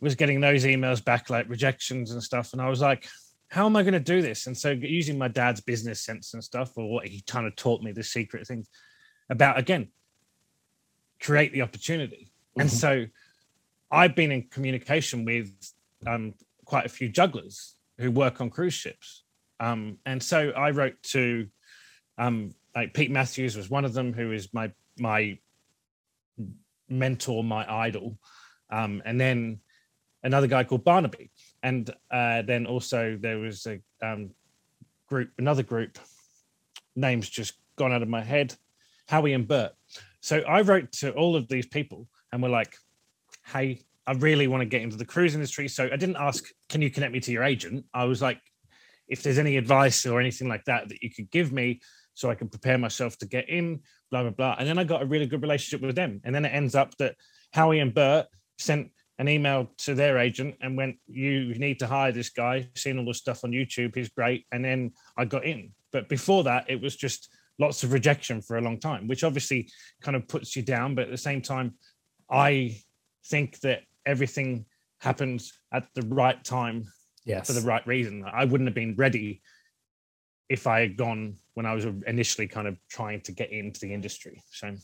was 0.00 0.14
getting 0.14 0.40
those 0.40 0.64
emails 0.64 1.04
back 1.04 1.30
like 1.30 1.48
rejections 1.48 2.10
and 2.10 2.22
stuff 2.22 2.52
and 2.52 2.60
i 2.60 2.68
was 2.68 2.80
like 2.80 3.06
how 3.48 3.66
am 3.66 3.76
i 3.76 3.82
going 3.82 3.92
to 3.92 4.00
do 4.00 4.20
this 4.20 4.46
and 4.46 4.56
so 4.56 4.70
using 4.70 5.16
my 5.16 5.28
dad's 5.28 5.60
business 5.60 6.00
sense 6.00 6.34
and 6.34 6.42
stuff 6.42 6.72
or 6.76 6.90
what 6.90 7.06
he 7.06 7.22
kind 7.22 7.46
of 7.46 7.54
taught 7.56 7.82
me 7.82 7.92
the 7.92 8.02
secret 8.02 8.46
things 8.46 8.68
about 9.30 9.58
again 9.58 9.88
create 11.20 11.52
the 11.52 11.62
opportunity 11.62 12.30
mm-hmm. 12.50 12.62
and 12.62 12.70
so 12.70 13.06
i've 13.90 14.14
been 14.14 14.32
in 14.32 14.42
communication 14.50 15.24
with 15.24 15.50
um, 16.06 16.34
quite 16.64 16.86
a 16.86 16.88
few 16.88 17.08
jugglers 17.08 17.76
who 17.98 18.10
work 18.10 18.40
on 18.40 18.50
cruise 18.50 18.74
ships. 18.74 19.24
Um, 19.60 19.98
and 20.04 20.22
so 20.22 20.50
I 20.50 20.70
wrote 20.70 21.00
to 21.10 21.48
um, 22.18 22.54
like 22.74 22.94
Pete 22.94 23.10
Matthews 23.10 23.56
was 23.56 23.70
one 23.70 23.84
of 23.84 23.92
them, 23.92 24.12
who 24.12 24.32
is 24.32 24.52
my 24.52 24.72
my 24.98 25.38
mentor, 26.88 27.42
my 27.42 27.70
idol, 27.72 28.18
um, 28.74 29.02
and 29.04 29.20
then 29.20 29.60
another 30.22 30.46
guy 30.46 30.64
called 30.64 30.84
Barnaby, 30.84 31.30
and 31.62 31.90
uh, 32.10 32.42
then 32.42 32.66
also 32.66 33.18
there 33.20 33.38
was 33.38 33.66
a 33.66 33.80
um, 34.06 34.30
group, 35.08 35.30
another 35.38 35.62
group, 35.62 35.98
names 36.96 37.28
just 37.28 37.54
gone 37.76 37.92
out 37.92 38.02
of 38.02 38.08
my 38.08 38.22
head, 38.22 38.54
Howie 39.08 39.32
and 39.32 39.46
Bert. 39.46 39.72
So 40.20 40.38
I 40.40 40.62
wrote 40.62 40.92
to 40.92 41.12
all 41.12 41.36
of 41.36 41.48
these 41.48 41.66
people, 41.66 42.08
and 42.32 42.42
we're 42.42 42.48
like, 42.48 42.76
"Hey, 43.44 43.84
I 44.06 44.12
really 44.12 44.46
want 44.46 44.60
to 44.60 44.66
get 44.66 44.82
into 44.82 44.96
the 44.96 45.04
cruise 45.04 45.34
industry. 45.34 45.68
So 45.68 45.88
I 45.92 45.96
didn't 45.96 46.16
ask, 46.16 46.44
can 46.68 46.82
you 46.82 46.90
connect 46.90 47.12
me 47.12 47.20
to 47.20 47.32
your 47.32 47.44
agent? 47.44 47.84
I 47.94 48.04
was 48.04 48.20
like, 48.20 48.40
if 49.08 49.22
there's 49.22 49.38
any 49.38 49.56
advice 49.56 50.06
or 50.06 50.20
anything 50.20 50.48
like 50.48 50.64
that 50.64 50.88
that 50.88 51.02
you 51.02 51.10
could 51.10 51.30
give 51.30 51.52
me 51.52 51.80
so 52.14 52.30
I 52.30 52.34
can 52.34 52.48
prepare 52.48 52.78
myself 52.78 53.16
to 53.18 53.26
get 53.26 53.48
in, 53.48 53.80
blah, 54.10 54.22
blah, 54.22 54.30
blah. 54.30 54.56
And 54.58 54.68
then 54.68 54.78
I 54.78 54.84
got 54.84 55.02
a 55.02 55.06
really 55.06 55.26
good 55.26 55.42
relationship 55.42 55.84
with 55.84 55.96
them. 55.96 56.20
And 56.24 56.34
then 56.34 56.44
it 56.44 56.50
ends 56.50 56.74
up 56.74 56.96
that 56.98 57.16
Howie 57.52 57.80
and 57.80 57.94
Bert 57.94 58.26
sent 58.58 58.90
an 59.18 59.28
email 59.28 59.70
to 59.78 59.94
their 59.94 60.18
agent 60.18 60.56
and 60.60 60.76
went, 60.76 60.96
You 61.06 61.54
need 61.54 61.78
to 61.80 61.86
hire 61.86 62.12
this 62.12 62.30
guy, 62.30 62.68
seen 62.74 62.98
all 62.98 63.06
the 63.06 63.14
stuff 63.14 63.44
on 63.44 63.52
YouTube, 63.52 63.94
he's 63.94 64.08
great. 64.08 64.46
And 64.52 64.64
then 64.64 64.92
I 65.16 65.24
got 65.24 65.44
in. 65.44 65.72
But 65.92 66.08
before 66.08 66.44
that, 66.44 66.68
it 66.68 66.80
was 66.80 66.96
just 66.96 67.28
lots 67.58 67.84
of 67.84 67.92
rejection 67.92 68.42
for 68.42 68.58
a 68.58 68.60
long 68.60 68.80
time, 68.80 69.06
which 69.06 69.24
obviously 69.24 69.70
kind 70.02 70.16
of 70.16 70.26
puts 70.26 70.56
you 70.56 70.62
down. 70.62 70.94
But 70.94 71.04
at 71.04 71.10
the 71.10 71.16
same 71.16 71.40
time, 71.40 71.74
I 72.30 72.80
think 73.26 73.60
that 73.60 73.82
everything 74.04 74.66
happened 74.98 75.42
at 75.72 75.86
the 75.94 76.02
right 76.02 76.42
time 76.42 76.84
yes. 77.24 77.46
for 77.46 77.52
the 77.52 77.66
right 77.66 77.86
reason. 77.86 78.24
I 78.30 78.44
wouldn't 78.44 78.68
have 78.68 78.74
been 78.74 78.96
ready 78.96 79.42
if 80.48 80.66
I 80.66 80.80
had 80.80 80.96
gone 80.96 81.36
when 81.54 81.66
I 81.66 81.74
was 81.74 81.86
initially 82.06 82.48
kind 82.48 82.68
of 82.68 82.76
trying 82.90 83.20
to 83.22 83.32
get 83.32 83.50
into 83.50 83.80
the 83.80 83.94
industry. 83.94 84.42
So, 84.50 84.74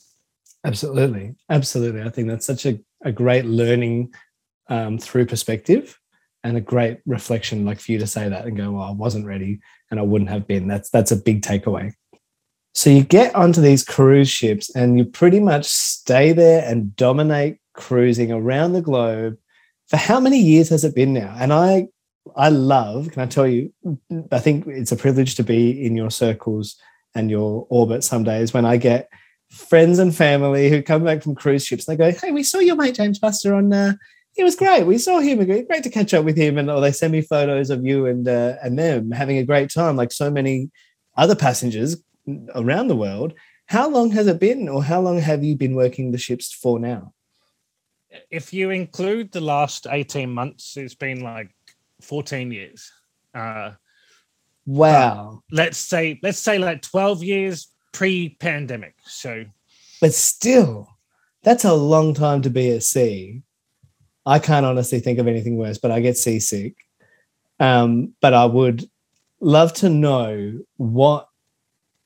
absolutely, 0.64 1.36
absolutely. 1.48 2.02
I 2.02 2.10
think 2.10 2.28
that's 2.28 2.46
such 2.46 2.66
a, 2.66 2.78
a 3.04 3.12
great 3.12 3.44
learning 3.44 4.14
um, 4.68 4.98
through 4.98 5.26
perspective 5.26 5.98
and 6.42 6.56
a 6.56 6.60
great 6.60 7.00
reflection, 7.06 7.64
like 7.64 7.80
for 7.80 7.92
you 7.92 7.98
to 7.98 8.06
say 8.06 8.28
that 8.28 8.46
and 8.46 8.56
go, 8.56 8.72
"Well, 8.72 8.84
I 8.84 8.92
wasn't 8.92 9.26
ready, 9.26 9.60
and 9.90 10.00
I 10.00 10.02
wouldn't 10.02 10.30
have 10.30 10.46
been." 10.46 10.68
That's 10.68 10.90
that's 10.90 11.12
a 11.12 11.16
big 11.16 11.42
takeaway. 11.42 11.92
So 12.74 12.88
you 12.88 13.02
get 13.02 13.34
onto 13.34 13.60
these 13.60 13.84
cruise 13.84 14.30
ships 14.30 14.74
and 14.74 14.96
you 14.96 15.04
pretty 15.04 15.40
much 15.40 15.66
stay 15.66 16.32
there 16.32 16.64
and 16.64 16.94
dominate 16.94 17.58
cruising 17.74 18.30
around 18.30 18.72
the 18.72 18.80
globe. 18.80 19.36
For 19.88 19.96
how 19.96 20.20
many 20.20 20.38
years 20.38 20.68
has 20.68 20.84
it 20.84 20.94
been 20.94 21.12
now? 21.12 21.34
And 21.38 21.52
I 21.52 21.88
I 22.36 22.48
love, 22.50 23.10
can 23.10 23.22
I 23.22 23.26
tell 23.26 23.46
you, 23.46 23.72
I 24.30 24.38
think 24.38 24.66
it's 24.66 24.92
a 24.92 24.96
privilege 24.96 25.34
to 25.36 25.42
be 25.42 25.84
in 25.84 25.96
your 25.96 26.10
circles 26.10 26.76
and 27.14 27.30
your 27.30 27.66
orbit 27.70 28.04
some 28.04 28.24
days 28.24 28.54
when 28.54 28.64
I 28.64 28.76
get 28.76 29.08
friends 29.50 29.98
and 29.98 30.14
family 30.14 30.70
who 30.70 30.82
come 30.82 31.04
back 31.04 31.22
from 31.22 31.34
cruise 31.34 31.64
ships. 31.64 31.84
They 31.84 31.96
go, 31.96 32.12
Hey, 32.12 32.30
we 32.30 32.42
saw 32.42 32.58
your 32.58 32.76
mate 32.76 32.94
James 32.94 33.18
Bustar 33.18 33.56
on 33.56 33.72
uh, 33.72 33.94
it 34.36 34.44
was 34.44 34.54
great. 34.54 34.84
We 34.84 34.96
saw 34.96 35.18
him. 35.18 35.44
Great 35.44 35.82
to 35.82 35.90
catch 35.90 36.14
up 36.14 36.24
with 36.24 36.36
him. 36.36 36.56
And 36.56 36.70
or 36.70 36.80
they 36.80 36.92
send 36.92 37.12
me 37.12 37.20
photos 37.20 37.68
of 37.68 37.84
you 37.84 38.06
and 38.06 38.26
uh, 38.28 38.54
and 38.62 38.78
them 38.78 39.10
having 39.10 39.38
a 39.38 39.44
great 39.44 39.70
time, 39.70 39.96
like 39.96 40.12
so 40.12 40.30
many 40.30 40.70
other 41.16 41.34
passengers 41.34 41.96
around 42.54 42.86
the 42.86 42.96
world. 42.96 43.34
How 43.66 43.88
long 43.88 44.12
has 44.12 44.28
it 44.28 44.38
been, 44.40 44.68
or 44.68 44.84
how 44.84 45.00
long 45.00 45.18
have 45.18 45.42
you 45.42 45.56
been 45.56 45.74
working 45.74 46.12
the 46.12 46.18
ships 46.18 46.52
for 46.52 46.78
now? 46.78 47.12
if 48.30 48.52
you 48.52 48.70
include 48.70 49.32
the 49.32 49.40
last 49.40 49.86
18 49.88 50.30
months, 50.30 50.76
it's 50.76 50.94
been 50.94 51.20
like 51.20 51.50
14 52.02 52.50
years. 52.50 52.90
Uh, 53.34 53.72
wow. 54.66 55.42
let's 55.50 55.78
say, 55.78 56.18
let's 56.22 56.38
say 56.38 56.58
like 56.58 56.82
12 56.82 57.22
years 57.22 57.68
pre-pandemic. 57.92 58.94
So, 59.04 59.44
but 60.00 60.14
still, 60.14 60.88
that's 61.42 61.64
a 61.64 61.74
long 61.74 62.14
time 62.14 62.42
to 62.42 62.50
be 62.50 62.70
at 62.72 62.82
sea. 62.82 63.42
I 64.26 64.38
can't 64.38 64.66
honestly 64.66 65.00
think 65.00 65.18
of 65.18 65.26
anything 65.26 65.56
worse, 65.56 65.78
but 65.78 65.90
I 65.90 66.00
get 66.00 66.16
seasick. 66.16 66.76
Um, 67.58 68.14
but 68.20 68.34
I 68.34 68.44
would 68.46 68.88
love 69.40 69.72
to 69.74 69.88
know 69.88 70.60
what 70.76 71.26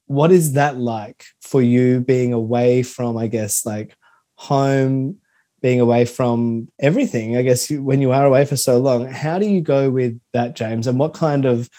what 0.07 0.31
is 0.31 0.53
that 0.53 0.77
like 0.77 1.25
for 1.40 1.62
you 1.62 2.01
being 2.01 2.33
away 2.33 2.83
from, 2.83 3.16
I 3.16 3.27
guess, 3.27 3.64
like 3.64 3.97
home, 4.35 5.16
being 5.62 5.81
away 5.81 6.05
from 6.05 6.68
everything. 6.79 7.37
I 7.37 7.42
guess 7.42 7.70
when 7.70 8.03
you 8.03 8.12
are 8.12 8.27
away 8.27 8.44
for 8.44 8.57
so 8.57 8.79
long, 8.79 9.07
how 9.07 9.38
do 9.38 9.47
you 9.47 9.62
go 9.62 9.90
with 9.90 10.20
that, 10.35 10.55
James? 10.57 10.87
And 10.87 10.99
what 10.99 11.14
kind 11.14 11.47
of 11.47 11.70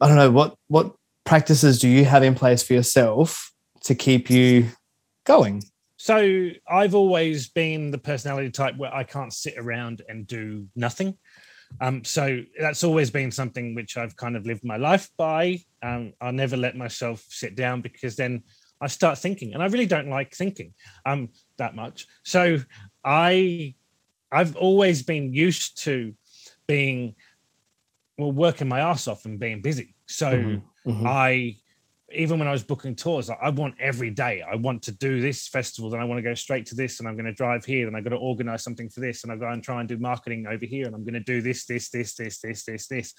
I 0.00 0.08
don't 0.08 0.16
know 0.16 0.30
what 0.30 0.56
what 0.66 0.94
practices 1.28 1.78
do 1.78 1.88
you 1.88 2.06
have 2.06 2.22
in 2.22 2.34
place 2.34 2.62
for 2.62 2.72
yourself 2.72 3.52
to 3.82 3.94
keep 3.94 4.30
you 4.30 4.66
going? 5.26 5.62
So 5.98 6.48
I've 6.66 6.94
always 6.94 7.50
been 7.50 7.90
the 7.90 7.98
personality 7.98 8.50
type 8.50 8.78
where 8.78 8.94
I 8.94 9.04
can't 9.04 9.32
sit 9.32 9.58
around 9.58 10.00
and 10.08 10.26
do 10.26 10.66
nothing. 10.74 11.18
Um, 11.82 12.02
so 12.02 12.40
that's 12.58 12.82
always 12.82 13.10
been 13.10 13.30
something 13.30 13.74
which 13.74 13.98
I've 13.98 14.16
kind 14.16 14.38
of 14.38 14.46
lived 14.46 14.64
my 14.64 14.78
life 14.78 15.10
by. 15.18 15.60
Um, 15.82 16.14
I'll 16.22 16.32
never 16.32 16.56
let 16.56 16.78
myself 16.78 17.22
sit 17.28 17.56
down 17.56 17.82
because 17.82 18.16
then 18.16 18.42
I 18.80 18.86
start 18.86 19.18
thinking, 19.18 19.52
and 19.52 19.62
I 19.62 19.66
really 19.66 19.84
don't 19.84 20.08
like 20.08 20.34
thinking 20.34 20.72
um, 21.04 21.28
that 21.58 21.76
much. 21.76 22.06
So 22.22 22.58
I, 23.04 23.74
I've 24.32 24.56
always 24.56 25.02
been 25.02 25.34
used 25.34 25.82
to 25.84 26.14
being, 26.66 27.16
well, 28.16 28.32
working 28.32 28.66
my 28.68 28.80
ass 28.80 29.08
off 29.08 29.26
and 29.26 29.38
being 29.38 29.60
busy. 29.60 29.94
So 30.06 30.32
Mm-hmm, 30.32 30.67
mhm. 30.86 31.06
I 31.06 31.56
even 32.10 32.38
when 32.38 32.48
I 32.48 32.52
was 32.52 32.62
booking 32.62 32.94
tours, 32.94 33.28
I 33.28 33.50
want 33.50 33.74
every 33.78 34.10
day. 34.10 34.42
I 34.42 34.56
want 34.56 34.82
to 34.84 34.92
do 34.92 35.20
this 35.20 35.46
festival, 35.46 35.90
then 35.90 36.00
I 36.00 36.04
want 36.04 36.18
to 36.18 36.22
go 36.22 36.34
straight 36.34 36.64
to 36.66 36.74
this, 36.74 37.00
and 37.00 37.08
I'm 37.08 37.16
going 37.16 37.26
to 37.26 37.34
drive 37.34 37.66
here, 37.66 37.84
then 37.84 37.94
I've 37.94 38.04
got 38.04 38.10
to 38.10 38.16
organize 38.16 38.64
something 38.64 38.88
for 38.88 39.00
this, 39.00 39.24
and 39.24 39.32
I've 39.32 39.40
got 39.40 39.54
to 39.54 39.60
try 39.60 39.80
and 39.80 39.88
do 39.88 39.98
marketing 39.98 40.46
over 40.46 40.64
here, 40.64 40.86
and 40.86 40.94
I'm 40.94 41.04
going 41.04 41.14
to 41.14 41.20
do 41.20 41.42
this, 41.42 41.66
this, 41.66 41.90
this, 41.90 42.14
this, 42.14 42.40
this, 42.40 42.64
this, 42.64 42.86
this. 42.86 43.14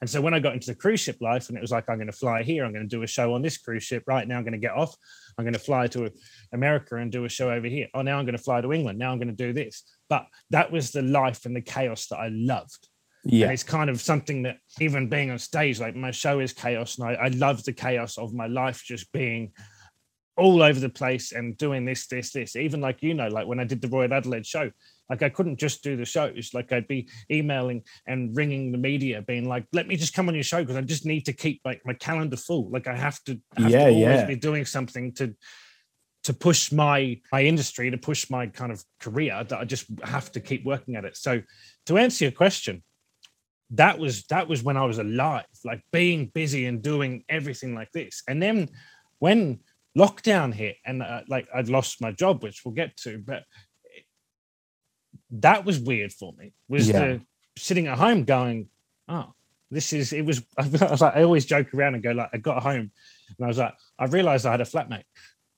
And 0.00 0.10
so 0.10 0.20
when 0.20 0.34
I 0.34 0.40
got 0.40 0.54
into 0.54 0.66
the 0.66 0.74
cruise 0.74 0.98
ship 0.98 1.18
life, 1.20 1.48
and 1.48 1.56
it 1.56 1.60
was 1.60 1.70
like, 1.70 1.88
I'm 1.88 1.98
going 1.98 2.10
to 2.10 2.12
fly 2.12 2.42
here, 2.42 2.64
I'm 2.64 2.72
going 2.72 2.88
to 2.88 2.96
do 2.96 3.04
a 3.04 3.06
show 3.06 3.34
on 3.34 3.42
this 3.42 3.56
cruise 3.56 3.84
ship. 3.84 4.02
Right 4.08 4.26
now, 4.26 4.38
I'm 4.38 4.42
going 4.42 4.52
to 4.52 4.58
get 4.58 4.72
off. 4.72 4.96
I'm 5.38 5.44
going 5.44 5.52
to 5.52 5.60
fly 5.60 5.86
to 5.88 6.10
America 6.52 6.96
and 6.96 7.12
do 7.12 7.24
a 7.24 7.28
show 7.28 7.52
over 7.52 7.68
here. 7.68 7.86
Oh, 7.94 8.02
now 8.02 8.18
I'm 8.18 8.24
going 8.24 8.36
to 8.36 8.42
fly 8.42 8.60
to 8.60 8.72
England. 8.72 8.98
Now 8.98 9.12
I'm 9.12 9.18
going 9.18 9.28
to 9.28 9.34
do 9.34 9.52
this. 9.52 9.84
But 10.08 10.26
that 10.50 10.72
was 10.72 10.90
the 10.90 11.02
life 11.02 11.44
and 11.44 11.54
the 11.54 11.60
chaos 11.60 12.08
that 12.08 12.16
I 12.16 12.30
loved. 12.32 12.88
Yeah. 13.24 13.44
And 13.46 13.52
it's 13.54 13.62
kind 13.62 13.88
of 13.88 14.00
something 14.00 14.42
that 14.42 14.58
even 14.80 15.08
being 15.08 15.30
on 15.30 15.38
stage, 15.38 15.78
like 15.78 15.94
my 15.94 16.10
show 16.10 16.40
is 16.40 16.52
chaos, 16.52 16.98
and 16.98 17.08
I, 17.08 17.14
I 17.14 17.28
love 17.28 17.62
the 17.64 17.72
chaos 17.72 18.18
of 18.18 18.34
my 18.34 18.46
life 18.46 18.82
just 18.84 19.12
being 19.12 19.52
all 20.36 20.62
over 20.62 20.80
the 20.80 20.88
place 20.88 21.32
and 21.32 21.56
doing 21.58 21.84
this, 21.84 22.06
this, 22.06 22.32
this. 22.32 22.56
Even 22.56 22.80
like 22.80 23.02
you 23.02 23.14
know, 23.14 23.28
like 23.28 23.46
when 23.46 23.60
I 23.60 23.64
did 23.64 23.80
the 23.80 23.88
Royal 23.88 24.12
Adelaide 24.12 24.46
show, 24.46 24.70
like 25.08 25.22
I 25.22 25.28
couldn't 25.28 25.58
just 25.58 25.84
do 25.84 25.96
the 25.96 26.04
shows. 26.04 26.50
Like 26.52 26.72
I'd 26.72 26.88
be 26.88 27.08
emailing 27.30 27.82
and 28.06 28.36
ringing 28.36 28.72
the 28.72 28.78
media, 28.78 29.22
being 29.22 29.48
like, 29.48 29.66
"Let 29.72 29.86
me 29.86 29.96
just 29.96 30.14
come 30.14 30.28
on 30.28 30.34
your 30.34 30.42
show 30.42 30.60
because 30.62 30.76
I 30.76 30.80
just 30.80 31.06
need 31.06 31.26
to 31.26 31.32
keep 31.32 31.60
like 31.64 31.82
my 31.84 31.94
calendar 31.94 32.36
full. 32.36 32.70
Like 32.70 32.88
I 32.88 32.96
have 32.96 33.22
to, 33.24 33.38
have 33.56 33.70
Yeah, 33.70 33.84
to 33.84 33.90
always 33.90 34.00
yeah. 34.00 34.26
be 34.26 34.36
doing 34.36 34.64
something 34.64 35.12
to." 35.14 35.34
to 36.24 36.32
push 36.32 36.70
my 36.70 37.20
my 37.32 37.42
industry 37.42 37.90
to 37.90 37.98
push 37.98 38.30
my 38.30 38.46
kind 38.46 38.70
of 38.70 38.80
career 39.00 39.42
that 39.42 39.58
i 39.58 39.64
just 39.64 39.86
have 40.04 40.30
to 40.30 40.38
keep 40.38 40.64
working 40.64 40.94
at 40.94 41.04
it 41.04 41.16
so 41.16 41.42
to 41.84 41.98
answer 41.98 42.24
your 42.24 42.30
question 42.30 42.80
that 43.72 43.98
was 43.98 44.24
that 44.24 44.48
was 44.48 44.62
when 44.62 44.76
I 44.76 44.84
was 44.84 44.98
alive, 44.98 45.44
like 45.64 45.82
being 45.92 46.26
busy 46.26 46.66
and 46.66 46.82
doing 46.82 47.24
everything 47.28 47.74
like 47.74 47.90
this. 47.92 48.22
And 48.28 48.42
then 48.42 48.68
when 49.18 49.60
lockdown 49.96 50.52
hit, 50.52 50.76
and 50.84 51.02
uh, 51.02 51.22
like 51.28 51.48
I'd 51.54 51.68
lost 51.68 52.00
my 52.00 52.12
job, 52.12 52.42
which 52.42 52.62
we'll 52.64 52.74
get 52.74 52.96
to, 52.98 53.18
but 53.18 53.44
it- 53.84 54.04
that 55.30 55.64
was 55.64 55.78
weird 55.78 56.12
for 56.12 56.32
me. 56.38 56.52
Was 56.68 56.88
Yeah. 56.88 56.98
the 57.00 57.20
sitting 57.56 57.86
at 57.86 57.98
home 57.98 58.24
going, 58.24 58.68
oh, 59.08 59.32
this 59.70 59.92
is 59.92 60.12
it 60.12 60.24
was. 60.24 60.42
I 60.58 60.66
was 60.68 61.00
like, 61.00 61.16
I 61.16 61.22
always 61.22 61.46
joke 61.46 61.72
around 61.74 61.94
and 61.94 62.02
go 62.02 62.12
like, 62.12 62.30
I 62.32 62.38
got 62.38 62.62
home, 62.62 62.90
and 63.38 63.44
I 63.44 63.46
was 63.46 63.58
like, 63.58 63.74
I 63.98 64.04
realized 64.06 64.44
I 64.46 64.50
had 64.52 64.60
a 64.60 64.64
flatmate. 64.64 65.04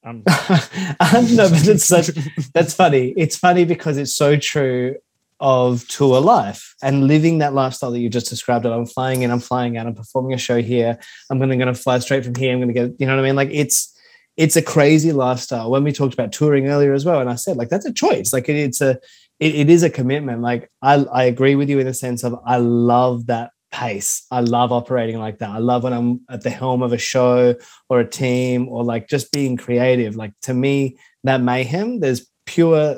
Um, 0.06 0.18
no, 0.26 1.48
but 1.48 1.66
it's 1.66 1.86
such, 1.86 2.08
that's 2.52 2.74
funny. 2.74 3.14
It's 3.16 3.38
funny 3.38 3.64
because 3.64 3.96
it's 3.96 4.14
so 4.14 4.36
true 4.36 4.96
of 5.44 5.86
tour 5.88 6.22
life 6.22 6.74
and 6.82 7.06
living 7.06 7.36
that 7.36 7.52
lifestyle 7.52 7.90
that 7.90 7.98
you 7.98 8.08
just 8.08 8.30
described. 8.30 8.64
It. 8.64 8.70
I'm 8.70 8.86
flying 8.86 9.22
in, 9.22 9.30
I'm 9.30 9.40
flying 9.40 9.76
out, 9.76 9.86
I'm 9.86 9.94
performing 9.94 10.32
a 10.32 10.38
show 10.38 10.62
here. 10.62 10.98
I'm 11.28 11.38
gonna 11.38 11.58
gonna 11.58 11.74
fly 11.74 11.98
straight 11.98 12.24
from 12.24 12.34
here. 12.34 12.54
I'm 12.54 12.60
gonna 12.60 12.72
get, 12.72 12.92
you 12.98 13.06
know 13.06 13.14
what 13.14 13.22
I 13.22 13.26
mean? 13.26 13.36
Like 13.36 13.50
it's 13.52 13.94
it's 14.38 14.56
a 14.56 14.62
crazy 14.62 15.12
lifestyle. 15.12 15.70
When 15.70 15.84
we 15.84 15.92
talked 15.92 16.14
about 16.14 16.32
touring 16.32 16.68
earlier 16.68 16.94
as 16.94 17.04
well, 17.04 17.20
and 17.20 17.28
I 17.28 17.34
said 17.34 17.58
like 17.58 17.68
that's 17.68 17.84
a 17.84 17.92
choice. 17.92 18.32
Like 18.32 18.48
it, 18.48 18.56
it's 18.56 18.80
a 18.80 18.98
it, 19.38 19.54
it 19.54 19.70
is 19.70 19.82
a 19.82 19.90
commitment. 19.90 20.40
Like 20.40 20.70
I 20.80 20.94
I 21.12 21.24
agree 21.24 21.56
with 21.56 21.68
you 21.68 21.78
in 21.78 21.86
the 21.86 21.92
sense 21.92 22.24
of 22.24 22.40
I 22.46 22.56
love 22.56 23.26
that 23.26 23.50
pace. 23.70 24.24
I 24.30 24.40
love 24.40 24.72
operating 24.72 25.18
like 25.18 25.40
that. 25.40 25.50
I 25.50 25.58
love 25.58 25.82
when 25.84 25.92
I'm 25.92 26.22
at 26.30 26.42
the 26.42 26.48
helm 26.48 26.82
of 26.82 26.94
a 26.94 26.98
show 26.98 27.54
or 27.90 28.00
a 28.00 28.08
team 28.08 28.66
or 28.70 28.82
like 28.82 29.10
just 29.10 29.30
being 29.30 29.58
creative. 29.58 30.16
Like 30.16 30.32
to 30.42 30.54
me, 30.54 30.96
that 31.24 31.42
mayhem, 31.42 32.00
there's 32.00 32.26
pure 32.46 32.96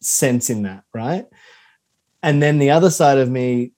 sense 0.00 0.48
in 0.48 0.62
that, 0.62 0.84
right? 0.94 1.26
And 2.22 2.42
then 2.42 2.58
the 2.58 2.70
other 2.70 2.90
side 2.90 3.18
of 3.18 3.30
me, 3.30 3.72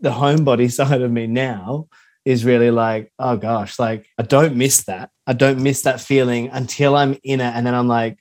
the 0.00 0.10
homebody 0.10 0.70
side 0.78 1.02
of 1.02 1.10
me 1.10 1.26
now 1.26 1.88
is 2.24 2.44
really 2.44 2.70
like, 2.70 3.12
oh 3.18 3.36
gosh, 3.36 3.78
like 3.78 4.06
I 4.18 4.22
don't 4.22 4.56
miss 4.56 4.84
that. 4.84 5.10
I 5.26 5.32
don't 5.32 5.62
miss 5.62 5.82
that 5.82 6.00
feeling 6.00 6.48
until 6.50 6.96
I'm 6.96 7.18
in 7.22 7.40
it. 7.40 7.54
And 7.54 7.66
then 7.66 7.74
I'm 7.74 7.88
like, 7.88 8.18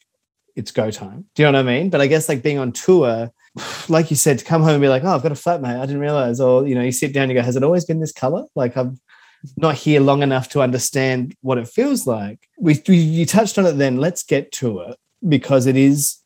it's 0.55 0.71
go 0.71 0.91
time. 0.91 1.25
Do 1.35 1.43
you 1.43 1.51
know 1.51 1.57
what 1.57 1.67
I 1.67 1.79
mean? 1.79 1.89
But 1.89 2.01
I 2.01 2.07
guess 2.07 2.29
like 2.29 2.43
being 2.43 2.59
on 2.59 2.71
tour, 2.71 3.31
like 3.89 4.09
you 4.09 4.15
said, 4.15 4.39
to 4.39 4.45
come 4.45 4.61
home 4.61 4.73
and 4.73 4.81
be 4.81 4.89
like, 4.89 5.03
oh, 5.03 5.15
I've 5.15 5.23
got 5.23 5.31
a 5.31 5.35
flatmate. 5.35 5.79
I 5.79 5.85
didn't 5.85 6.01
realize. 6.01 6.39
Or, 6.39 6.67
you 6.67 6.75
know, 6.75 6.81
you 6.81 6.91
sit 6.91 7.13
down, 7.13 7.29
you 7.29 7.35
go, 7.35 7.41
has 7.41 7.55
it 7.55 7.63
always 7.63 7.85
been 7.85 7.99
this 7.99 8.11
color? 8.11 8.45
Like 8.55 8.75
I'm 8.77 8.99
not 9.57 9.75
here 9.75 9.99
long 9.99 10.21
enough 10.21 10.49
to 10.49 10.61
understand 10.61 11.35
what 11.41 11.57
it 11.57 11.67
feels 11.67 12.07
like. 12.07 12.47
We, 12.59 12.81
we 12.87 12.97
you 12.97 13.25
touched 13.25 13.57
on 13.57 13.65
it 13.65 13.73
then. 13.73 13.97
Let's 13.97 14.23
get 14.23 14.51
to 14.53 14.79
it 14.81 14.97
because 15.27 15.65
it 15.65 15.75
is 15.75 16.17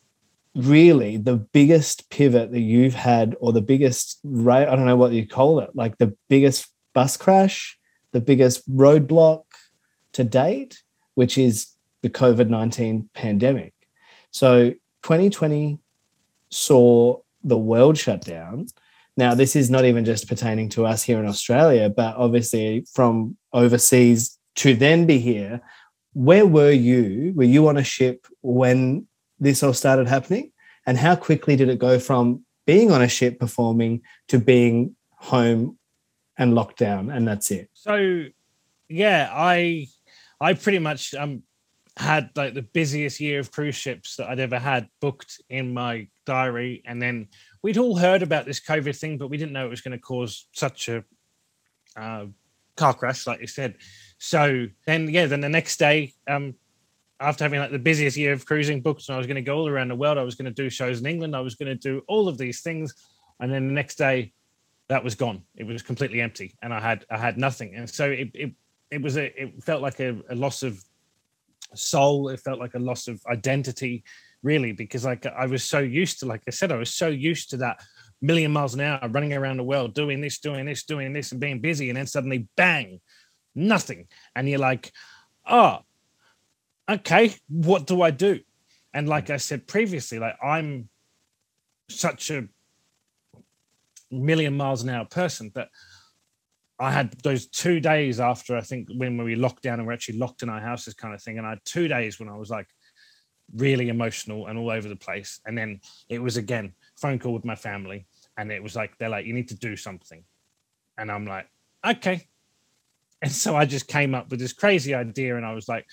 really 0.57 1.17
the 1.17 1.35
biggest 1.35 2.09
pivot 2.09 2.51
that 2.51 2.59
you've 2.59 2.95
had 2.95 3.35
or 3.39 3.53
the 3.53 3.61
biggest 3.61 4.19
right 4.23 4.67
i 4.67 4.75
don't 4.75 4.85
know 4.85 4.95
what 4.95 5.11
you 5.11 5.27
call 5.27 5.59
it 5.59 5.69
like 5.75 5.97
the 5.97 6.15
biggest 6.29 6.67
bus 6.93 7.15
crash 7.15 7.77
the 8.11 8.21
biggest 8.21 8.67
roadblock 8.75 9.43
to 10.13 10.23
date 10.23 10.81
which 11.13 11.37
is 11.37 11.73
the 12.03 12.09
covid-19 12.09 13.07
pandemic. 13.13 13.73
So 14.31 14.71
2020 15.03 15.79
saw 16.49 17.19
the 17.43 17.57
world 17.57 17.97
shut 17.97 18.21
down. 18.21 18.67
Now 19.15 19.33
this 19.33 19.55
is 19.55 19.69
not 19.69 19.85
even 19.85 20.05
just 20.05 20.27
pertaining 20.27 20.69
to 20.69 20.85
us 20.85 21.03
here 21.03 21.19
in 21.19 21.27
australia 21.27 21.89
but 21.89 22.15
obviously 22.15 22.85
from 22.93 23.37
overseas 23.53 24.37
to 24.55 24.75
then 24.75 25.05
be 25.05 25.19
here 25.19 25.61
where 26.13 26.47
were 26.47 26.71
you? 26.71 27.33
Were 27.35 27.43
you 27.43 27.67
on 27.67 27.77
a 27.77 27.83
ship 27.83 28.25
when 28.41 29.05
this 29.39 29.63
all 29.63 29.73
started 29.73 30.07
happening? 30.07 30.51
And 30.85 30.97
how 30.97 31.15
quickly 31.15 31.55
did 31.55 31.69
it 31.69 31.79
go 31.79 31.99
from 31.99 32.45
being 32.65 32.91
on 32.91 33.01
a 33.01 33.07
ship 33.07 33.39
performing 33.39 34.01
to 34.29 34.39
being 34.39 34.95
home 35.11 35.77
and 36.37 36.53
locked 36.55 36.77
down 36.77 37.09
and 37.09 37.27
that's 37.27 37.51
it? 37.51 37.69
So 37.73 38.25
yeah 38.89 39.29
i 39.33 39.85
i 40.39 40.53
pretty 40.53 40.79
much 40.79 41.13
um 41.13 41.43
had 41.97 42.29
like 42.35 42.53
the 42.53 42.61
busiest 42.61 43.19
year 43.19 43.39
of 43.39 43.51
cruise 43.51 43.75
ships 43.75 44.15
that 44.15 44.29
i'd 44.29 44.39
ever 44.39 44.59
had 44.59 44.87
booked 45.01 45.41
in 45.49 45.73
my 45.73 46.07
diary. 46.25 46.83
And 46.85 47.01
then 47.01 47.27
we'd 47.63 47.77
all 47.77 47.97
heard 47.97 48.21
about 48.21 48.45
this 48.45 48.59
covid 48.59 48.97
thing 48.97 49.17
but 49.17 49.29
we 49.29 49.37
didn't 49.37 49.53
know 49.53 49.65
it 49.65 49.69
was 49.69 49.81
going 49.81 49.97
to 49.97 50.03
cause 50.03 50.47
such 50.51 50.89
a 50.89 51.03
uh, 51.95 52.25
car 52.75 52.93
crash 52.93 53.25
like 53.25 53.41
you 53.41 53.47
said. 53.47 53.75
So 54.19 54.67
then 54.85 55.09
yeah 55.09 55.25
then 55.25 55.41
the 55.41 55.49
next 55.49 55.77
day 55.79 56.13
um 56.27 56.55
after 57.19 57.43
having 57.43 57.59
like 57.59 57.71
the 57.71 57.79
busiest 57.79 58.17
year 58.17 58.33
of 58.33 58.45
cruising 58.45 58.81
booked 58.81 59.07
and 59.07 59.15
i 59.15 59.17
was 59.17 59.27
going 59.27 59.35
to 59.35 59.41
go 59.41 59.57
all 59.57 59.67
around 59.67 59.87
the 59.87 59.95
world 59.95 60.17
i 60.17 60.23
was 60.23 60.35
going 60.35 60.45
to 60.45 60.51
do 60.51 60.69
shows 60.69 60.99
in 60.99 61.05
england 61.05 61.35
i 61.35 61.39
was 61.39 61.55
going 61.55 61.67
to 61.67 61.75
do 61.75 62.01
all 62.07 62.27
of 62.27 62.37
these 62.37 62.61
things. 62.61 62.93
And 63.39 63.51
then 63.51 63.67
the 63.67 63.73
next 63.73 63.97
day 63.97 64.33
that 64.89 65.03
was 65.03 65.15
gone. 65.15 65.43
It 65.55 65.65
was 65.65 65.81
completely 65.81 66.21
empty 66.21 66.55
and 66.61 66.73
i 66.73 66.79
had 66.79 67.05
i 67.09 67.17
had 67.17 67.37
nothing. 67.37 67.75
And 67.75 67.89
so 67.89 68.09
it 68.09 68.31
it, 68.33 68.51
it 68.89 69.01
was 69.01 69.17
a 69.17 69.41
it 69.41 69.63
felt 69.63 69.81
like 69.81 69.99
a, 69.99 70.17
a 70.29 70.35
loss 70.35 70.63
of 70.63 70.83
soul. 71.75 72.29
It 72.29 72.39
felt 72.39 72.59
like 72.59 72.73
a 72.73 72.79
loss 72.79 73.07
of 73.07 73.21
identity 73.27 74.03
really 74.43 74.71
because 74.71 75.03
like 75.03 75.25
i 75.25 75.47
was 75.47 75.63
so 75.63 75.79
used 75.79 76.19
to 76.19 76.27
like 76.27 76.43
i 76.47 76.51
said 76.51 76.71
i 76.71 76.75
was 76.75 76.93
so 76.93 77.07
used 77.07 77.49
to 77.49 77.57
that 77.57 77.81
million 78.21 78.51
miles 78.51 78.75
an 78.75 78.81
hour 78.81 79.09
running 79.09 79.33
around 79.33 79.57
the 79.57 79.63
world 79.63 79.95
doing 79.95 80.21
this 80.21 80.37
doing 80.37 80.63
this 80.63 80.83
doing 80.83 81.11
this 81.11 81.31
and 81.31 81.41
being 81.41 81.59
busy 81.59 81.89
and 81.89 81.97
then 81.97 82.05
suddenly 82.05 82.47
bang 82.55 83.01
nothing. 83.55 84.07
And 84.35 84.47
you're 84.47 84.59
like 84.59 84.91
oh 85.49 85.79
okay 86.89 87.33
what 87.49 87.85
do 87.85 88.01
i 88.01 88.11
do 88.11 88.39
and 88.93 89.07
like 89.07 89.29
i 89.29 89.37
said 89.37 89.67
previously 89.67 90.19
like 90.19 90.35
i'm 90.43 90.89
such 91.89 92.31
a 92.31 92.47
million 94.11 94.55
miles 94.55 94.83
an 94.83 94.89
hour 94.89 95.05
person 95.05 95.51
that 95.55 95.69
I 96.79 96.91
had 96.91 97.11
those 97.23 97.47
two 97.47 97.79
days 97.79 98.19
after 98.19 98.55
I 98.55 98.61
think 98.61 98.89
when 98.95 99.17
we 99.17 99.35
locked 99.35 99.63
down 99.63 99.79
and 99.79 99.87
we're 99.87 99.93
actually 99.93 100.19
locked 100.19 100.43
in 100.43 100.49
our 100.49 100.61
houses 100.61 100.93
kind 100.93 101.13
of 101.13 101.21
thing. 101.21 101.37
And 101.37 101.47
I 101.47 101.51
had 101.51 101.65
two 101.65 101.87
days 101.87 102.19
when 102.19 102.29
I 102.29 102.37
was 102.37 102.49
like 102.49 102.67
really 103.55 103.89
emotional 103.89 104.47
and 104.47 104.59
all 104.59 104.69
over 104.69 104.87
the 104.87 104.95
place. 104.95 105.39
And 105.45 105.57
then 105.57 105.79
it 106.07 106.19
was 106.19 106.37
again 106.37 106.73
phone 106.95 107.17
call 107.17 107.33
with 107.33 107.45
my 107.45 107.55
family. 107.55 108.05
And 108.37 108.51
it 108.51 108.61
was 108.61 108.75
like, 108.75 108.95
they're 108.97 109.09
like, 109.09 109.25
you 109.25 109.33
need 109.33 109.47
to 109.49 109.55
do 109.55 109.75
something. 109.75 110.23
And 110.99 111.11
I'm 111.11 111.25
like, 111.25 111.47
okay. 111.85 112.27
And 113.23 113.31
so 113.31 113.55
I 113.55 113.65
just 113.65 113.87
came 113.87 114.13
up 114.13 114.29
with 114.29 114.39
this 114.39 114.53
crazy 114.53 114.93
idea. 114.93 115.35
And 115.37 115.45
I 115.45 115.53
was 115.53 115.67
like, 115.67 115.87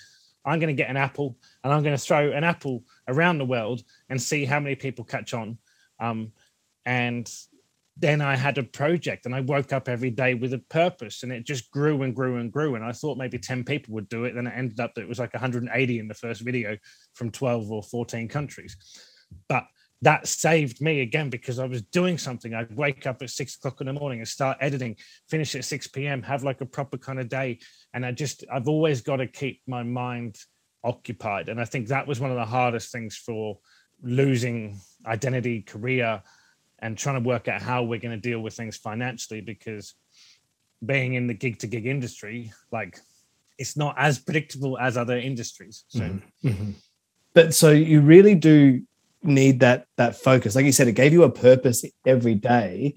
I'm 0.45 0.59
going 0.59 0.75
to 0.75 0.81
get 0.81 0.89
an 0.89 0.97
apple 0.97 1.37
and 1.63 1.73
I'm 1.73 1.83
going 1.83 1.95
to 1.95 2.01
throw 2.01 2.31
an 2.31 2.43
apple 2.43 2.83
around 3.07 3.37
the 3.37 3.45
world 3.45 3.83
and 4.09 4.21
see 4.21 4.45
how 4.45 4.59
many 4.59 4.75
people 4.75 5.03
catch 5.03 5.33
on. 5.33 5.57
Um, 5.99 6.31
and 6.85 7.29
then 7.97 8.21
I 8.21 8.35
had 8.35 8.57
a 8.57 8.63
project 8.63 9.25
and 9.25 9.33
I 9.33 9.41
woke 9.41 9.71
up 9.71 9.87
every 9.87 10.11
day 10.11 10.33
with 10.33 10.53
a 10.53 10.59
purpose 10.59 11.23
and 11.23 11.31
it 11.31 11.45
just 11.45 11.71
grew 11.71 12.03
and 12.03 12.15
grew 12.15 12.37
and 12.37 12.51
grew. 12.51 12.75
And 12.75 12.83
I 12.83 12.91
thought 12.91 13.17
maybe 13.17 13.39
10 13.39 13.63
people 13.63 13.93
would 13.93 14.09
do 14.09 14.25
it. 14.25 14.35
Then 14.35 14.47
it 14.47 14.53
ended 14.55 14.79
up 14.79 14.93
that 14.95 15.01
it 15.01 15.09
was 15.09 15.19
like 15.19 15.33
180 15.33 15.99
in 15.99 16.07
the 16.07 16.13
first 16.13 16.41
video 16.41 16.77
from 17.13 17.31
12 17.31 17.71
or 17.71 17.81
14 17.81 18.27
countries. 18.27 18.75
But 19.47 19.65
that 20.01 20.27
saved 20.27 20.81
me 20.81 21.01
again 21.01 21.29
because 21.29 21.59
I 21.59 21.65
was 21.65 21.81
doing 21.81 22.17
something. 22.17 22.53
I'd 22.53 22.75
wake 22.75 23.07
up 23.07 23.21
at 23.21 23.29
six 23.29 23.55
o'clock 23.55 23.81
in 23.81 23.87
the 23.87 23.93
morning 23.93 24.19
and 24.19 24.27
start 24.27 24.57
editing, 24.59 24.97
finish 25.29 25.55
at 25.55 25.65
6 25.65 25.87
p.m., 25.87 26.21
have 26.23 26.43
like 26.43 26.61
a 26.61 26.65
proper 26.65 26.97
kind 26.97 27.19
of 27.19 27.29
day. 27.29 27.59
And 27.93 28.05
I 28.05 28.11
just, 28.11 28.43
I've 28.51 28.67
always 28.67 29.01
got 29.01 29.17
to 29.17 29.27
keep 29.27 29.61
my 29.67 29.83
mind 29.83 30.37
occupied. 30.83 31.49
And 31.49 31.59
I 31.59 31.65
think 31.65 31.87
that 31.87 32.07
was 32.07 32.19
one 32.19 32.29
of 32.29 32.37
the 32.37 32.45
hardest 32.45 32.91
things 32.91 33.15
for 33.15 33.57
losing 34.03 34.79
identity, 35.05 35.61
career, 35.61 36.21
and 36.79 36.97
trying 36.97 37.21
to 37.21 37.27
work 37.27 37.47
out 37.47 37.61
how 37.61 37.83
we're 37.83 37.99
going 37.99 38.19
to 38.19 38.29
deal 38.29 38.41
with 38.41 38.53
things 38.53 38.77
financially 38.77 39.41
because 39.41 39.95
being 40.85 41.13
in 41.13 41.25
the 41.25 41.33
gig 41.33 41.57
to 41.59 41.67
gig 41.67 41.87
industry, 41.87 42.51
like 42.71 42.99
it's 43.57 43.77
not 43.77 43.95
as 43.97 44.19
predictable 44.19 44.77
as 44.77 44.97
other 44.97 45.17
industries. 45.17 45.85
So, 45.87 46.01
mm-hmm. 46.01 46.47
mm-hmm. 46.47 46.71
but 47.33 47.53
so 47.53 47.71
you 47.71 48.01
really 48.01 48.35
do 48.35 48.81
need 49.25 49.59
that 49.61 49.87
that 49.97 50.15
focus. 50.15 50.55
Like 50.55 50.65
you 50.65 50.71
said, 50.71 50.87
it 50.87 50.93
gave 50.93 51.13
you 51.13 51.23
a 51.23 51.31
purpose 51.31 51.85
every 52.05 52.35
day. 52.35 52.95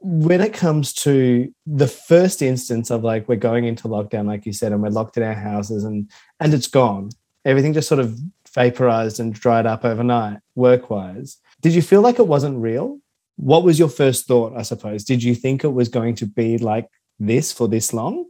When 0.00 0.40
it 0.40 0.52
comes 0.52 0.92
to 0.94 1.52
the 1.66 1.88
first 1.88 2.40
instance 2.40 2.90
of 2.90 3.02
like 3.02 3.28
we're 3.28 3.36
going 3.36 3.64
into 3.64 3.88
lockdown, 3.88 4.26
like 4.26 4.46
you 4.46 4.52
said, 4.52 4.72
and 4.72 4.82
we're 4.82 4.90
locked 4.90 5.16
in 5.16 5.22
our 5.22 5.34
houses 5.34 5.84
and 5.84 6.10
and 6.40 6.54
it's 6.54 6.68
gone. 6.68 7.10
Everything 7.44 7.72
just 7.72 7.88
sort 7.88 8.00
of 8.00 8.18
vaporized 8.54 9.20
and 9.20 9.34
dried 9.34 9.66
up 9.66 9.84
overnight, 9.84 10.38
work 10.54 10.90
wise. 10.90 11.38
Did 11.60 11.74
you 11.74 11.82
feel 11.82 12.00
like 12.00 12.18
it 12.18 12.26
wasn't 12.26 12.60
real? 12.60 13.00
what 13.38 13.62
was 13.62 13.78
your 13.78 13.88
first 13.88 14.26
thought 14.26 14.52
i 14.56 14.62
suppose 14.62 15.04
did 15.04 15.22
you 15.22 15.34
think 15.34 15.62
it 15.62 15.68
was 15.68 15.88
going 15.88 16.14
to 16.14 16.26
be 16.26 16.58
like 16.58 16.88
this 17.20 17.52
for 17.52 17.68
this 17.68 17.94
long 17.94 18.26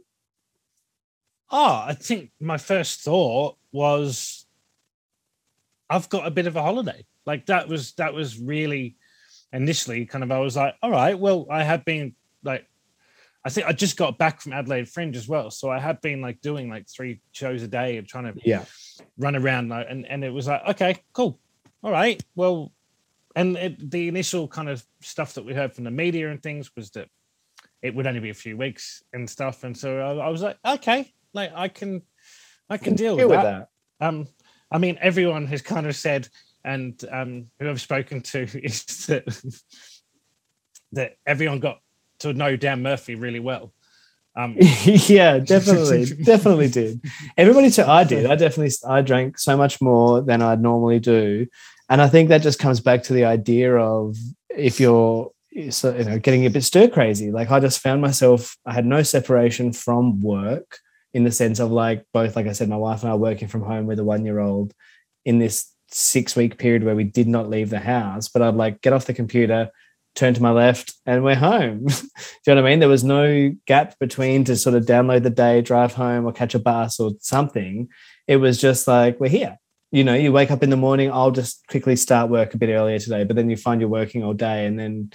oh 1.49 1.83
i 1.87 1.93
think 1.93 2.31
my 2.39 2.57
first 2.57 3.01
thought 3.01 3.57
was 3.71 4.45
i've 5.89 6.07
got 6.09 6.27
a 6.27 6.31
bit 6.31 6.45
of 6.45 6.55
a 6.55 6.61
holiday 6.61 7.03
like 7.25 7.45
that 7.47 7.67
was 7.67 7.93
that 7.93 8.13
was 8.13 8.39
really 8.39 8.95
initially 9.53 10.05
kind 10.05 10.23
of 10.23 10.31
i 10.31 10.39
was 10.39 10.55
like 10.55 10.75
all 10.81 10.91
right 10.91 11.17
well 11.17 11.47
i 11.49 11.63
have 11.63 11.83
been 11.85 12.13
like 12.43 12.67
i 13.43 13.49
think 13.49 13.65
i 13.67 13.71
just 13.71 13.97
got 13.97 14.17
back 14.17 14.41
from 14.41 14.53
adelaide 14.53 14.87
fringe 14.87 15.17
as 15.17 15.27
well 15.27 15.49
so 15.49 15.69
i 15.69 15.79
had 15.79 15.99
been 16.01 16.21
like 16.21 16.39
doing 16.41 16.69
like 16.69 16.87
three 16.87 17.19
shows 17.31 17.63
a 17.63 17.67
day 17.67 17.97
and 17.97 18.07
trying 18.07 18.25
to 18.25 18.33
yeah 18.43 18.63
run 19.17 19.35
around 19.35 19.71
and 19.71 20.05
and 20.05 20.23
it 20.23 20.31
was 20.31 20.47
like 20.47 20.61
okay 20.67 20.97
cool 21.13 21.39
all 21.83 21.91
right 21.91 22.23
well 22.35 22.71
and 23.35 23.55
it, 23.57 23.91
the 23.91 24.07
initial 24.07 24.47
kind 24.47 24.69
of 24.69 24.83
stuff 25.01 25.33
that 25.33 25.45
we 25.45 25.53
heard 25.53 25.73
from 25.73 25.83
the 25.83 25.91
media 25.91 26.29
and 26.29 26.41
things 26.41 26.71
was 26.75 26.91
that 26.91 27.07
it 27.81 27.95
would 27.95 28.07
only 28.07 28.19
be 28.19 28.29
a 28.29 28.35
few 28.35 28.57
weeks 28.57 29.03
and 29.13 29.29
stuff 29.29 29.63
and 29.63 29.75
so 29.75 29.99
i, 29.99 30.25
I 30.25 30.29
was 30.29 30.41
like 30.41 30.57
okay 30.65 31.11
like 31.33 31.51
i 31.55 31.67
can 31.67 32.01
i 32.69 32.77
can 32.77 32.95
deal, 32.95 33.15
deal 33.15 33.27
with, 33.27 33.37
with 33.37 33.43
that. 33.43 33.69
that. 33.99 34.07
um 34.07 34.27
i 34.71 34.77
mean 34.77 34.97
everyone 35.01 35.47
has 35.47 35.61
kind 35.61 35.87
of 35.87 35.95
said 35.95 36.27
and 36.63 37.05
um 37.11 37.47
who 37.59 37.69
i've 37.69 37.81
spoken 37.81 38.21
to 38.21 38.43
is 38.63 38.83
that 39.07 39.25
that 40.91 41.17
everyone 41.25 41.59
got 41.59 41.79
to 42.19 42.33
know 42.33 42.55
dan 42.55 42.81
murphy 42.81 43.15
really 43.15 43.39
well 43.39 43.73
um, 44.35 44.55
yeah, 44.85 45.39
definitely, 45.39 46.05
definitely 46.23 46.69
did. 46.69 47.01
Everybody, 47.35 47.71
too, 47.71 47.83
I 47.83 48.05
did. 48.05 48.25
I 48.25 48.35
definitely, 48.35 48.71
I 48.87 49.01
drank 49.01 49.37
so 49.37 49.57
much 49.57 49.81
more 49.81 50.21
than 50.21 50.41
I'd 50.41 50.61
normally 50.61 50.99
do, 50.99 51.47
and 51.89 52.01
I 52.01 52.07
think 52.07 52.29
that 52.29 52.41
just 52.41 52.59
comes 52.59 52.79
back 52.79 53.03
to 53.03 53.13
the 53.13 53.25
idea 53.25 53.75
of 53.75 54.15
if 54.49 54.79
you're 54.79 55.31
so, 55.71 55.95
you 55.95 56.03
know 56.05 56.19
getting 56.19 56.45
a 56.45 56.49
bit 56.49 56.63
stir 56.63 56.87
crazy. 56.87 57.31
Like 57.31 57.51
I 57.51 57.59
just 57.59 57.79
found 57.79 58.01
myself, 58.01 58.55
I 58.65 58.73
had 58.73 58.85
no 58.85 59.03
separation 59.03 59.73
from 59.73 60.21
work 60.21 60.77
in 61.13 61.23
the 61.23 61.31
sense 61.31 61.59
of 61.59 61.71
like 61.71 62.05
both, 62.13 62.35
like 62.35 62.47
I 62.47 62.53
said, 62.53 62.69
my 62.69 62.77
wife 62.77 63.01
and 63.01 63.11
I 63.11 63.15
working 63.15 63.47
from 63.47 63.63
home 63.63 63.87
with 63.87 63.99
a 63.99 64.03
one 64.03 64.25
year 64.25 64.39
old 64.39 64.73
in 65.25 65.39
this 65.39 65.73
six 65.91 66.35
week 66.35 66.57
period 66.57 66.83
where 66.83 66.95
we 66.95 67.03
did 67.03 67.27
not 67.27 67.49
leave 67.49 67.69
the 67.69 67.79
house, 67.79 68.27
but 68.27 68.41
I'd 68.41 68.55
like 68.55 68.81
get 68.81 68.93
off 68.93 69.05
the 69.05 69.13
computer, 69.13 69.69
turn 70.15 70.33
to 70.33 70.41
my 70.41 70.51
left, 70.51 70.93
and 71.05 71.23
we're 71.23 71.35
home. 71.35 71.85
Do 71.87 71.93
you 72.47 72.55
know 72.55 72.61
what 72.61 72.67
I 72.67 72.69
mean? 72.71 72.79
There 72.79 72.89
was 72.89 73.03
no 73.03 73.53
gap 73.65 73.97
between 73.99 74.43
to 74.45 74.55
sort 74.55 74.75
of 74.75 74.85
download 74.85 75.23
the 75.23 75.29
day, 75.29 75.61
drive 75.61 75.93
home, 75.93 76.25
or 76.25 76.31
catch 76.31 76.55
a 76.55 76.59
bus 76.59 76.99
or 76.99 77.11
something. 77.19 77.89
It 78.27 78.37
was 78.37 78.59
just 78.59 78.87
like, 78.87 79.19
we're 79.19 79.29
here 79.29 79.57
you 79.91 80.03
know, 80.03 80.13
you 80.13 80.31
wake 80.31 80.51
up 80.51 80.63
in 80.63 80.69
the 80.69 80.77
morning, 80.77 81.11
I'll 81.11 81.31
just 81.31 81.65
quickly 81.67 81.95
start 81.95 82.29
work 82.29 82.53
a 82.53 82.57
bit 82.57 82.69
earlier 82.69 82.99
today, 82.99 83.23
but 83.23 83.35
then 83.35 83.49
you 83.49 83.57
find 83.57 83.81
you're 83.81 83.89
working 83.89 84.23
all 84.23 84.33
day 84.33 84.65
and 84.65 84.79
then 84.79 85.11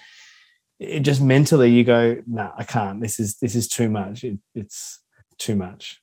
it 0.81 1.01
just 1.01 1.20
mentally 1.20 1.70
you 1.70 1.85
go, 1.85 2.16
no, 2.27 2.45
nah, 2.45 2.53
I 2.57 2.64
can't. 2.64 3.01
This 3.01 3.20
is 3.20 3.37
this 3.37 3.55
is 3.55 3.68
too 3.68 3.89
much. 3.89 4.25
It, 4.25 4.39
it's 4.55 5.01
too 5.39 5.55
much. 5.55 6.01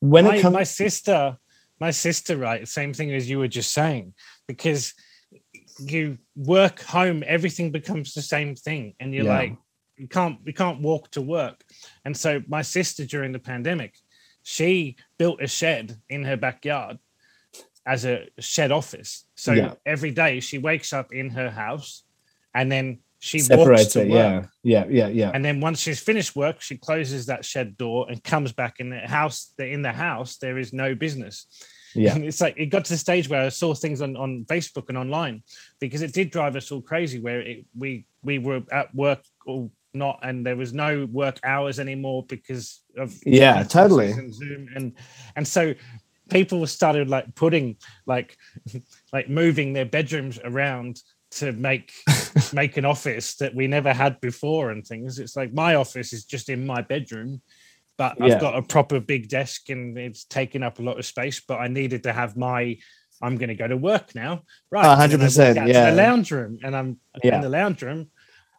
When 0.00 0.24
my, 0.24 0.36
it 0.36 0.42
comes 0.42 0.54
my 0.54 0.64
sister, 0.64 1.38
my 1.80 1.90
sister, 1.90 2.36
right, 2.36 2.66
same 2.66 2.92
thing 2.92 3.12
as 3.12 3.28
you 3.28 3.38
were 3.38 3.48
just 3.48 3.72
saying, 3.72 4.14
because 4.46 4.94
you 5.78 6.18
work 6.36 6.80
home, 6.82 7.24
everything 7.26 7.70
becomes 7.70 8.14
the 8.14 8.22
same 8.22 8.54
thing. 8.54 8.94
And 9.00 9.14
you're 9.14 9.24
yeah. 9.24 9.38
like, 9.38 9.56
you 9.96 10.08
can't 10.08 10.38
you 10.44 10.52
can't 10.52 10.80
walk 10.80 11.10
to 11.12 11.20
work. 11.20 11.62
And 12.04 12.16
so 12.16 12.42
my 12.48 12.62
sister 12.62 13.04
during 13.04 13.32
the 13.32 13.38
pandemic, 13.38 13.94
she 14.42 14.96
built 15.18 15.42
a 15.42 15.46
shed 15.46 15.96
in 16.08 16.24
her 16.24 16.36
backyard 16.36 16.98
as 17.86 18.04
a 18.04 18.28
shed 18.38 18.72
office. 18.72 19.26
So 19.34 19.52
yeah. 19.52 19.74
every 19.84 20.10
day 20.10 20.40
she 20.40 20.58
wakes 20.58 20.92
up 20.92 21.12
in 21.12 21.30
her 21.30 21.50
house 21.50 22.04
and 22.54 22.70
then 22.70 23.00
she 23.22 23.38
separates 23.38 23.94
it. 23.94 24.08
Yeah, 24.08 24.46
yeah, 24.64 24.84
yeah, 24.90 25.06
yeah. 25.06 25.30
And 25.32 25.44
then 25.44 25.60
once 25.60 25.78
she's 25.78 26.00
finished 26.00 26.34
work, 26.34 26.60
she 26.60 26.76
closes 26.76 27.26
that 27.26 27.44
shed 27.44 27.76
door 27.76 28.06
and 28.08 28.22
comes 28.24 28.50
back 28.50 28.80
in 28.80 28.90
the 28.90 28.98
house. 28.98 29.52
In 29.60 29.80
the 29.80 29.92
house, 29.92 30.38
there 30.38 30.58
is 30.58 30.72
no 30.72 30.96
business. 30.96 31.46
Yeah, 31.94 32.16
and 32.16 32.24
it's 32.24 32.40
like 32.40 32.58
it 32.58 32.66
got 32.66 32.84
to 32.86 32.92
the 32.94 32.98
stage 32.98 33.28
where 33.28 33.42
I 33.42 33.50
saw 33.50 33.74
things 33.74 34.02
on, 34.02 34.16
on 34.16 34.44
Facebook 34.46 34.88
and 34.88 34.98
online 34.98 35.44
because 35.78 36.02
it 36.02 36.12
did 36.12 36.32
drive 36.32 36.56
us 36.56 36.72
all 36.72 36.80
crazy. 36.80 37.20
Where 37.20 37.40
it, 37.42 37.64
we 37.78 38.06
we 38.24 38.40
were 38.40 38.64
at 38.72 38.92
work 38.92 39.20
or 39.46 39.70
not, 39.94 40.18
and 40.24 40.44
there 40.44 40.56
was 40.56 40.72
no 40.72 41.06
work 41.06 41.38
hours 41.44 41.78
anymore 41.78 42.24
because 42.28 42.80
of 42.96 43.14
yeah, 43.24 43.62
totally 43.62 44.10
and 44.10 44.34
Zoom 44.34 44.68
and 44.74 44.94
and 45.36 45.46
so 45.46 45.74
people 46.28 46.66
started 46.66 47.08
like 47.08 47.32
putting 47.36 47.76
like 48.04 48.36
like 49.12 49.28
moving 49.28 49.74
their 49.74 49.86
bedrooms 49.86 50.40
around 50.42 51.00
to 51.32 51.52
make 51.52 51.92
make 52.52 52.76
an 52.76 52.84
office 52.84 53.36
that 53.36 53.54
we 53.54 53.66
never 53.66 53.92
had 53.92 54.20
before 54.20 54.70
and 54.70 54.86
things 54.86 55.18
it's 55.18 55.36
like 55.36 55.52
my 55.52 55.74
office 55.74 56.12
is 56.12 56.24
just 56.24 56.48
in 56.48 56.66
my 56.66 56.80
bedroom 56.82 57.40
but 57.98 58.16
yeah. 58.18 58.26
i've 58.26 58.40
got 58.40 58.56
a 58.56 58.62
proper 58.62 59.00
big 59.00 59.28
desk 59.28 59.68
and 59.70 59.98
it's 59.98 60.24
taking 60.24 60.62
up 60.62 60.78
a 60.78 60.82
lot 60.82 60.98
of 60.98 61.04
space 61.04 61.40
but 61.46 61.58
i 61.58 61.68
needed 61.68 62.02
to 62.02 62.12
have 62.12 62.36
my 62.36 62.76
i'm 63.22 63.36
going 63.36 63.48
to 63.48 63.54
go 63.54 63.66
to 63.66 63.76
work 63.76 64.14
now 64.14 64.42
right 64.70 65.10
100% 65.10 65.66
yeah 65.66 65.90
the 65.90 65.96
lounge 65.96 66.30
room 66.30 66.58
and 66.62 66.76
i'm 66.76 66.98
yeah. 67.22 67.36
in 67.36 67.40
the 67.40 67.48
lounge 67.48 67.82
room 67.82 68.08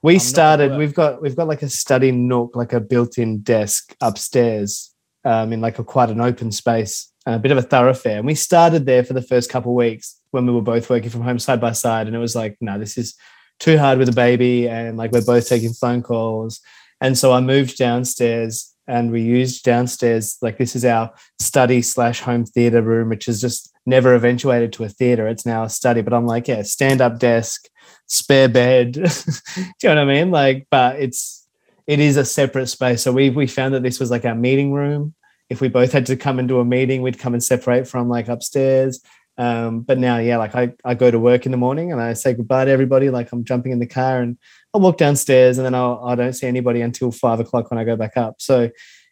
we 0.01 0.15
I'm 0.15 0.19
started 0.19 0.77
we've 0.77 0.93
got 0.93 1.21
we've 1.21 1.35
got 1.35 1.47
like 1.47 1.61
a 1.61 1.69
study 1.69 2.11
nook 2.11 2.55
like 2.55 2.73
a 2.73 2.79
built-in 2.79 3.41
desk 3.41 3.95
upstairs 4.01 4.93
um, 5.25 5.53
in 5.53 5.61
like 5.61 5.79
a 5.79 5.83
quite 5.85 6.09
an 6.09 6.19
open 6.19 6.51
space 6.51 7.13
a 7.25 7.39
bit 7.39 7.51
of 7.51 7.57
a 7.57 7.61
thoroughfare. 7.61 8.17
And 8.17 8.25
we 8.25 8.35
started 8.35 8.85
there 8.85 9.03
for 9.03 9.13
the 9.13 9.21
first 9.21 9.49
couple 9.49 9.71
of 9.71 9.75
weeks 9.75 10.19
when 10.33 10.45
we 10.45 10.51
were 10.51 10.61
both 10.61 10.89
working 10.89 11.09
from 11.09 11.21
home 11.21 11.39
side 11.39 11.61
by 11.61 11.71
side. 11.71 12.07
And 12.07 12.15
it 12.15 12.19
was 12.19 12.35
like, 12.35 12.57
no, 12.59 12.79
this 12.79 12.97
is 12.97 13.15
too 13.59 13.77
hard 13.77 13.99
with 13.99 14.09
a 14.09 14.13
baby. 14.13 14.67
And 14.67 14.97
like 14.97 15.11
we're 15.11 15.23
both 15.23 15.47
taking 15.47 15.73
phone 15.73 16.01
calls. 16.01 16.59
And 17.01 17.17
so 17.17 17.31
I 17.31 17.39
moved 17.39 17.77
downstairs 17.77 18.73
and 18.87 19.11
we 19.11 19.21
used 19.21 19.63
downstairs, 19.63 20.37
like 20.41 20.57
this 20.57 20.75
is 20.75 20.83
our 20.83 21.11
study 21.39 21.81
slash 21.81 22.19
home 22.19 22.45
theater 22.45 22.81
room, 22.81 23.09
which 23.09 23.27
is 23.27 23.39
just 23.39 23.71
never 23.85 24.15
eventuated 24.15 24.73
to 24.73 24.83
a 24.83 24.89
theater. 24.89 25.27
It's 25.27 25.45
now 25.45 25.63
a 25.63 25.69
study. 25.69 26.01
But 26.01 26.13
I'm 26.13 26.25
like, 26.25 26.47
yeah, 26.47 26.63
stand 26.63 26.99
up 26.99 27.19
desk, 27.19 27.67
spare 28.07 28.49
bed. 28.49 28.93
Do 28.93 29.01
you 29.01 29.65
know 29.83 29.89
what 29.89 29.97
I 29.99 30.05
mean? 30.05 30.31
Like, 30.31 30.67
but 30.71 30.99
it's, 30.99 31.47
it 31.85 31.99
is 31.99 32.17
a 32.17 32.25
separate 32.25 32.67
space. 32.67 33.03
So 33.03 33.11
we 33.11 33.29
we 33.29 33.45
found 33.45 33.73
that 33.73 33.83
this 33.83 33.99
was 33.99 34.09
like 34.09 34.23
our 34.23 34.35
meeting 34.35 34.71
room 34.71 35.13
if 35.49 35.61
we 35.61 35.67
both 35.67 35.91
had 35.91 36.05
to 36.07 36.17
come 36.17 36.39
into 36.39 36.59
a 36.59 36.65
meeting, 36.65 37.01
we'd 37.01 37.19
come 37.19 37.33
and 37.33 37.43
separate 37.43 37.87
from 37.87 38.09
like 38.09 38.27
upstairs. 38.27 39.01
Um, 39.37 39.81
but 39.81 39.97
now, 39.97 40.17
yeah, 40.17 40.37
like 40.37 40.55
I, 40.55 40.73
I 40.85 40.93
go 40.93 41.09
to 41.09 41.19
work 41.19 41.45
in 41.45 41.51
the 41.51 41.57
morning 41.57 41.91
and 41.91 42.01
I 42.01 42.13
say 42.13 42.33
goodbye 42.33 42.65
to 42.65 42.71
everybody. 42.71 43.09
Like 43.09 43.31
I'm 43.31 43.43
jumping 43.43 43.71
in 43.71 43.79
the 43.79 43.87
car 43.87 44.21
and 44.21 44.37
I'll 44.73 44.81
walk 44.81 44.97
downstairs 44.97 45.57
and 45.57 45.65
then 45.65 45.75
I'll, 45.75 46.01
I 46.05 46.15
don't 46.15 46.33
see 46.33 46.47
anybody 46.47 46.81
until 46.81 47.11
five 47.11 47.39
o'clock 47.39 47.71
when 47.71 47.79
I 47.79 47.83
go 47.83 47.95
back 47.95 48.15
up. 48.15 48.35
So 48.39 48.69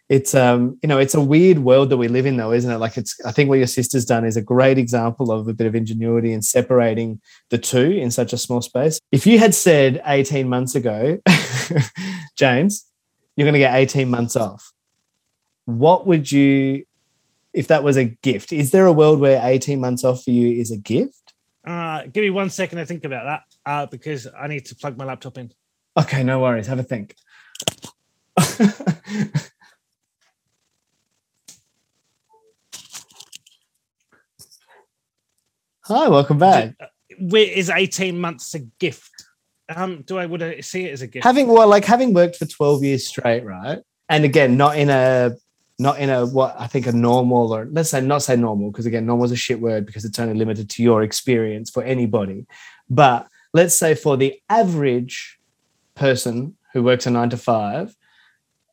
it's, 0.09 0.35
um, 0.35 0.77
you 0.83 0.87
know, 0.87 0.99
it's 0.99 1.15
a 1.15 1.21
weird 1.21 1.59
world 1.59 1.89
that 1.89 1.97
we 1.97 2.07
live 2.07 2.25
in 2.25 2.37
though, 2.37 2.51
isn't 2.51 2.69
it? 2.69 2.77
Like 2.77 2.97
it's, 2.97 3.15
I 3.25 3.31
think 3.31 3.49
what 3.49 3.57
your 3.57 3.67
sister's 3.67 4.05
done 4.05 4.25
is 4.25 4.37
a 4.37 4.41
great 4.41 4.77
example 4.77 5.31
of 5.31 5.47
a 5.47 5.53
bit 5.53 5.67
of 5.67 5.73
ingenuity 5.73 6.33
in 6.33 6.41
separating 6.41 7.21
the 7.49 7.57
two 7.57 7.91
in 7.91 8.11
such 8.11 8.33
a 8.33 8.37
small 8.37 8.61
space. 8.61 8.99
If 9.11 9.25
you 9.25 9.39
had 9.39 9.55
said 9.55 10.01
18 10.05 10.47
months 10.49 10.75
ago, 10.75 11.19
James, 12.37 12.85
you're 13.35 13.45
going 13.45 13.53
to 13.53 13.59
get 13.59 13.75
18 13.75 14.09
months 14.09 14.35
off 14.35 14.71
what 15.65 16.07
would 16.07 16.31
you 16.31 16.83
if 17.53 17.67
that 17.67 17.83
was 17.83 17.97
a 17.97 18.05
gift 18.05 18.51
is 18.51 18.71
there 18.71 18.85
a 18.85 18.93
world 18.93 19.19
where 19.19 19.41
18 19.43 19.79
months 19.79 20.03
off 20.03 20.23
for 20.23 20.31
you 20.31 20.59
is 20.59 20.71
a 20.71 20.77
gift 20.77 21.33
uh 21.67 22.03
give 22.03 22.23
me 22.23 22.29
one 22.29 22.49
second 22.49 22.77
to 22.77 22.85
think 22.85 23.03
about 23.05 23.25
that 23.25 23.71
uh 23.71 23.85
because 23.85 24.27
i 24.39 24.47
need 24.47 24.65
to 24.65 24.75
plug 24.75 24.97
my 24.97 25.05
laptop 25.05 25.37
in 25.37 25.51
Okay, 25.97 26.23
no 26.23 26.39
worries. 26.39 26.67
Have 26.67 26.79
a 26.79 26.83
think. 26.83 27.15
Hi, 35.83 36.07
welcome 36.07 36.37
back. 36.37 36.75
Where 37.19 37.43
is 37.43 37.69
18 37.69 38.17
months 38.17 38.53
a 38.53 38.59
gift? 38.59 39.11
Um, 39.75 40.03
do 40.03 40.17
I 40.17 40.25
would 40.25 40.41
I 40.41 40.61
see 40.61 40.85
it 40.85 40.93
as 40.93 41.01
a 41.01 41.07
gift? 41.07 41.25
Having 41.25 41.47
well, 41.49 41.67
like 41.67 41.83
having 41.83 42.13
worked 42.13 42.37
for 42.37 42.45
12 42.45 42.83
years 42.83 43.05
straight, 43.05 43.43
right? 43.43 43.79
And 44.07 44.23
again, 44.23 44.55
not 44.55 44.77
in 44.77 44.89
a 44.89 45.35
not 45.81 45.97
in 45.97 46.09
a 46.09 46.25
what 46.25 46.55
I 46.57 46.67
think 46.67 46.85
a 46.85 46.91
normal 46.91 47.53
or 47.53 47.67
let's 47.71 47.89
say 47.89 48.01
not 48.01 48.21
say 48.21 48.35
normal, 48.35 48.71
because 48.71 48.85
again, 48.85 49.05
normal 49.05 49.25
is 49.25 49.31
a 49.31 49.35
shit 49.35 49.59
word 49.59 49.85
because 49.85 50.05
it's 50.05 50.19
only 50.19 50.35
limited 50.35 50.69
to 50.69 50.83
your 50.83 51.01
experience 51.01 51.69
for 51.69 51.83
anybody. 51.83 52.45
But 52.89 53.27
let's 53.53 53.75
say 53.75 53.95
for 53.95 54.15
the 54.15 54.39
average 54.47 55.39
person 55.95 56.55
who 56.73 56.83
works 56.83 57.07
a 57.07 57.11
nine 57.11 57.31
to 57.31 57.37
five 57.37 57.95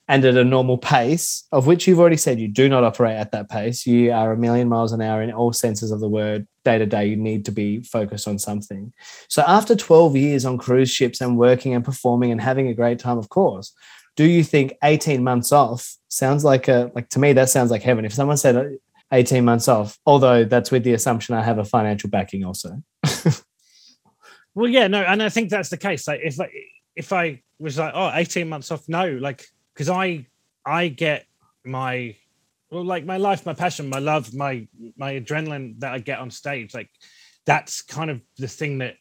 and 0.07 0.25
at 0.25 0.37
a 0.37 0.45
normal 0.45 0.79
pace, 0.79 1.45
of 1.53 1.67
which 1.67 1.87
you've 1.87 2.01
already 2.01 2.17
said 2.17 2.39
you 2.41 2.49
do 2.49 2.69
not 2.69 2.85
operate 2.85 3.17
at 3.17 3.33
that 3.33 3.51
pace. 3.51 3.87
You 3.87 4.13
are 4.13 4.33
a 4.33 4.37
million 4.37 4.69
miles 4.69 4.93
an 4.93 5.03
hour 5.03 5.23
in 5.23 5.33
all 5.33 5.53
senses 5.53 5.91
of 5.91 6.01
the 6.01 6.09
word. 6.09 6.47
Day 6.65 6.79
to 6.79 6.87
day, 6.87 7.07
you 7.07 7.17
need 7.17 7.45
to 7.47 7.53
be 7.53 7.81
focused 7.81 8.29
on 8.29 8.39
something. 8.39 8.93
So, 9.29 9.43
after 9.47 9.75
12 9.75 10.17
years 10.17 10.45
on 10.45 10.59
cruise 10.59 10.91
ships 10.91 11.21
and 11.21 11.39
working 11.39 11.75
and 11.75 11.85
performing 11.85 12.31
and 12.33 12.41
having 12.41 12.69
a 12.69 12.75
great 12.75 12.99
time, 12.99 13.19
of 13.19 13.29
course, 13.31 13.73
do 14.19 14.25
you 14.25 14.43
think 14.43 14.73
18 14.83 15.23
months 15.23 15.53
off 15.53 15.97
sounds 16.09 16.43
like 16.43 16.67
a, 16.67 16.91
like 16.93 17.09
to 17.11 17.21
me, 17.21 17.33
that 17.35 17.51
sounds 17.51 17.71
like 17.71 17.85
heaven. 17.85 18.05
If 18.05 18.13
someone 18.13 18.37
said 18.37 18.57
uh, 18.57 18.65
18 19.13 19.45
months 19.45 19.69
off, 19.69 19.97
although 20.05 20.45
that's 20.45 20.73
with 20.73 20.83
the 20.83 20.95
assumption 20.95 21.37
I 21.37 21.43
have 21.45 21.59
a 21.59 21.65
financial 21.65 22.11
backing 22.11 22.45
also. 22.45 22.83
well, 24.57 24.67
yeah, 24.67 24.89
no, 24.89 25.03
and 25.03 25.23
I 25.23 25.29
think 25.29 25.51
that's 25.51 25.69
the 25.69 25.77
case. 25.77 26.09
Like, 26.09 26.19
if 26.25 26.41
I, 26.41 26.51
if 26.97 27.13
I 27.13 27.43
was 27.61 27.79
like, 27.79 27.93
oh, 27.95 28.11
18 28.13 28.49
months 28.49 28.73
off, 28.73 28.89
no, 28.89 29.09
like, 29.09 29.47
because 29.73 29.89
I 29.89 30.27
I 30.67 30.89
get 30.89 31.25
my 31.65 32.17
well, 32.73 32.85
like 32.85 33.05
my 33.05 33.19
life, 33.19 33.47
my 33.47 33.55
passion, 33.55 33.89
my 33.89 34.01
love, 34.01 34.35
my 34.35 34.67
my 34.97 35.13
adrenaline 35.13 35.79
that 35.79 35.93
I 35.93 36.01
get 36.01 36.19
on 36.19 36.33
stage, 36.33 36.75
like 36.75 36.91
that's 37.47 37.83
kind 37.83 38.11
of 38.11 38.21
the 38.37 38.49
thing 38.49 38.79
that 38.79 38.97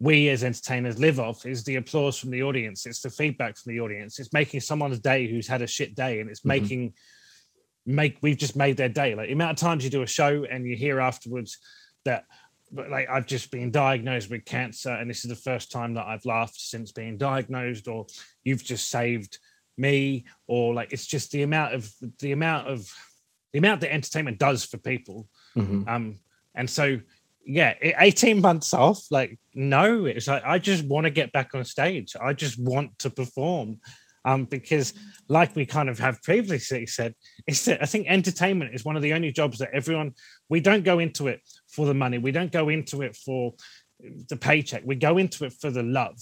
we 0.00 0.28
as 0.28 0.44
entertainers 0.44 0.98
live 0.98 1.18
off 1.18 1.44
is 1.44 1.64
the 1.64 1.76
applause 1.76 2.16
from 2.18 2.30
the 2.30 2.42
audience. 2.42 2.86
It's 2.86 3.00
the 3.00 3.10
feedback 3.10 3.56
from 3.56 3.72
the 3.72 3.80
audience. 3.80 4.18
It's 4.18 4.32
making 4.32 4.60
someone's 4.60 5.00
day 5.00 5.28
who's 5.28 5.48
had 5.48 5.62
a 5.62 5.66
shit 5.66 5.94
day, 5.94 6.20
and 6.20 6.30
it's 6.30 6.40
mm-hmm. 6.40 6.48
making 6.48 6.94
make 7.84 8.18
we've 8.20 8.36
just 8.36 8.56
made 8.56 8.76
their 8.76 8.88
day. 8.88 9.14
Like 9.14 9.28
the 9.28 9.32
amount 9.32 9.52
of 9.52 9.56
times 9.56 9.82
you 9.82 9.90
do 9.90 10.02
a 10.02 10.06
show 10.06 10.44
and 10.44 10.66
you 10.66 10.76
hear 10.76 11.00
afterwards 11.00 11.58
that 12.04 12.24
but 12.70 12.90
like 12.90 13.08
I've 13.08 13.26
just 13.26 13.50
been 13.50 13.70
diagnosed 13.70 14.30
with 14.30 14.44
cancer 14.44 14.90
and 14.90 15.08
this 15.08 15.24
is 15.24 15.30
the 15.30 15.36
first 15.36 15.72
time 15.72 15.94
that 15.94 16.06
I've 16.06 16.24
laughed 16.26 16.60
since 16.60 16.92
being 16.92 17.16
diagnosed 17.16 17.88
or 17.88 18.06
you've 18.44 18.62
just 18.62 18.90
saved 18.90 19.38
me 19.76 20.26
or 20.46 20.74
like 20.74 20.92
it's 20.92 21.06
just 21.06 21.30
the 21.30 21.42
amount 21.42 21.74
of 21.74 21.90
the 22.18 22.32
amount 22.32 22.68
of 22.68 22.92
the 23.52 23.58
amount 23.58 23.80
that 23.80 23.92
entertainment 23.92 24.38
does 24.38 24.64
for 24.64 24.76
people 24.76 25.28
mm-hmm. 25.56 25.88
um 25.88 26.18
and 26.54 26.68
so 26.68 27.00
yeah 27.48 27.72
18 27.80 28.42
months 28.42 28.74
off 28.74 29.00
like 29.10 29.38
no 29.54 30.04
it's 30.04 30.28
like 30.28 30.42
i 30.44 30.58
just 30.58 30.84
want 30.84 31.04
to 31.04 31.10
get 31.10 31.32
back 31.32 31.54
on 31.54 31.64
stage. 31.64 32.14
I 32.20 32.34
just 32.34 32.62
want 32.62 32.98
to 33.00 33.10
perform. 33.10 33.80
Um 34.24 34.44
because 34.44 34.92
like 35.28 35.56
we 35.56 35.64
kind 35.64 35.88
of 35.88 35.98
have 35.98 36.22
previously 36.22 36.84
said 36.86 37.14
is 37.46 37.64
that 37.64 37.82
i 37.82 37.86
think 37.86 38.06
entertainment 38.06 38.74
is 38.74 38.84
one 38.84 38.96
of 38.96 39.02
the 39.02 39.14
only 39.14 39.32
jobs 39.32 39.58
that 39.58 39.70
everyone 39.72 40.12
we 40.50 40.60
don't 40.60 40.84
go 40.84 40.98
into 40.98 41.28
it 41.28 41.40
for 41.68 41.86
the 41.86 41.94
money. 41.94 42.18
We 42.18 42.32
don't 42.32 42.52
go 42.52 42.68
into 42.68 43.02
it 43.02 43.16
for 43.16 43.54
the 44.28 44.36
paycheck. 44.36 44.82
We 44.84 44.96
go 44.96 45.18
into 45.18 45.44
it 45.44 45.54
for 45.54 45.70
the 45.70 45.82
love. 45.82 46.18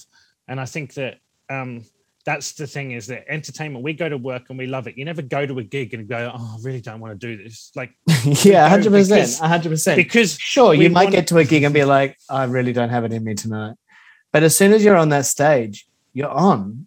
And 0.46 0.60
i 0.60 0.64
think 0.64 0.94
that 0.94 1.18
um 1.50 1.84
that's 2.26 2.52
the 2.54 2.66
thing 2.66 2.90
is 2.90 3.06
that 3.06 3.24
entertainment 3.28 3.84
we 3.84 3.92
go 3.92 4.08
to 4.08 4.18
work 4.18 4.50
and 4.50 4.58
we 4.58 4.66
love 4.66 4.88
it. 4.88 4.98
You 4.98 5.04
never 5.04 5.22
go 5.22 5.46
to 5.46 5.60
a 5.60 5.62
gig 5.62 5.94
and 5.94 6.08
go 6.08 6.32
oh 6.34 6.56
i 6.58 6.62
really 6.62 6.80
don't 6.80 7.00
want 7.00 7.18
to 7.18 7.26
do 7.26 7.42
this. 7.42 7.70
Like 7.74 7.92
yeah 8.44 8.68
100% 8.68 8.82
because, 9.08 9.40
100% 9.40 9.96
because 9.96 10.36
sure 10.36 10.74
you 10.74 10.90
might 10.90 11.12
get 11.12 11.28
to 11.28 11.38
a 11.38 11.44
gig 11.44 11.62
and 11.62 11.72
be 11.72 11.84
like 11.84 12.18
i 12.28 12.44
really 12.44 12.72
don't 12.72 12.90
have 12.90 13.04
it 13.04 13.12
in 13.12 13.24
me 13.24 13.34
tonight. 13.34 13.76
But 14.32 14.42
as 14.42 14.56
soon 14.56 14.72
as 14.72 14.84
you're 14.84 14.96
on 14.96 15.08
that 15.10 15.24
stage 15.24 15.86
you're 16.12 16.30
on. 16.30 16.86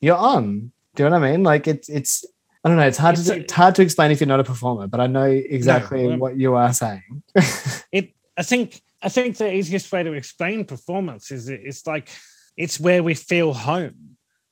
You're 0.00 0.16
on. 0.16 0.72
Do 0.94 1.04
you 1.04 1.08
know 1.08 1.20
what 1.20 1.26
i 1.26 1.32
mean? 1.32 1.42
Like 1.42 1.66
it's 1.66 1.88
it's 1.88 2.24
i 2.64 2.68
don't 2.68 2.76
know 2.76 2.86
it's 2.86 2.98
hard 2.98 3.16
it's, 3.16 3.28
to 3.28 3.36
it's 3.36 3.52
hard 3.52 3.74
to 3.76 3.82
explain 3.82 4.10
if 4.10 4.20
you're 4.20 4.26
not 4.26 4.40
a 4.40 4.44
performer 4.44 4.88
but 4.88 4.98
i 4.98 5.06
know 5.06 5.22
exactly 5.22 6.02
no, 6.02 6.08
well, 6.08 6.18
what 6.18 6.36
you 6.36 6.56
are 6.56 6.72
saying. 6.72 7.22
it 7.92 8.12
i 8.36 8.42
think 8.42 8.82
i 9.00 9.08
think 9.08 9.36
the 9.36 9.54
easiest 9.54 9.90
way 9.92 10.02
to 10.02 10.12
explain 10.14 10.64
performance 10.64 11.30
is 11.30 11.48
it's 11.48 11.86
like 11.86 12.08
it's 12.56 12.80
where 12.80 13.04
we 13.04 13.14
feel 13.14 13.52
home 13.54 13.94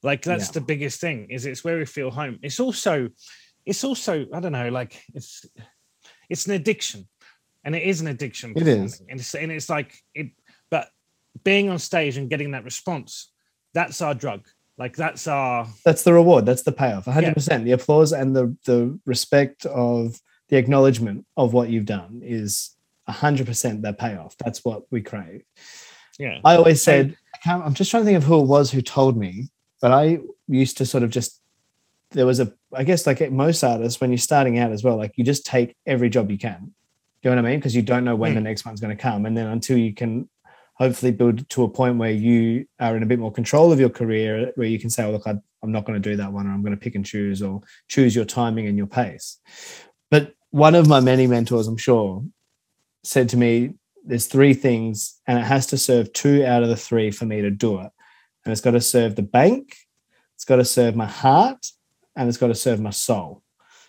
like 0.04 0.22
that's 0.22 0.48
yeah. 0.48 0.52
the 0.52 0.60
biggest 0.60 1.00
thing. 1.00 1.26
Is 1.30 1.46
it's 1.46 1.64
where 1.64 1.78
we 1.78 1.86
feel 1.86 2.10
home. 2.10 2.38
It's 2.42 2.60
also, 2.60 3.08
it's 3.66 3.82
also 3.82 4.26
I 4.32 4.40
don't 4.40 4.52
know. 4.52 4.68
Like 4.68 5.02
it's, 5.14 5.44
it's 6.28 6.46
an 6.46 6.52
addiction, 6.52 7.08
and 7.64 7.74
it 7.74 7.82
is 7.82 8.00
an 8.00 8.06
addiction. 8.06 8.52
It 8.54 8.68
is, 8.68 9.02
and 9.08 9.18
it's 9.18 9.34
and 9.34 9.50
it's 9.50 9.68
like 9.68 9.96
it. 10.14 10.28
But 10.70 10.88
being 11.42 11.70
on 11.70 11.78
stage 11.78 12.16
and 12.16 12.30
getting 12.30 12.52
that 12.52 12.64
response, 12.64 13.32
that's 13.72 14.00
our 14.00 14.14
drug. 14.14 14.46
Like 14.78 14.94
that's 14.94 15.26
our. 15.26 15.66
That's 15.84 16.04
the 16.04 16.12
reward. 16.12 16.46
That's 16.46 16.62
the 16.62 16.72
payoff. 16.72 17.06
One 17.06 17.14
hundred 17.14 17.34
percent. 17.34 17.64
The 17.64 17.72
applause 17.72 18.12
and 18.12 18.36
the 18.36 18.56
the 18.66 18.98
respect 19.06 19.66
of 19.66 20.20
the 20.50 20.56
acknowledgement 20.56 21.26
of 21.36 21.52
what 21.52 21.70
you've 21.70 21.86
done 21.86 22.20
is 22.22 22.76
hundred 23.08 23.46
percent 23.46 23.82
that 23.82 23.98
payoff. 23.98 24.36
That's 24.38 24.64
what 24.64 24.82
we 24.90 25.02
crave. 25.02 25.42
Yeah. 26.18 26.38
I 26.44 26.56
always 26.56 26.80
said, 26.80 27.16
I'm 27.44 27.74
just 27.74 27.90
trying 27.90 28.02
to 28.02 28.04
think 28.06 28.16
of 28.16 28.24
who 28.24 28.40
it 28.40 28.46
was 28.46 28.70
who 28.70 28.80
told 28.82 29.16
me 29.16 29.48
but 29.84 29.92
I 29.92 30.18
used 30.48 30.78
to 30.78 30.86
sort 30.86 31.02
of 31.02 31.10
just 31.10 31.42
there 32.12 32.24
was 32.24 32.40
a 32.40 32.50
I 32.72 32.84
guess 32.84 33.06
like 33.06 33.30
most 33.30 33.62
artists 33.62 34.00
when 34.00 34.10
you're 34.10 34.16
starting 34.16 34.58
out 34.58 34.72
as 34.72 34.82
well, 34.82 34.96
like 34.96 35.12
you 35.16 35.24
just 35.24 35.44
take 35.44 35.76
every 35.84 36.08
job 36.08 36.30
you 36.30 36.38
can. 36.38 36.72
Do 37.20 37.28
you 37.28 37.30
know 37.30 37.42
what 37.42 37.46
I 37.46 37.50
mean? 37.50 37.60
Because 37.60 37.76
you 37.76 37.82
don't 37.82 38.02
know 38.02 38.16
when 38.16 38.32
mm. 38.32 38.36
the 38.36 38.40
next 38.40 38.64
one's 38.64 38.80
going 38.80 38.96
to 38.96 39.02
come, 39.02 39.26
and 39.26 39.36
then 39.36 39.46
until 39.46 39.76
you 39.76 39.92
can 39.92 40.26
hopefully 40.72 41.12
build 41.12 41.46
to 41.50 41.64
a 41.64 41.68
point 41.68 41.98
where 41.98 42.10
you 42.10 42.64
are 42.80 42.96
in 42.96 43.02
a 43.02 43.06
bit 43.06 43.18
more 43.18 43.30
control 43.30 43.72
of 43.72 43.78
your 43.78 43.90
career, 43.90 44.52
where 44.54 44.66
you 44.66 44.78
can 44.78 44.88
say, 44.88 45.04
"Oh, 45.04 45.10
look, 45.10 45.26
I, 45.26 45.34
I'm 45.62 45.70
not 45.70 45.84
going 45.84 46.02
to 46.02 46.10
do 46.10 46.16
that 46.16 46.32
one, 46.32 46.46
or 46.46 46.52
I'm 46.52 46.62
going 46.62 46.74
to 46.74 46.80
pick 46.80 46.94
and 46.94 47.04
choose, 47.04 47.42
or 47.42 47.60
choose 47.88 48.16
your 48.16 48.24
timing 48.24 48.66
and 48.66 48.78
your 48.78 48.86
pace." 48.86 49.38
But 50.10 50.32
one 50.48 50.74
of 50.74 50.88
my 50.88 51.00
many 51.00 51.26
mentors, 51.26 51.66
I'm 51.66 51.76
sure, 51.76 52.24
said 53.02 53.28
to 53.28 53.36
me, 53.36 53.74
"There's 54.02 54.28
three 54.28 54.54
things, 54.54 55.20
and 55.26 55.38
it 55.38 55.44
has 55.44 55.66
to 55.66 55.76
serve 55.76 56.10
two 56.14 56.42
out 56.42 56.62
of 56.62 56.70
the 56.70 56.76
three 56.88 57.10
for 57.10 57.26
me 57.26 57.42
to 57.42 57.50
do 57.50 57.80
it." 57.80 57.92
And 58.44 58.52
it's 58.52 58.60
got 58.60 58.72
to 58.72 58.80
serve 58.80 59.16
the 59.16 59.22
bank, 59.22 59.76
it's 60.34 60.44
got 60.44 60.56
to 60.56 60.64
serve 60.64 60.96
my 60.96 61.06
heart, 61.06 61.66
and 62.16 62.28
it's 62.28 62.38
got 62.38 62.48
to 62.48 62.54
serve 62.54 62.80
my 62.80 62.90
soul. 62.90 63.42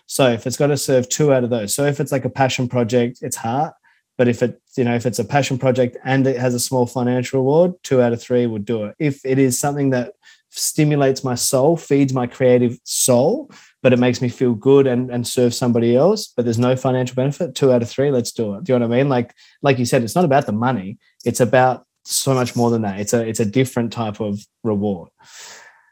So 0.06 0.30
if 0.30 0.46
it's 0.46 0.56
got 0.56 0.68
to 0.68 0.76
serve 0.76 1.08
two 1.08 1.32
out 1.32 1.44
of 1.44 1.50
those, 1.50 1.74
so 1.74 1.84
if 1.84 2.00
it's 2.00 2.12
like 2.12 2.24
a 2.24 2.30
passion 2.30 2.68
project, 2.68 3.18
it's 3.22 3.36
heart. 3.36 3.74
But 4.18 4.28
if 4.28 4.42
it, 4.42 4.62
you 4.76 4.84
know, 4.84 4.94
if 4.94 5.04
it's 5.04 5.18
a 5.18 5.24
passion 5.24 5.58
project 5.58 5.98
and 6.04 6.26
it 6.26 6.38
has 6.38 6.54
a 6.54 6.60
small 6.60 6.86
financial 6.86 7.40
reward, 7.40 7.74
two 7.82 8.00
out 8.00 8.14
of 8.14 8.22
three 8.22 8.46
would 8.46 8.64
do 8.64 8.84
it. 8.84 8.94
If 8.98 9.20
it 9.26 9.38
is 9.38 9.58
something 9.58 9.90
that 9.90 10.14
stimulates 10.48 11.22
my 11.22 11.34
soul, 11.34 11.76
feeds 11.76 12.14
my 12.14 12.26
creative 12.26 12.78
soul, 12.84 13.50
but 13.82 13.92
it 13.92 13.98
makes 13.98 14.22
me 14.22 14.30
feel 14.30 14.54
good 14.54 14.86
and, 14.86 15.10
and 15.10 15.26
serve 15.26 15.52
somebody 15.52 15.94
else, 15.94 16.28
but 16.34 16.44
there's 16.46 16.58
no 16.58 16.76
financial 16.76 17.14
benefit, 17.14 17.54
two 17.54 17.72
out 17.72 17.82
of 17.82 17.90
three, 17.90 18.10
let's 18.10 18.32
do 18.32 18.54
it. 18.54 18.64
Do 18.64 18.72
you 18.72 18.78
know 18.78 18.88
what 18.88 18.94
I 18.94 18.98
mean? 18.98 19.10
Like, 19.10 19.34
like 19.60 19.78
you 19.78 19.84
said, 19.84 20.02
it's 20.02 20.14
not 20.14 20.24
about 20.24 20.46
the 20.46 20.52
money. 20.52 20.98
It's 21.24 21.40
about 21.40 21.86
so 22.06 22.34
much 22.34 22.56
more 22.56 22.70
than 22.70 22.82
that. 22.82 23.00
It's 23.00 23.12
a 23.12 23.26
it's 23.26 23.40
a 23.40 23.44
different 23.44 23.92
type 23.92 24.20
of 24.20 24.40
reward. 24.62 25.08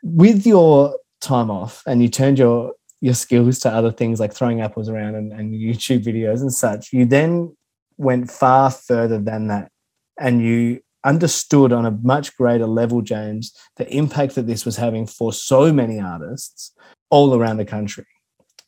With 0.03 0.47
your 0.47 0.97
time 1.21 1.51
off 1.51 1.83
and 1.87 2.03
you 2.03 2.09
turned 2.09 2.39
your 2.39 2.75
your 3.01 3.15
skills 3.15 3.59
to 3.61 3.71
other 3.71 3.93
things 3.93 4.21
like 4.21 4.33
throwing 4.33 4.61
apples 4.61 4.89
around 4.89 5.15
and, 5.15 5.33
and 5.33 5.53
YouTube 5.53 6.05
videos 6.05 6.41
and 6.41 6.53
such, 6.53 6.93
you 6.93 7.05
then 7.05 7.55
went 7.99 8.31
far 8.31 8.71
further 8.71 9.19
than 9.19 9.49
that. 9.49 9.71
And 10.19 10.43
you 10.43 10.81
understood 11.05 11.73
on 11.73 11.85
a 11.85 11.91
much 11.91 12.35
greater 12.37 12.67
level, 12.67 13.03
James, 13.03 13.55
the 13.77 13.87
impact 13.95 14.37
that 14.37 14.47
this 14.47 14.65
was 14.65 14.77
having 14.77 15.07
for 15.07 15.33
so 15.33 15.73
many 15.73 16.01
artists 16.01 16.73
all 17.11 17.35
around 17.35 17.59
the 17.59 17.65
country 17.65 18.07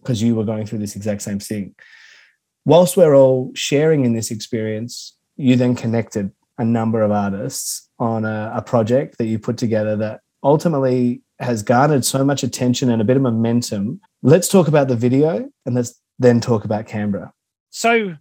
because 0.03 0.23
you 0.23 0.35
were 0.35 0.45
going 0.45 0.67
through 0.67 0.79
this 0.79 0.97
exact 0.97 1.23
same 1.23 1.39
thing. 1.39 1.75
Whilst 2.65 2.97
we're 2.97 3.17
all 3.17 3.53
sharing 3.55 4.05
in 4.05 4.13
this 4.13 4.31
experience, 4.31 5.17
you 5.37 5.57
then 5.57 5.75
connected 5.75 6.31
a 6.59 6.65
number 6.65 7.03
of 7.03 7.11
artists 7.11 7.89
on 7.99 8.25
a, 8.25 8.53
a 8.55 8.63
project 8.63 9.19
that 9.19 9.27
you 9.27 9.39
put 9.39 9.57
together 9.57 9.97
that 9.97 10.21
ultimately 10.43 11.23
has 11.39 11.63
garnered 11.63 12.05
so 12.05 12.25
much 12.25 12.43
attention 12.43 12.91
and 12.91 13.03
a 13.03 13.05
bit 13.05 13.17
of 13.17 13.23
momentum. 13.23 14.01
Let's 14.23 14.49
talk 14.49 14.69
about 14.69 14.89
the 14.89 14.97
video 14.97 15.51
and 15.67 15.75
let's 15.75 16.01
then 16.19 16.41
talk 16.41 16.65
about 16.65 16.87
Canberra. 16.87 17.33
So, 17.71 18.17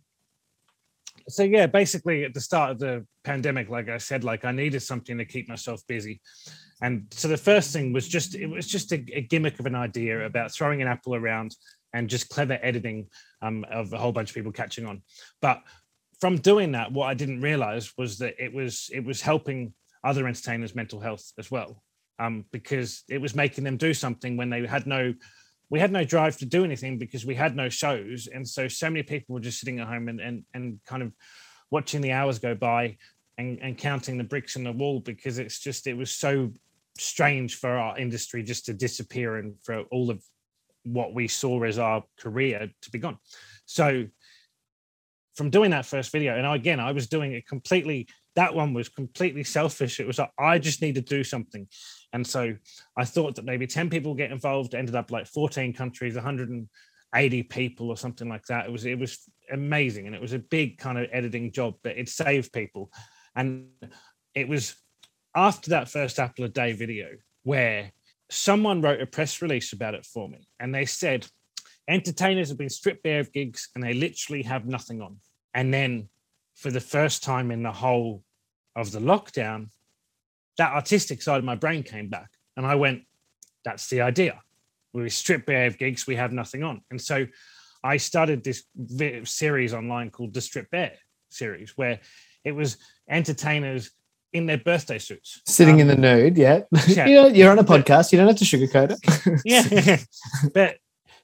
so 1.30 1.44
yeah, 1.44 1.68
basically 1.68 2.26
at 2.26 2.34
the 2.34 2.42
start 2.42 2.72
of 2.72 2.80
the 2.80 3.06
pandemic, 3.24 3.70
like 3.70 3.90
I 3.90 3.98
said, 3.98 4.24
like 4.24 4.44
I 4.44 4.52
needed 4.52 4.82
something 4.82 5.18
to 5.18 5.26
keep 5.26 5.48
myself 5.48 5.82
busy. 5.88 6.22
And 6.82 7.08
so 7.12 7.30
the 7.30 7.38
first 7.38 7.72
thing 7.72 7.94
was 7.94 8.08
just 8.08 8.36
it 8.36 8.48
was 8.48 8.68
just 8.68 8.92
a, 8.92 9.04
a 9.14 9.22
gimmick 9.22 9.60
of 9.60 9.66
an 9.66 9.76
idea 9.76 10.26
about 10.26 10.52
throwing 10.52 10.82
an 10.82 10.90
apple 10.90 11.16
around 11.16 11.56
and 11.94 12.10
just 12.10 12.30
clever 12.30 12.60
editing 12.62 13.08
um, 13.42 13.66
of 13.72 13.94
a 13.94 13.98
whole 13.98 14.12
bunch 14.12 14.30
of 14.30 14.36
people 14.36 14.52
catching 14.52 14.86
on. 14.86 15.02
But 15.42 15.62
from 16.22 16.38
doing 16.38 16.72
that, 16.74 16.92
what 16.92 17.08
I 17.08 17.14
didn't 17.14 17.42
realize 17.42 17.92
was 17.98 18.18
that 18.20 18.36
it 18.40 18.54
was 18.54 18.90
it 18.94 19.04
was 19.04 19.22
helping 19.22 19.74
other 20.04 20.28
entertainers' 20.28 20.76
mental 20.76 21.00
health 21.00 21.32
as 21.38 21.50
well. 21.52 21.82
um, 22.20 22.46
because 22.52 23.04
it 23.10 23.20
was 23.20 23.36
making 23.36 23.64
them 23.64 23.78
do 23.78 23.94
something 23.94 24.38
when 24.38 24.50
they 24.50 24.66
had 24.66 24.88
no 24.88 25.14
we 25.70 25.80
had 25.80 25.92
no 25.92 26.04
drive 26.04 26.38
to 26.38 26.46
do 26.46 26.64
anything 26.64 26.98
because 26.98 27.26
we 27.26 27.36
had 27.36 27.56
no 27.56 27.70
shows 27.70 28.28
and 28.28 28.48
so 28.48 28.68
so 28.68 28.90
many 28.90 29.04
people 29.04 29.34
were 29.34 29.42
just 29.42 29.60
sitting 29.60 29.80
at 29.80 29.88
home 29.88 30.08
and 30.08 30.22
and, 30.22 30.44
and 30.54 30.80
kind 30.86 31.04
of 31.04 31.12
watching 31.72 32.02
the 32.02 32.12
hours 32.12 32.40
go 32.40 32.56
by 32.56 32.96
and, 33.38 33.60
and 33.62 33.78
counting 33.78 34.18
the 34.18 34.24
bricks 34.24 34.56
in 34.56 34.64
the 34.64 34.72
wall 34.72 35.00
because 35.00 35.40
it's 35.40 35.60
just 35.60 35.88
it 35.88 35.98
was 35.98 36.12
so 36.12 36.52
strange 36.98 37.56
for 37.56 37.72
our 37.72 37.98
industry 37.98 38.42
just 38.44 38.66
to 38.66 38.74
disappear 38.74 39.38
and 39.38 39.56
for 39.64 39.82
all 39.92 40.10
of 40.10 40.24
what 40.84 41.14
we 41.14 41.28
saw 41.28 41.64
as 41.64 41.80
our 41.80 42.04
career 42.18 42.70
to 42.82 42.92
be 42.92 43.00
gone 43.00 43.18
so 43.66 44.06
from 45.36 45.50
doing 45.50 45.72
that 45.72 45.86
first 45.86 46.12
video. 46.12 46.36
And 46.36 46.48
again 46.48 46.80
i 46.80 46.92
was 46.92 47.08
doing 47.08 47.34
it 47.34 47.48
completely 47.48 48.08
that 48.36 48.54
one 48.54 48.74
was 48.74 48.90
completely 48.90 49.44
selfish. 49.44 50.00
It 50.00 50.08
was 50.08 50.20
like 50.20 50.32
i 50.40 50.58
just 50.58 50.82
need 50.82 50.96
to 50.96 51.02
do 51.02 51.24
something. 51.24 51.68
And 52.14 52.26
so 52.26 52.56
i 52.98 53.06
thought 53.06 53.36
that 53.36 53.46
maybe 53.46 53.68
10 53.68 53.90
people 53.90 54.16
get 54.16 54.32
involved 54.32 54.76
ended 54.76 54.96
up 54.96 55.12
like 55.12 55.28
14 55.28 55.74
countries 55.74 56.16
180 56.16 57.44
people 57.44 57.90
or 57.90 57.98
something 57.98 58.30
like 58.30 58.46
that. 58.46 58.66
It 58.66 58.72
was 58.72 58.86
it 58.86 59.00
was 59.00 59.20
amazing. 59.52 60.08
And 60.08 60.16
it 60.16 60.22
was 60.22 60.34
a 60.34 60.40
big 60.40 60.78
kind 60.78 60.98
of 60.98 61.08
editing 61.12 61.52
job 61.52 61.76
but 61.84 61.98
it 61.98 62.10
saved 62.10 62.52
people. 62.52 62.92
And 63.36 63.68
it 64.34 64.48
was 64.48 64.76
after 65.36 65.72
that 65.72 65.90
first 65.90 66.20
apple 66.20 66.46
a 66.46 66.50
day 66.50 66.72
video 66.72 67.10
where 67.44 67.92
someone 68.30 68.82
wrote 68.82 69.02
a 69.02 69.06
press 69.06 69.42
release 69.42 69.74
about 69.74 69.94
it 69.94 70.06
for 70.06 70.28
me. 70.28 70.48
And 70.60 70.74
they 70.74 70.86
said 70.86 71.28
entertainers 71.88 72.50
have 72.50 72.58
been 72.58 72.70
stripped 72.70 73.04
bare 73.04 73.20
of 73.20 73.32
gigs 73.32 73.70
and 73.76 73.84
they 73.84 73.94
literally 73.94 74.44
have 74.44 74.66
nothing 74.66 75.02
on 75.02 75.18
and 75.56 75.74
then 75.74 76.10
for 76.54 76.70
the 76.70 76.82
first 76.82 77.24
time 77.24 77.50
in 77.50 77.64
the 77.64 77.72
whole 77.72 78.24
of 78.76 78.92
the 78.92 79.00
lockdown 79.00 79.70
that 80.58 80.74
artistic 80.74 81.22
side 81.22 81.38
of 81.38 81.44
my 81.44 81.56
brain 81.56 81.82
came 81.82 82.10
back. 82.10 82.30
And 82.56 82.66
i 82.66 82.76
went 82.76 83.04
that's 83.64 83.90
the 83.90 84.02
idea. 84.02 84.42
We 84.94 85.10
strip 85.10 85.48
bare 85.48 85.66
of 85.66 85.80
gigs 85.80 86.06
we 86.06 86.16
have 86.18 86.32
nothing 86.32 86.62
on. 86.64 86.82
And 86.92 87.02
so 87.02 87.26
i 87.84 87.98
started 87.98 88.44
this 88.44 88.64
series 89.24 89.74
online 89.74 90.12
called 90.12 90.34
the 90.34 90.42
strip 90.42 90.70
bare 90.70 90.98
series 91.30 91.74
where 91.76 92.00
it 92.44 92.52
was 92.52 92.78
entertainers 93.10 93.92
in 94.34 94.46
their 94.46 94.58
birthday 94.58 95.00
suits. 95.00 95.42
Sitting 95.46 95.76
um, 95.76 95.82
in 95.82 95.88
the 95.88 95.96
nude 95.96 96.38
yeah, 96.38 96.62
yeah. 96.88 97.06
you 97.06 97.16
know, 97.16 97.28
you're 97.28 97.52
on 97.52 97.60
a 97.60 97.64
podcast 97.64 98.12
you 98.12 98.18
don't 98.18 98.28
have 98.28 98.38
to 98.38 98.46
sugarcoat 98.46 98.92
it. 98.92 99.42
Yeah. 99.46 99.98
But 100.54 100.78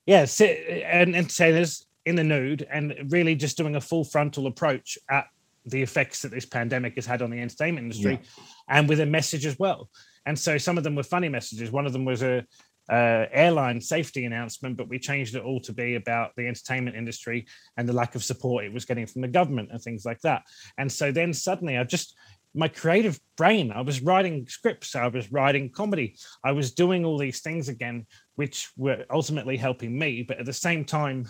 yeah 0.06 0.26
sit, 0.26 0.84
and 0.84 1.16
entertainers 1.16 1.86
in 2.06 2.16
the 2.16 2.24
nude 2.24 2.68
and 2.72 2.96
really 3.10 3.36
just 3.36 3.58
doing 3.58 3.76
a 3.76 3.82
full 3.82 4.04
frontal 4.04 4.48
approach 4.48 4.98
at 5.10 5.26
the 5.66 5.82
effects 5.82 6.24
that 6.24 6.32
this 6.32 6.46
pandemic 6.46 6.96
has 6.96 7.06
had 7.06 7.22
on 7.22 7.30
the 7.30 7.40
entertainment 7.40 7.86
industry 7.86 8.14
yeah. 8.14 8.44
and 8.70 8.90
with 8.90 9.00
a 9.00 9.06
message 9.06 9.46
as 9.46 9.60
well 9.60 9.90
and 10.26 10.38
so 10.38 10.58
some 10.58 10.78
of 10.78 10.84
them 10.84 10.96
were 10.96 11.04
funny 11.04 11.30
messages 11.30 11.72
one 11.72 11.86
of 11.86 11.94
them 11.94 12.04
was 12.04 12.24
a 12.24 12.44
uh, 12.92 13.26
airline 13.32 13.80
safety 13.80 14.26
announcement, 14.26 14.76
but 14.76 14.90
we 14.90 15.00
changed 15.00 15.36
it 15.36 15.44
all 15.44 15.62
to 15.62 15.72
be 15.74 15.96
about 15.96 16.32
the 16.36 16.48
entertainment 16.48 16.96
industry 16.96 17.48
and 17.78 17.88
the 17.88 17.94
lack 17.94 18.16
of 18.16 18.24
support 18.24 18.66
it 18.66 18.74
was 18.74 18.86
getting 18.86 19.06
from 19.06 19.22
the 19.22 19.28
government 19.28 19.70
and 19.72 19.82
things 19.82 20.06
like 20.06 20.20
that. 20.22 20.44
And 20.78 20.92
so 20.92 21.12
then 21.12 21.34
suddenly 21.34 21.78
I 21.78 21.84
just, 21.86 22.16
my 22.54 22.68
creative 22.68 23.18
brain, 23.38 23.72
I 23.72 23.82
was 23.82 24.02
writing 24.02 24.46
scripts, 24.48 24.96
I 24.96 25.08
was 25.08 25.32
writing 25.32 25.70
comedy, 25.70 26.18
I 26.44 26.52
was 26.52 26.74
doing 26.74 27.06
all 27.06 27.18
these 27.18 27.40
things 27.40 27.70
again, 27.70 28.06
which 28.36 28.72
were 28.76 29.06
ultimately 29.10 29.56
helping 29.56 29.98
me. 29.98 30.24
But 30.24 30.40
at 30.40 30.46
the 30.46 30.54
same 30.54 30.84
time, 30.84 31.28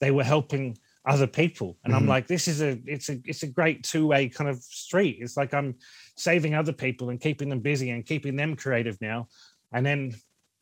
they 0.00 0.10
were 0.10 0.24
helping 0.24 0.76
other 1.06 1.26
people 1.26 1.78
and 1.84 1.92
mm-hmm. 1.94 2.02
i'm 2.02 2.08
like 2.08 2.26
this 2.26 2.46
is 2.46 2.60
a 2.60 2.78
it's 2.86 3.08
a 3.08 3.18
it's 3.24 3.42
a 3.42 3.46
great 3.46 3.82
two-way 3.82 4.28
kind 4.28 4.50
of 4.50 4.58
street 4.58 5.18
it's 5.20 5.36
like 5.36 5.54
i'm 5.54 5.74
saving 6.16 6.54
other 6.54 6.72
people 6.72 7.08
and 7.08 7.20
keeping 7.20 7.48
them 7.48 7.60
busy 7.60 7.90
and 7.90 8.04
keeping 8.04 8.36
them 8.36 8.54
creative 8.54 9.00
now 9.00 9.26
and 9.72 9.84
then 9.86 10.14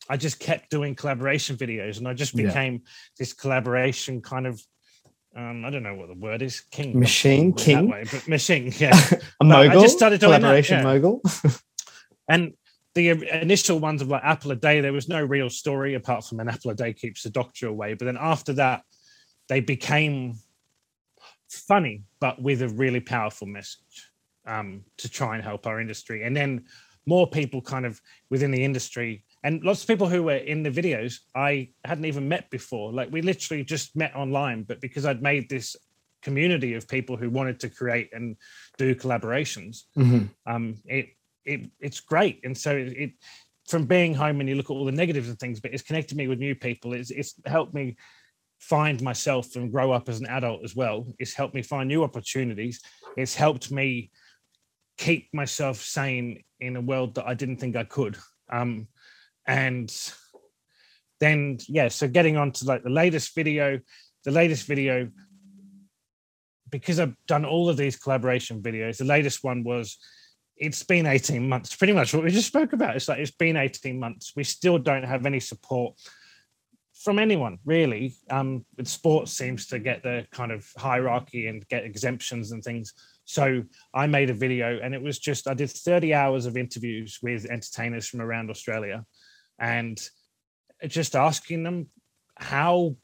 I 0.09 0.17
just 0.17 0.39
kept 0.39 0.71
doing 0.71 0.95
collaboration 0.95 1.55
videos 1.55 1.99
and 1.99 2.07
I 2.07 2.13
just 2.13 2.35
became 2.35 2.73
yeah. 2.73 2.89
this 3.17 3.33
collaboration 3.33 4.21
kind 4.21 4.47
of 4.47 4.61
um, 5.35 5.63
I 5.63 5.69
don't 5.69 5.83
know 5.83 5.93
what 5.93 6.07
the 6.07 6.15
word 6.15 6.41
is, 6.41 6.61
king 6.61 6.99
machine, 6.99 7.53
king, 7.53 7.87
way, 7.87 8.03
but 8.11 8.27
machine, 8.27 8.73
yeah. 8.77 8.99
a 9.39 9.45
mogul, 9.45 9.77
I 9.77 9.81
just 9.81 9.95
started 9.95 10.19
doing 10.19 10.33
collaboration 10.33 10.77
that, 10.77 10.89
yeah. 10.89 10.93
mogul. 10.93 11.21
and 12.27 12.53
the 12.95 13.09
initial 13.39 13.77
ones 13.77 14.01
of 14.01 14.07
like 14.07 14.23
apple 14.23 14.49
a 14.49 14.55
day, 14.55 14.81
there 14.81 14.91
was 14.91 15.07
no 15.07 15.23
real 15.23 15.51
story 15.51 15.93
apart 15.93 16.25
from 16.25 16.39
an 16.39 16.49
apple 16.49 16.71
a 16.71 16.73
day 16.75 16.93
keeps 16.93 17.21
the 17.21 17.29
doctor 17.29 17.67
away. 17.67 17.93
But 17.93 18.05
then 18.05 18.17
after 18.19 18.53
that, 18.53 18.81
they 19.49 19.59
became 19.59 20.35
funny, 21.49 22.03
but 22.21 22.41
with 22.41 22.61
a 22.61 22.69
really 22.69 22.99
powerful 22.99 23.47
message 23.47 24.09
um, 24.45 24.83
to 24.97 25.09
try 25.09 25.35
and 25.35 25.43
help 25.43 25.67
our 25.67 25.81
industry. 25.81 26.23
And 26.23 26.35
then 26.35 26.65
more 27.05 27.27
people 27.27 27.61
kind 27.61 27.85
of 27.85 27.99
within 28.29 28.51
the 28.51 28.63
industry 28.63 29.23
and 29.43 29.63
lots 29.63 29.81
of 29.81 29.87
people 29.87 30.07
who 30.07 30.23
were 30.23 30.35
in 30.35 30.63
the 30.63 30.69
videos 30.69 31.19
I 31.35 31.69
hadn't 31.85 32.05
even 32.05 32.27
met 32.27 32.49
before. 32.49 32.91
Like 32.91 33.09
we 33.11 33.21
literally 33.21 33.63
just 33.63 33.95
met 33.95 34.15
online, 34.15 34.63
but 34.63 34.81
because 34.81 35.05
I'd 35.05 35.21
made 35.21 35.49
this 35.49 35.75
community 36.21 36.73
of 36.73 36.87
people 36.87 37.15
who 37.15 37.29
wanted 37.29 37.59
to 37.61 37.69
create 37.69 38.09
and 38.13 38.35
do 38.77 38.93
collaborations, 38.95 39.83
mm-hmm. 39.97 40.25
um, 40.45 40.75
it 40.85 41.09
it 41.45 41.71
it's 41.79 42.01
great. 42.01 42.41
And 42.43 42.57
so 42.57 42.75
it, 42.75 42.87
it, 42.89 43.11
from 43.67 43.85
being 43.85 44.13
home 44.13 44.39
and 44.39 44.49
you 44.49 44.55
look 44.55 44.69
at 44.69 44.73
all 44.73 44.85
the 44.85 44.91
negatives 44.91 45.29
and 45.29 45.39
things, 45.39 45.59
but 45.59 45.73
it's 45.73 45.83
connected 45.83 46.17
me 46.17 46.27
with 46.27 46.39
new 46.39 46.55
people. 46.55 46.93
It's 46.93 47.11
it's 47.11 47.35
helped 47.45 47.73
me 47.73 47.95
find 48.59 49.01
myself 49.01 49.55
and 49.55 49.71
grow 49.71 49.91
up 49.91 50.09
as 50.09 50.19
an 50.19 50.27
adult 50.27 50.63
as 50.63 50.75
well. 50.75 51.07
It's 51.17 51.33
helped 51.33 51.55
me 51.55 51.61
find 51.61 51.87
new 51.87 52.03
opportunities. 52.03 52.81
It's 53.17 53.35
helped 53.35 53.71
me 53.71 54.11
keep 54.97 55.33
myself 55.33 55.77
sane 55.77 56.43
in 56.59 56.75
a 56.75 56.81
world 56.81 57.15
that 57.15 57.25
I 57.25 57.33
didn't 57.33 57.57
think 57.57 57.75
I 57.75 57.85
could. 57.85 58.17
Um, 58.51 58.87
and 59.47 59.91
then 61.19 61.57
yeah 61.67 61.87
so 61.87 62.07
getting 62.07 62.37
on 62.37 62.51
to 62.51 62.65
like 62.65 62.83
the 62.83 62.89
latest 62.89 63.35
video 63.35 63.79
the 64.25 64.31
latest 64.31 64.67
video 64.67 65.09
because 66.69 66.99
i've 66.99 67.15
done 67.27 67.45
all 67.45 67.69
of 67.69 67.77
these 67.77 67.97
collaboration 67.97 68.61
videos 68.61 68.97
the 68.97 69.05
latest 69.05 69.43
one 69.43 69.63
was 69.63 69.97
it's 70.55 70.83
been 70.83 71.05
18 71.05 71.47
months 71.47 71.75
pretty 71.75 71.93
much 71.93 72.13
what 72.13 72.23
we 72.23 72.31
just 72.31 72.47
spoke 72.47 72.73
about 72.73 72.95
it's 72.95 73.07
like 73.07 73.19
it's 73.19 73.31
been 73.31 73.57
18 73.57 73.99
months 73.99 74.33
we 74.35 74.43
still 74.43 74.77
don't 74.77 75.03
have 75.03 75.25
any 75.25 75.39
support 75.39 75.99
from 77.01 77.17
anyone 77.17 77.57
really 77.65 78.15
um 78.29 78.65
sports 78.83 79.31
seems 79.31 79.67
to 79.67 79.79
get 79.79 80.03
the 80.03 80.25
kind 80.31 80.51
of 80.51 80.67
hierarchy 80.77 81.47
and 81.47 81.67
get 81.69 81.83
exemptions 81.83 82.51
and 82.51 82.63
things 82.63 82.93
so 83.25 83.63
i 83.93 84.05
made 84.05 84.29
a 84.29 84.33
video 84.33 84.79
and 84.83 84.93
it 84.93 85.01
was 85.01 85.17
just 85.17 85.47
i 85.47 85.53
did 85.53 85.69
30 85.69 86.13
hours 86.13 86.45
of 86.45 86.57
interviews 86.57 87.19
with 87.21 87.45
entertainers 87.45 88.07
from 88.07 88.21
around 88.21 88.49
australia 88.49 89.05
and 89.59 90.09
just 90.87 91.15
asking 91.15 91.63
them 91.63 91.87
how 92.37 92.95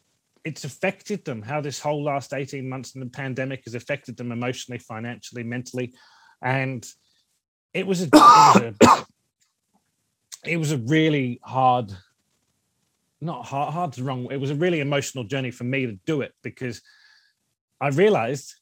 it's 0.46 0.64
affected 0.64 1.26
them, 1.26 1.42
how 1.42 1.60
this 1.60 1.80
whole 1.80 2.04
last 2.04 2.32
18 2.32 2.70
months 2.70 2.94
in 2.94 3.02
the 3.02 3.08
pandemic 3.08 3.64
has 3.66 3.74
affected 3.74 4.16
them 4.16 4.32
emotionally, 4.32 4.78
financially, 4.78 5.44
mentally. 5.44 5.94
And 6.42 6.88
it 7.74 7.86
was 7.86 8.04
a, 8.04 8.06
it 8.06 8.14
was 8.14 8.76
a, 8.82 9.06
it 10.46 10.58
was 10.58 10.72
a 10.72 10.78
really 10.78 11.40
hard, 11.44 11.92
not 13.22 13.46
hard, 13.46 13.74
hard's 13.74 14.02
wrong. 14.02 14.28
It 14.32 14.40
was 14.40 14.52
a 14.52 14.56
really 14.56 14.80
emotional 14.80 15.24
journey 15.24 15.52
for 15.52 15.64
me 15.64 15.86
to 15.86 15.94
do 16.06 16.22
it 16.22 16.34
because 16.44 16.82
I 17.80 17.90
realized 17.90 18.56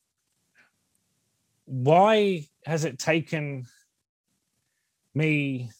why 1.65 2.47
has 2.65 2.85
it 2.85 2.99
taken 2.99 3.65
me 5.13 5.71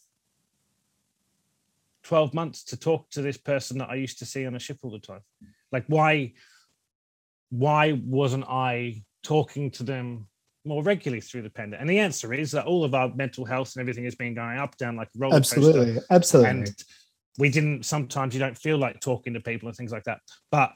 12 2.03 2.33
months 2.33 2.63
to 2.65 2.77
talk 2.77 3.09
to 3.11 3.21
this 3.21 3.37
person 3.37 3.77
that 3.77 3.89
I 3.89 3.95
used 3.95 4.19
to 4.19 4.25
see 4.25 4.45
on 4.45 4.55
a 4.55 4.59
ship 4.59 4.79
all 4.83 4.91
the 4.91 4.99
time? 4.99 5.21
Like 5.71 5.85
why 5.87 6.33
why 7.49 8.01
wasn't 8.03 8.45
I 8.45 9.03
talking 9.21 9.69
to 9.71 9.83
them 9.83 10.27
more 10.65 10.81
regularly 10.81 11.21
through 11.21 11.43
the 11.43 11.49
pandemic? 11.51 11.81
And 11.81 11.89
the 11.89 11.99
answer 11.99 12.33
is 12.33 12.51
that 12.51 12.65
all 12.65 12.83
of 12.83 12.95
our 12.95 13.13
mental 13.13 13.45
health 13.45 13.75
and 13.75 13.81
everything 13.81 14.05
has 14.05 14.15
been 14.15 14.33
going 14.33 14.57
up, 14.57 14.75
down 14.77 14.95
like 14.95 15.09
a 15.15 15.19
roller 15.19 15.35
Absolutely. 15.35 15.93
Coaster. 15.93 16.05
Absolutely. 16.09 16.49
And 16.49 16.83
we 17.37 17.49
didn't 17.49 17.83
sometimes 17.85 18.33
you 18.33 18.39
don't 18.39 18.57
feel 18.57 18.77
like 18.77 18.99
talking 18.99 19.33
to 19.33 19.39
people 19.39 19.67
and 19.67 19.77
things 19.77 19.91
like 19.91 20.03
that. 20.03 20.19
But 20.51 20.71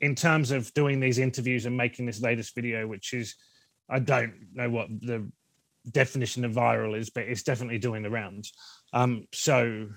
in 0.00 0.14
terms 0.14 0.50
of 0.50 0.72
doing 0.74 1.00
these 1.00 1.18
interviews 1.18 1.66
and 1.66 1.76
making 1.76 2.06
this 2.06 2.20
latest 2.20 2.54
video, 2.54 2.86
which 2.86 3.12
is 3.14 3.34
I 3.88 3.98
don't 3.98 4.34
know 4.52 4.68
what 4.68 4.88
the 5.00 5.30
definition 5.90 6.44
of 6.44 6.52
viral 6.52 6.98
is, 6.98 7.10
but 7.10 7.24
it's 7.24 7.42
definitely 7.42 7.78
doing 7.78 8.02
the 8.02 8.10
rounds. 8.10 8.52
Um, 8.92 9.26
so 9.32 9.88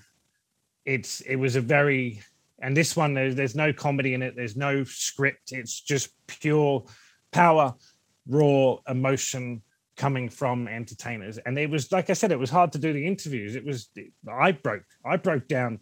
it's 0.84 1.20
it 1.22 1.36
was 1.36 1.56
a 1.56 1.60
very 1.60 2.22
and 2.62 2.76
this 2.76 2.96
one 2.96 3.14
there's, 3.14 3.34
there's 3.34 3.54
no 3.54 3.72
comedy 3.72 4.14
in 4.14 4.22
it 4.22 4.34
there's 4.36 4.56
no 4.56 4.82
script 4.84 5.52
it's 5.52 5.80
just 5.80 6.10
pure 6.26 6.84
power 7.32 7.74
raw 8.26 8.76
emotion 8.88 9.62
coming 10.00 10.30
from 10.30 10.66
entertainers 10.66 11.36
and 11.44 11.58
it 11.58 11.68
was 11.68 11.92
like 11.92 12.08
i 12.08 12.14
said 12.14 12.32
it 12.32 12.38
was 12.38 12.48
hard 12.48 12.72
to 12.72 12.78
do 12.78 12.90
the 12.90 13.06
interviews 13.06 13.54
it 13.54 13.62
was 13.62 13.90
i 14.32 14.50
broke 14.50 14.88
i 15.04 15.14
broke 15.14 15.46
down 15.46 15.78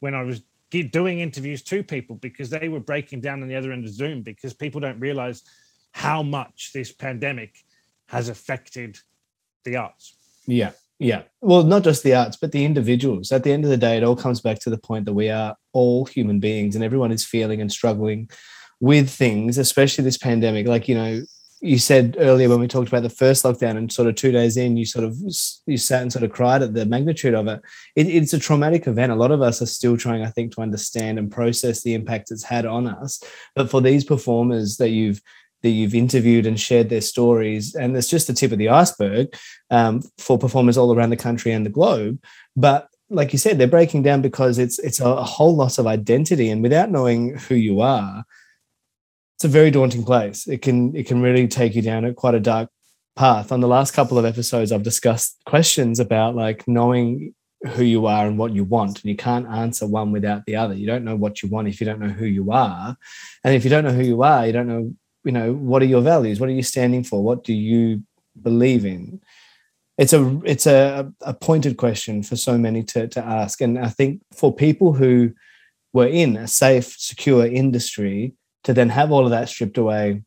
when 0.00 0.14
i 0.14 0.22
was 0.22 0.42
doing 0.90 1.20
interviews 1.20 1.62
to 1.62 1.82
people 1.82 2.16
because 2.16 2.50
they 2.50 2.68
were 2.68 2.80
breaking 2.80 3.18
down 3.18 3.40
on 3.40 3.48
the 3.48 3.56
other 3.56 3.72
end 3.72 3.82
of 3.86 3.90
zoom 3.90 4.20
because 4.20 4.52
people 4.52 4.78
don't 4.78 5.00
realize 5.00 5.42
how 5.92 6.22
much 6.22 6.70
this 6.74 6.92
pandemic 6.92 7.56
has 8.08 8.28
affected 8.28 8.98
the 9.64 9.74
arts 9.74 10.16
yeah 10.46 10.72
Yeah. 10.98 11.22
Well, 11.40 11.64
not 11.64 11.82
just 11.82 12.04
the 12.04 12.14
arts, 12.14 12.36
but 12.40 12.52
the 12.52 12.64
individuals. 12.64 13.32
At 13.32 13.42
the 13.42 13.50
end 13.50 13.64
of 13.64 13.70
the 13.70 13.76
day, 13.86 13.96
it 13.96 14.04
all 14.04 14.14
comes 14.14 14.40
back 14.40 14.60
to 14.60 14.70
the 14.70 14.78
point 14.78 15.04
that 15.06 15.14
we 15.14 15.30
are 15.30 15.56
all 15.72 16.04
human 16.04 16.38
beings 16.38 16.76
and 16.76 16.84
everyone 16.84 17.10
is 17.10 17.24
feeling 17.24 17.60
and 17.60 17.72
struggling 17.72 18.30
with 18.78 19.10
things, 19.10 19.58
especially 19.58 20.04
this 20.04 20.18
pandemic. 20.18 20.68
Like, 20.68 20.86
you 20.86 20.94
know, 20.94 21.22
you 21.62 21.78
said 21.78 22.16
earlier 22.18 22.48
when 22.48 22.58
we 22.58 22.66
talked 22.66 22.88
about 22.88 23.04
the 23.04 23.08
first 23.08 23.44
lockdown 23.44 23.76
and 23.76 23.92
sort 23.92 24.08
of 24.08 24.16
two 24.16 24.32
days 24.32 24.56
in 24.56 24.76
you 24.76 24.84
sort 24.84 25.04
of 25.04 25.16
you 25.66 25.76
sat 25.76 26.02
and 26.02 26.12
sort 26.12 26.24
of 26.24 26.32
cried 26.32 26.60
at 26.60 26.74
the 26.74 26.84
magnitude 26.84 27.34
of 27.34 27.46
it. 27.46 27.62
it. 27.94 28.08
it's 28.08 28.32
a 28.32 28.38
traumatic 28.38 28.86
event 28.86 29.12
a 29.12 29.16
lot 29.16 29.30
of 29.30 29.40
us 29.40 29.62
are 29.62 29.66
still 29.66 29.96
trying 29.96 30.22
i 30.22 30.30
think 30.30 30.52
to 30.52 30.60
understand 30.60 31.18
and 31.18 31.30
process 31.30 31.82
the 31.82 31.94
impact 31.94 32.30
it's 32.30 32.42
had 32.42 32.66
on 32.66 32.86
us 32.86 33.22
but 33.54 33.70
for 33.70 33.80
these 33.80 34.04
performers 34.04 34.76
that 34.76 34.90
you've 34.90 35.22
that 35.62 35.70
you've 35.70 35.94
interviewed 35.94 36.44
and 36.46 36.58
shared 36.58 36.88
their 36.88 37.00
stories 37.00 37.76
and 37.76 37.96
it's 37.96 38.10
just 38.10 38.26
the 38.26 38.32
tip 38.32 38.50
of 38.50 38.58
the 38.58 38.68
iceberg 38.68 39.32
um, 39.70 40.02
for 40.18 40.36
performers 40.36 40.76
all 40.76 40.92
around 40.92 41.10
the 41.10 41.16
country 41.16 41.52
and 41.52 41.64
the 41.64 41.70
globe 41.70 42.20
but 42.56 42.88
like 43.08 43.32
you 43.32 43.38
said 43.38 43.58
they're 43.58 43.68
breaking 43.68 44.02
down 44.02 44.20
because 44.20 44.58
it's 44.58 44.80
it's 44.80 44.98
a, 44.98 45.06
a 45.06 45.22
whole 45.22 45.54
loss 45.54 45.78
of 45.78 45.86
identity 45.86 46.50
and 46.50 46.62
without 46.62 46.90
knowing 46.90 47.36
who 47.36 47.54
you 47.54 47.80
are 47.80 48.24
it's 49.42 49.52
a 49.52 49.58
very 49.58 49.72
daunting 49.72 50.04
place. 50.04 50.46
It 50.46 50.62
can 50.62 50.94
it 50.94 51.08
can 51.08 51.20
really 51.20 51.48
take 51.48 51.74
you 51.74 51.82
down 51.82 52.04
at 52.04 52.14
quite 52.14 52.36
a 52.36 52.40
dark 52.40 52.70
path. 53.16 53.50
On 53.50 53.60
the 53.60 53.66
last 53.66 53.90
couple 53.90 54.16
of 54.16 54.24
episodes, 54.24 54.70
I've 54.70 54.84
discussed 54.84 55.36
questions 55.46 55.98
about 55.98 56.36
like 56.36 56.68
knowing 56.68 57.34
who 57.72 57.82
you 57.82 58.06
are 58.06 58.24
and 58.24 58.38
what 58.38 58.52
you 58.52 58.62
want, 58.62 59.02
and 59.02 59.10
you 59.10 59.16
can't 59.16 59.48
answer 59.48 59.84
one 59.84 60.12
without 60.12 60.46
the 60.46 60.54
other. 60.54 60.74
You 60.74 60.86
don't 60.86 61.04
know 61.04 61.16
what 61.16 61.42
you 61.42 61.48
want 61.48 61.66
if 61.66 61.80
you 61.80 61.84
don't 61.84 61.98
know 61.98 62.14
who 62.20 62.26
you 62.26 62.52
are, 62.52 62.96
and 63.42 63.54
if 63.56 63.64
you 63.64 63.70
don't 63.70 63.82
know 63.82 63.90
who 63.90 64.04
you 64.04 64.22
are, 64.22 64.46
you 64.46 64.52
don't 64.52 64.68
know 64.68 64.94
you 65.24 65.32
know 65.32 65.52
what 65.52 65.82
are 65.82 65.86
your 65.86 66.02
values, 66.02 66.38
what 66.38 66.48
are 66.48 66.52
you 66.52 66.62
standing 66.62 67.02
for, 67.02 67.20
what 67.20 67.42
do 67.42 67.52
you 67.52 68.04
believe 68.40 68.86
in. 68.86 69.20
It's 69.98 70.12
a 70.12 70.40
it's 70.44 70.68
a, 70.68 71.12
a 71.22 71.34
pointed 71.34 71.78
question 71.78 72.22
for 72.22 72.36
so 72.36 72.56
many 72.56 72.84
to 72.84 73.08
to 73.08 73.20
ask, 73.20 73.60
and 73.60 73.76
I 73.76 73.88
think 73.88 74.22
for 74.32 74.54
people 74.54 74.92
who 74.92 75.32
were 75.92 76.06
in 76.06 76.36
a 76.36 76.46
safe, 76.46 76.94
secure 76.96 77.44
industry 77.44 78.34
to 78.64 78.72
then 78.72 78.88
have 78.88 79.10
all 79.10 79.24
of 79.24 79.30
that 79.30 79.48
stripped 79.48 79.78
away 79.78 80.22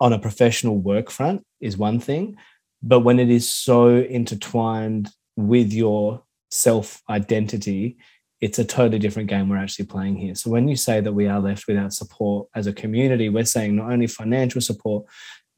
on 0.00 0.12
a 0.12 0.18
professional 0.18 0.78
work 0.78 1.10
front 1.10 1.44
is 1.60 1.76
one 1.76 2.00
thing 2.00 2.36
but 2.82 3.00
when 3.00 3.18
it 3.18 3.30
is 3.30 3.52
so 3.52 3.96
intertwined 3.98 5.10
with 5.36 5.72
your 5.72 6.22
self 6.50 7.02
identity 7.08 7.96
it's 8.40 8.58
a 8.58 8.64
totally 8.64 8.98
different 8.98 9.28
game 9.28 9.50
we're 9.50 9.58
actually 9.58 9.84
playing 9.84 10.16
here. 10.16 10.34
So 10.34 10.48
when 10.48 10.66
you 10.66 10.74
say 10.74 11.02
that 11.02 11.12
we 11.12 11.26
are 11.26 11.40
left 11.40 11.66
without 11.68 11.92
support 11.92 12.48
as 12.54 12.66
a 12.66 12.72
community 12.72 13.28
we're 13.28 13.44
saying 13.44 13.76
not 13.76 13.92
only 13.92 14.06
financial 14.06 14.60
support 14.60 15.04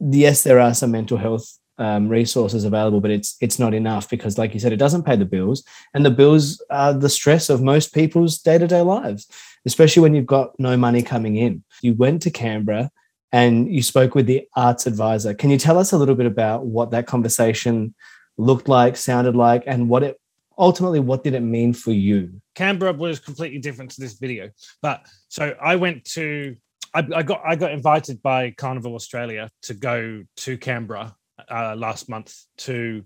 yes 0.01 0.43
there 0.43 0.59
are 0.59 0.74
some 0.74 0.90
mental 0.90 1.16
health 1.16 1.59
um, 1.78 2.09
resources 2.09 2.64
available, 2.64 3.01
but 3.01 3.11
it's 3.11 3.36
it's 3.40 3.59
not 3.59 3.74
enough 3.74 4.09
because, 4.09 4.38
like 4.38 4.55
you 4.55 4.61
said, 4.61 4.72
it 4.72 4.78
doesn't 4.78 5.05
pay 5.05 5.16
the 5.16 5.24
bills, 5.24 5.64
and 5.95 6.05
the 6.05 6.11
bills 6.11 6.62
are 6.70 6.93
the 6.93 7.09
stress 7.09 7.49
of 7.49 7.62
most 7.62 7.95
people's 7.95 8.38
day 8.38 8.59
to 8.59 8.66
day 8.66 8.82
lives, 8.82 9.26
especially 9.66 10.02
when 10.02 10.14
you've 10.14 10.26
got 10.26 10.58
no 10.58 10.76
money 10.76 11.02
coming 11.02 11.36
in. 11.36 11.64
You 11.82 11.94
went 11.94 12.22
to 12.22 12.30
Canberra 12.30 12.90
and 13.32 13.72
you 13.72 13.82
spoke 13.82 14.14
with 14.14 14.26
the 14.26 14.46
arts 14.56 14.86
advisor. 14.86 15.34
Can 15.34 15.50
you 15.50 15.58
tell 15.58 15.78
us 15.78 15.92
a 15.92 15.98
little 15.98 16.14
bit 16.14 16.26
about 16.26 16.66
what 16.66 16.90
that 16.90 17.06
conversation 17.06 17.94
looked 18.36 18.68
like, 18.68 18.96
sounded 18.96 19.36
like, 19.36 19.64
and 19.66 19.88
what 19.88 20.02
it 20.02 20.18
ultimately 20.58 21.00
what 21.00 21.24
did 21.24 21.34
it 21.34 21.40
mean 21.40 21.72
for 21.72 21.92
you? 21.92 22.40
Canberra 22.54 22.92
was 22.92 23.18
completely 23.18 23.58
different 23.58 23.90
to 23.92 24.00
this 24.00 24.14
video, 24.14 24.50
but 24.82 25.06
so 25.28 25.54
I 25.60 25.76
went 25.76 26.04
to 26.12 26.56
I, 26.94 27.06
I, 27.14 27.22
got 27.22 27.42
I 27.44 27.56
got 27.56 27.72
invited 27.72 28.22
by 28.22 28.50
Carnival 28.50 28.94
Australia 28.94 29.50
to 29.62 29.74
go 29.74 30.24
to 30.38 30.58
Canberra 30.58 31.16
uh, 31.50 31.74
last 31.76 32.08
month 32.08 32.34
to 32.58 33.04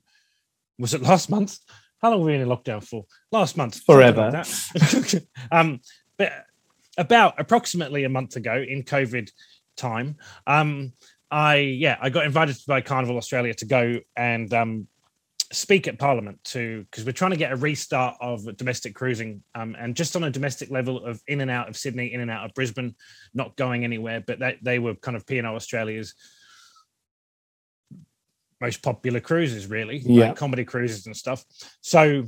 was 0.78 0.92
it 0.92 1.02
last 1.02 1.30
month? 1.30 1.58
How 2.02 2.10
long 2.10 2.20
were 2.20 2.26
we 2.26 2.34
in 2.34 2.46
lockdown 2.46 2.84
for? 2.84 3.04
Last 3.32 3.56
month, 3.56 3.82
forever. 3.84 4.30
Like 4.30 5.22
um, 5.52 5.80
but 6.18 6.32
about 6.98 7.34
approximately 7.38 8.04
a 8.04 8.08
month 8.08 8.36
ago 8.36 8.64
in 8.66 8.82
COVID 8.82 9.30
time, 9.76 10.16
um, 10.46 10.92
I 11.30 11.56
yeah 11.56 11.98
I 12.00 12.10
got 12.10 12.24
invited 12.24 12.56
by 12.66 12.80
Carnival 12.80 13.16
Australia 13.16 13.54
to 13.54 13.66
go 13.66 14.00
and 14.16 14.52
um, 14.54 14.88
speak 15.52 15.86
at 15.86 15.98
Parliament 15.98 16.42
to 16.44 16.84
because 16.90 17.04
we're 17.04 17.12
trying 17.12 17.30
to 17.30 17.36
get 17.36 17.52
a 17.52 17.56
restart 17.56 18.16
of 18.20 18.56
domestic 18.56 18.94
cruising 18.94 19.42
um, 19.54 19.76
and 19.78 19.94
just 19.94 20.16
on 20.16 20.24
a 20.24 20.30
domestic 20.30 20.70
level 20.70 21.04
of 21.04 21.20
in 21.28 21.40
and 21.40 21.50
out 21.50 21.68
of 21.68 21.76
Sydney, 21.76 22.12
in 22.12 22.20
and 22.20 22.30
out 22.30 22.44
of 22.44 22.54
Brisbane, 22.54 22.94
not 23.34 23.56
going 23.56 23.84
anywhere. 23.84 24.22
But 24.26 24.38
they, 24.38 24.58
they 24.62 24.78
were 24.78 24.94
kind 24.94 25.16
of 25.16 25.26
P 25.26 25.38
and 25.38 25.46
O 25.46 25.54
Australia's 25.54 26.14
most 28.60 28.82
popular 28.82 29.20
cruises, 29.20 29.66
really, 29.66 29.98
yeah, 29.98 30.28
like 30.28 30.36
comedy 30.36 30.64
cruises 30.64 31.06
and 31.06 31.16
stuff. 31.16 31.44
So 31.80 32.24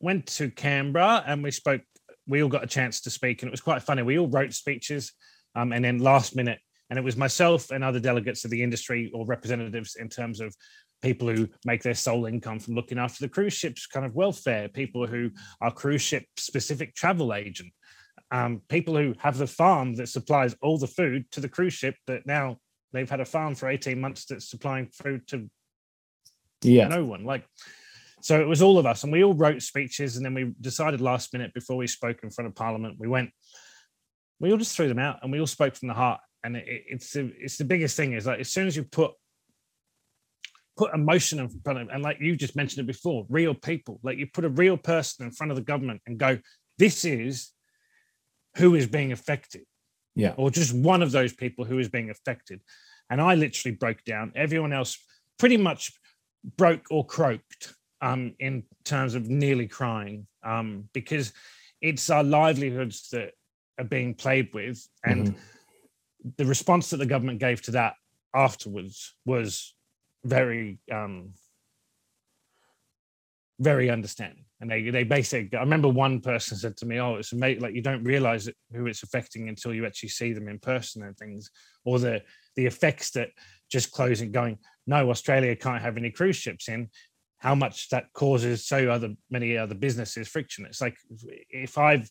went 0.00 0.26
to 0.26 0.50
Canberra 0.50 1.24
and 1.26 1.42
we 1.42 1.50
spoke. 1.50 1.82
We 2.26 2.42
all 2.42 2.48
got 2.48 2.64
a 2.64 2.68
chance 2.68 3.00
to 3.02 3.10
speak, 3.10 3.42
and 3.42 3.48
it 3.48 3.52
was 3.52 3.60
quite 3.60 3.82
funny. 3.82 4.02
We 4.02 4.18
all 4.18 4.28
wrote 4.28 4.52
speeches, 4.52 5.12
um, 5.54 5.72
and 5.72 5.84
then 5.84 5.98
last 5.98 6.36
minute, 6.36 6.58
and 6.90 6.98
it 6.98 7.04
was 7.04 7.16
myself 7.16 7.70
and 7.70 7.82
other 7.82 8.00
delegates 8.00 8.44
of 8.44 8.50
the 8.50 8.62
industry 8.62 9.10
or 9.14 9.26
representatives 9.26 9.96
in 9.96 10.08
terms 10.08 10.40
of 10.40 10.54
people 11.02 11.28
who 11.28 11.48
make 11.64 11.82
their 11.82 11.94
sole 11.94 12.26
income 12.26 12.58
from 12.58 12.74
looking 12.74 12.98
after 12.98 13.24
the 13.24 13.28
cruise 13.28 13.52
ships 13.52 13.86
kind 13.86 14.06
of 14.06 14.14
welfare, 14.14 14.68
people 14.68 15.06
who 15.06 15.30
are 15.60 15.70
cruise 15.70 16.02
ship 16.02 16.24
specific 16.36 16.94
travel 16.94 17.34
agent, 17.34 17.72
um, 18.30 18.62
people 18.68 18.96
who 18.96 19.14
have 19.18 19.38
the 19.38 19.46
farm 19.46 19.94
that 19.94 20.08
supplies 20.08 20.56
all 20.62 20.78
the 20.78 20.86
food 20.86 21.30
to 21.32 21.40
the 21.40 21.48
cruise 21.48 21.74
ship 21.74 21.94
that 22.06 22.26
now 22.26 22.56
they've 22.92 23.10
had 23.10 23.20
a 23.20 23.24
farm 23.24 23.54
for 23.54 23.68
18 23.68 24.00
months 24.00 24.26
that's 24.26 24.50
supplying 24.50 24.88
food 24.88 25.26
to 25.28 25.48
yeah 26.62 26.88
no 26.88 27.04
one 27.04 27.24
like 27.24 27.44
so 28.20 28.40
it 28.40 28.46
was 28.46 28.62
all 28.62 28.78
of 28.78 28.86
us 28.86 29.04
and 29.04 29.12
we 29.12 29.22
all 29.22 29.34
wrote 29.34 29.62
speeches 29.62 30.16
and 30.16 30.24
then 30.24 30.34
we 30.34 30.54
decided 30.60 31.00
last 31.00 31.32
minute 31.32 31.52
before 31.54 31.76
we 31.76 31.86
spoke 31.86 32.22
in 32.22 32.30
front 32.30 32.48
of 32.48 32.54
parliament 32.54 32.96
we 32.98 33.08
went 33.08 33.30
we 34.40 34.50
all 34.50 34.58
just 34.58 34.76
threw 34.76 34.88
them 34.88 34.98
out 34.98 35.18
and 35.22 35.32
we 35.32 35.40
all 35.40 35.46
spoke 35.46 35.74
from 35.74 35.88
the 35.88 35.94
heart. 35.94 36.20
And 36.44 36.56
it, 36.56 36.64
it's 36.66 37.12
the, 37.12 37.32
it's 37.38 37.56
the 37.56 37.64
biggest 37.64 37.96
thing 37.96 38.12
is 38.12 38.26
like 38.26 38.40
as 38.40 38.52
soon 38.52 38.66
as 38.66 38.76
you 38.76 38.84
put 38.84 39.12
put 40.76 40.92
emotion 40.92 41.38
in 41.38 41.48
front 41.48 41.80
of 41.80 41.88
and 41.88 42.02
like 42.02 42.18
you 42.20 42.36
just 42.36 42.54
mentioned 42.54 42.84
it 42.84 42.86
before 42.86 43.24
real 43.30 43.54
people 43.54 43.98
like 44.02 44.18
you 44.18 44.26
put 44.26 44.44
a 44.44 44.48
real 44.50 44.76
person 44.76 45.24
in 45.24 45.32
front 45.32 45.50
of 45.50 45.56
the 45.56 45.62
government 45.62 46.02
and 46.06 46.18
go 46.18 46.38
this 46.76 47.06
is 47.06 47.52
who 48.56 48.74
is 48.74 48.86
being 48.86 49.10
affected. 49.10 49.62
Yeah. 50.14 50.34
Or 50.36 50.50
just 50.50 50.74
one 50.74 51.02
of 51.02 51.12
those 51.12 51.32
people 51.32 51.64
who 51.64 51.78
is 51.78 51.88
being 51.88 52.10
affected. 52.10 52.60
And 53.08 53.20
i 53.20 53.34
literally 53.34 53.74
broke 53.74 54.04
down. 54.04 54.32
Everyone 54.36 54.72
else 54.72 54.98
pretty 55.38 55.56
much 55.56 55.92
broke 56.56 56.84
or 56.90 57.04
croaked 57.04 57.74
um, 58.00 58.34
in 58.38 58.64
terms 58.84 59.14
of 59.14 59.28
nearly 59.28 59.66
crying 59.66 60.26
um, 60.44 60.88
because 60.92 61.32
it's 61.80 62.10
our 62.10 62.24
livelihoods 62.24 63.08
that 63.10 63.32
are 63.78 63.84
being 63.84 64.14
played 64.14 64.48
with. 64.52 64.86
And 65.04 65.28
mm-hmm. 65.28 65.38
the 66.36 66.46
response 66.46 66.90
that 66.90 66.98
the 66.98 67.06
government 67.06 67.40
gave 67.40 67.62
to 67.62 67.72
that 67.72 67.94
afterwards 68.34 69.14
was 69.24 69.74
very, 70.24 70.78
um, 70.92 71.32
very 73.58 73.90
understanding. 73.90 74.44
And 74.60 74.70
they, 74.70 74.88
they 74.88 75.04
basically, 75.04 75.56
I 75.58 75.60
remember 75.60 75.88
one 75.88 76.20
person 76.20 76.56
said 76.56 76.78
to 76.78 76.86
me, 76.86 76.98
Oh, 76.98 77.16
it's 77.16 77.32
amazing. 77.32 77.62
Like 77.62 77.74
you 77.74 77.82
don't 77.82 78.04
realize 78.04 78.48
who 78.72 78.86
it's 78.86 79.02
affecting 79.02 79.50
until 79.50 79.74
you 79.74 79.84
actually 79.84 80.08
see 80.08 80.32
them 80.32 80.48
in 80.48 80.58
person 80.58 81.02
and 81.02 81.16
things, 81.16 81.50
or 81.84 81.98
the, 81.98 82.22
the 82.56 82.64
effects 82.64 83.10
that 83.12 83.30
just 83.70 83.92
closing, 83.92 84.32
going, 84.32 84.58
no, 84.86 85.10
Australia 85.10 85.54
can't 85.54 85.82
have 85.82 85.98
any 85.98 86.10
cruise 86.10 86.36
ships 86.36 86.68
in, 86.68 86.88
how 87.38 87.54
much 87.54 87.88
that 87.90 88.12
causes 88.12 88.66
so 88.66 88.90
other 88.90 89.14
many 89.30 89.56
other 89.56 89.74
businesses 89.74 90.28
friction. 90.28 90.64
It's 90.66 90.80
like 90.80 90.96
if 91.50 91.78
I've 91.78 92.08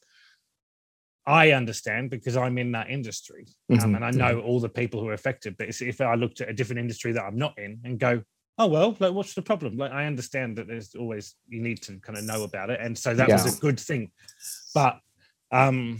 I 1.27 1.51
understand 1.51 2.11
because 2.11 2.37
I'm 2.37 2.57
in 2.59 2.71
that 2.73 2.89
industry 2.89 3.47
um, 3.71 3.77
mm-hmm. 3.77 3.95
and 3.95 4.05
I 4.05 4.11
know 4.11 4.41
all 4.41 4.59
the 4.59 4.69
people 4.69 4.99
who 4.99 5.07
are 5.07 5.13
affected. 5.13 5.57
But 5.57 5.69
if 5.69 5.99
I 5.99 6.13
looked 6.13 6.41
at 6.41 6.49
a 6.49 6.53
different 6.53 6.79
industry 6.79 7.13
that 7.13 7.23
I'm 7.23 7.37
not 7.37 7.57
in 7.57 7.79
and 7.83 7.99
go, 7.99 8.21
oh 8.57 8.67
well, 8.67 8.95
like 8.99 9.13
what's 9.13 9.33
the 9.33 9.41
problem? 9.41 9.77
Like 9.77 9.91
I 9.91 10.05
understand 10.05 10.57
that 10.57 10.67
there's 10.67 10.93
always 10.95 11.35
you 11.47 11.61
need 11.61 11.81
to 11.83 11.99
kind 11.99 12.17
of 12.17 12.25
know 12.25 12.43
about 12.43 12.69
it, 12.69 12.79
and 12.81 12.97
so 12.97 13.13
that 13.15 13.27
yeah. 13.27 13.41
was 13.41 13.57
a 13.57 13.59
good 13.59 13.79
thing. 13.79 14.11
But 14.73 14.99
um, 15.51 15.99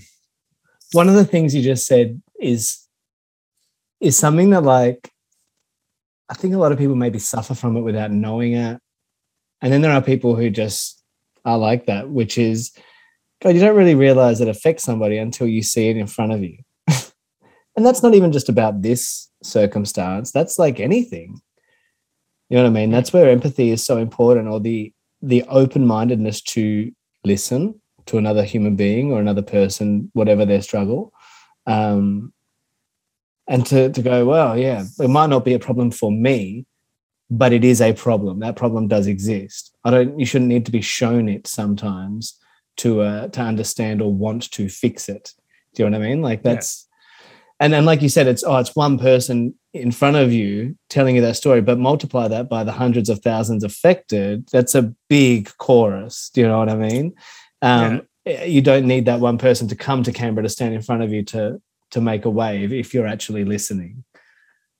one 0.91 1.09
of 1.09 1.15
the 1.15 1.25
things 1.25 1.55
you 1.55 1.63
just 1.63 1.87
said 1.87 2.21
is 2.39 2.87
is 3.99 4.17
something 4.17 4.51
that 4.51 4.63
like 4.63 5.11
I 6.29 6.33
think 6.33 6.53
a 6.53 6.57
lot 6.57 6.71
of 6.71 6.77
people 6.77 6.95
maybe 6.95 7.19
suffer 7.19 7.55
from 7.55 7.77
it 7.77 7.81
without 7.81 8.11
knowing 8.11 8.53
it. 8.53 8.79
And 9.65 9.73
then 9.73 9.81
there 9.81 9.93
are 9.93 10.01
people 10.01 10.35
who 10.35 10.51
just 10.51 11.01
are 11.43 11.57
like 11.57 11.87
that, 11.87 12.11
which 12.11 12.37
is, 12.37 12.71
God, 13.41 13.55
you 13.55 13.59
don't 13.59 13.75
really 13.75 13.95
realize 13.95 14.39
it 14.39 14.47
affects 14.47 14.83
somebody 14.83 15.17
until 15.17 15.47
you 15.47 15.63
see 15.63 15.89
it 15.89 15.97
in 15.97 16.05
front 16.05 16.33
of 16.33 16.43
you. 16.43 16.59
and 17.75 17.83
that's 17.83 18.03
not 18.03 18.13
even 18.13 18.31
just 18.31 18.47
about 18.47 18.83
this 18.83 19.27
circumstance, 19.41 20.31
that's 20.31 20.59
like 20.59 20.79
anything. 20.79 21.41
You 22.47 22.57
know 22.57 22.63
what 22.65 22.69
I 22.69 22.73
mean? 22.73 22.91
That's 22.91 23.11
where 23.11 23.27
empathy 23.27 23.71
is 23.71 23.83
so 23.83 23.97
important, 23.97 24.49
or 24.49 24.59
the 24.59 24.93
the 25.23 25.41
open-mindedness 25.49 26.43
to 26.43 26.91
listen 27.23 27.81
to 28.05 28.19
another 28.19 28.43
human 28.43 28.75
being 28.75 29.11
or 29.11 29.19
another 29.19 29.41
person, 29.41 30.11
whatever 30.13 30.45
their 30.45 30.61
struggle. 30.61 31.11
Um, 31.65 32.33
and 33.47 33.65
to, 33.65 33.89
to 33.89 34.01
go, 34.03 34.25
well, 34.25 34.55
yeah, 34.59 34.83
it 34.99 35.07
might 35.07 35.31
not 35.31 35.43
be 35.43 35.55
a 35.55 35.59
problem 35.59 35.89
for 35.89 36.11
me, 36.11 36.67
but 37.29 37.53
it 37.53 37.63
is 37.63 37.81
a 37.81 37.93
problem. 37.93 38.39
That 38.39 38.55
problem 38.55 38.87
does 38.87 39.07
exist. 39.07 39.75
I 39.83 39.91
don't. 39.91 40.19
You 40.19 40.25
shouldn't 40.25 40.49
need 40.49 40.65
to 40.65 40.71
be 40.71 40.81
shown 40.81 41.27
it 41.29 41.47
sometimes 41.47 42.39
to 42.77 43.01
uh, 43.01 43.27
to 43.29 43.41
understand 43.41 44.01
or 44.01 44.13
want 44.13 44.51
to 44.51 44.69
fix 44.69 45.09
it. 45.09 45.33
Do 45.73 45.83
you 45.83 45.89
know 45.89 45.99
what 45.99 46.05
I 46.05 46.09
mean? 46.09 46.21
Like 46.21 46.43
that's, 46.43 46.87
yeah. 46.89 47.65
and 47.65 47.75
and 47.75 47.85
like 47.85 48.01
you 48.01 48.09
said, 48.09 48.27
it's 48.27 48.43
oh, 48.43 48.57
it's 48.57 48.75
one 48.75 48.99
person 48.99 49.55
in 49.73 49.91
front 49.91 50.15
of 50.15 50.31
you 50.31 50.77
telling 50.89 51.15
you 51.15 51.21
that 51.21 51.35
story, 51.35 51.61
but 51.61 51.77
multiply 51.77 52.27
that 52.27 52.47
by 52.47 52.63
the 52.63 52.71
hundreds 52.71 53.09
of 53.09 53.19
thousands 53.19 53.63
affected. 53.63 54.47
That's 54.51 54.75
a 54.75 54.93
big 55.09 55.51
chorus. 55.57 56.29
Do 56.33 56.41
you 56.41 56.47
know 56.47 56.59
what 56.59 56.69
I 56.69 56.75
mean? 56.75 57.13
Um, 57.61 58.01
yeah. 58.25 58.43
You 58.45 58.61
don't 58.61 58.87
need 58.87 59.05
that 59.05 59.19
one 59.19 59.37
person 59.37 59.67
to 59.67 59.75
come 59.75 60.01
to 60.03 60.11
Canberra 60.11 60.43
to 60.43 60.49
stand 60.49 60.73
in 60.73 60.81
front 60.81 61.03
of 61.03 61.11
you 61.11 61.23
to 61.25 61.61
to 61.91 62.01
make 62.01 62.25
a 62.25 62.29
wave 62.29 62.73
if 62.73 62.93
you're 62.93 63.07
actually 63.07 63.45
listening. 63.45 64.03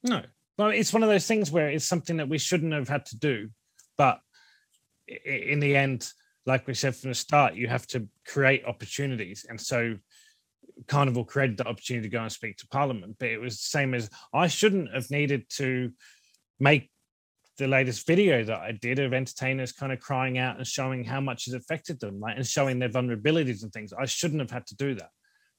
No, 0.03 0.23
well, 0.57 0.69
it's 0.69 0.93
one 0.93 1.03
of 1.03 1.09
those 1.09 1.27
things 1.27 1.51
where 1.51 1.69
it's 1.69 1.85
something 1.85 2.17
that 2.17 2.29
we 2.29 2.37
shouldn't 2.37 2.73
have 2.73 2.89
had 2.89 3.05
to 3.07 3.17
do, 3.17 3.49
but 3.97 4.19
in 5.07 5.59
the 5.59 5.75
end, 5.75 6.09
like 6.45 6.67
we 6.67 6.73
said 6.73 6.95
from 6.95 7.09
the 7.09 7.15
start, 7.15 7.55
you 7.55 7.67
have 7.67 7.87
to 7.87 8.07
create 8.27 8.65
opportunities, 8.65 9.45
and 9.49 9.59
so 9.59 9.95
Carnival 10.87 11.23
created 11.23 11.57
the 11.57 11.67
opportunity 11.67 12.07
to 12.07 12.11
go 12.11 12.21
and 12.21 12.31
speak 12.31 12.57
to 12.57 12.67
Parliament. 12.67 13.15
But 13.19 13.29
it 13.29 13.39
was 13.39 13.55
the 13.57 13.69
same 13.69 13.93
as 13.93 14.09
I 14.33 14.47
shouldn't 14.47 14.93
have 14.93 15.09
needed 15.09 15.49
to 15.51 15.91
make 16.59 16.89
the 17.57 17.67
latest 17.67 18.05
video 18.05 18.43
that 18.43 18.59
I 18.59 18.73
did 18.73 18.99
of 18.99 19.13
entertainers 19.13 19.71
kind 19.71 19.93
of 19.93 19.99
crying 19.99 20.37
out 20.37 20.57
and 20.57 20.67
showing 20.67 21.03
how 21.03 21.21
much 21.21 21.45
has 21.45 21.53
affected 21.53 21.99
them, 21.99 22.19
like 22.19 22.35
and 22.35 22.45
showing 22.45 22.79
their 22.79 22.89
vulnerabilities 22.89 23.63
and 23.63 23.71
things. 23.71 23.93
I 23.93 24.05
shouldn't 24.05 24.41
have 24.41 24.51
had 24.51 24.67
to 24.67 24.75
do 24.75 24.95
that, 24.95 25.09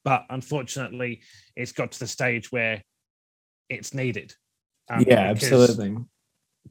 but 0.03 0.25
unfortunately, 0.29 1.21
it's 1.55 1.71
got 1.71 1.91
to 1.93 1.99
the 1.99 2.07
stage 2.07 2.51
where 2.51 2.83
it's 3.69 3.93
needed. 3.93 4.33
Um, 4.89 5.03
yeah, 5.07 5.19
absolutely. 5.19 5.97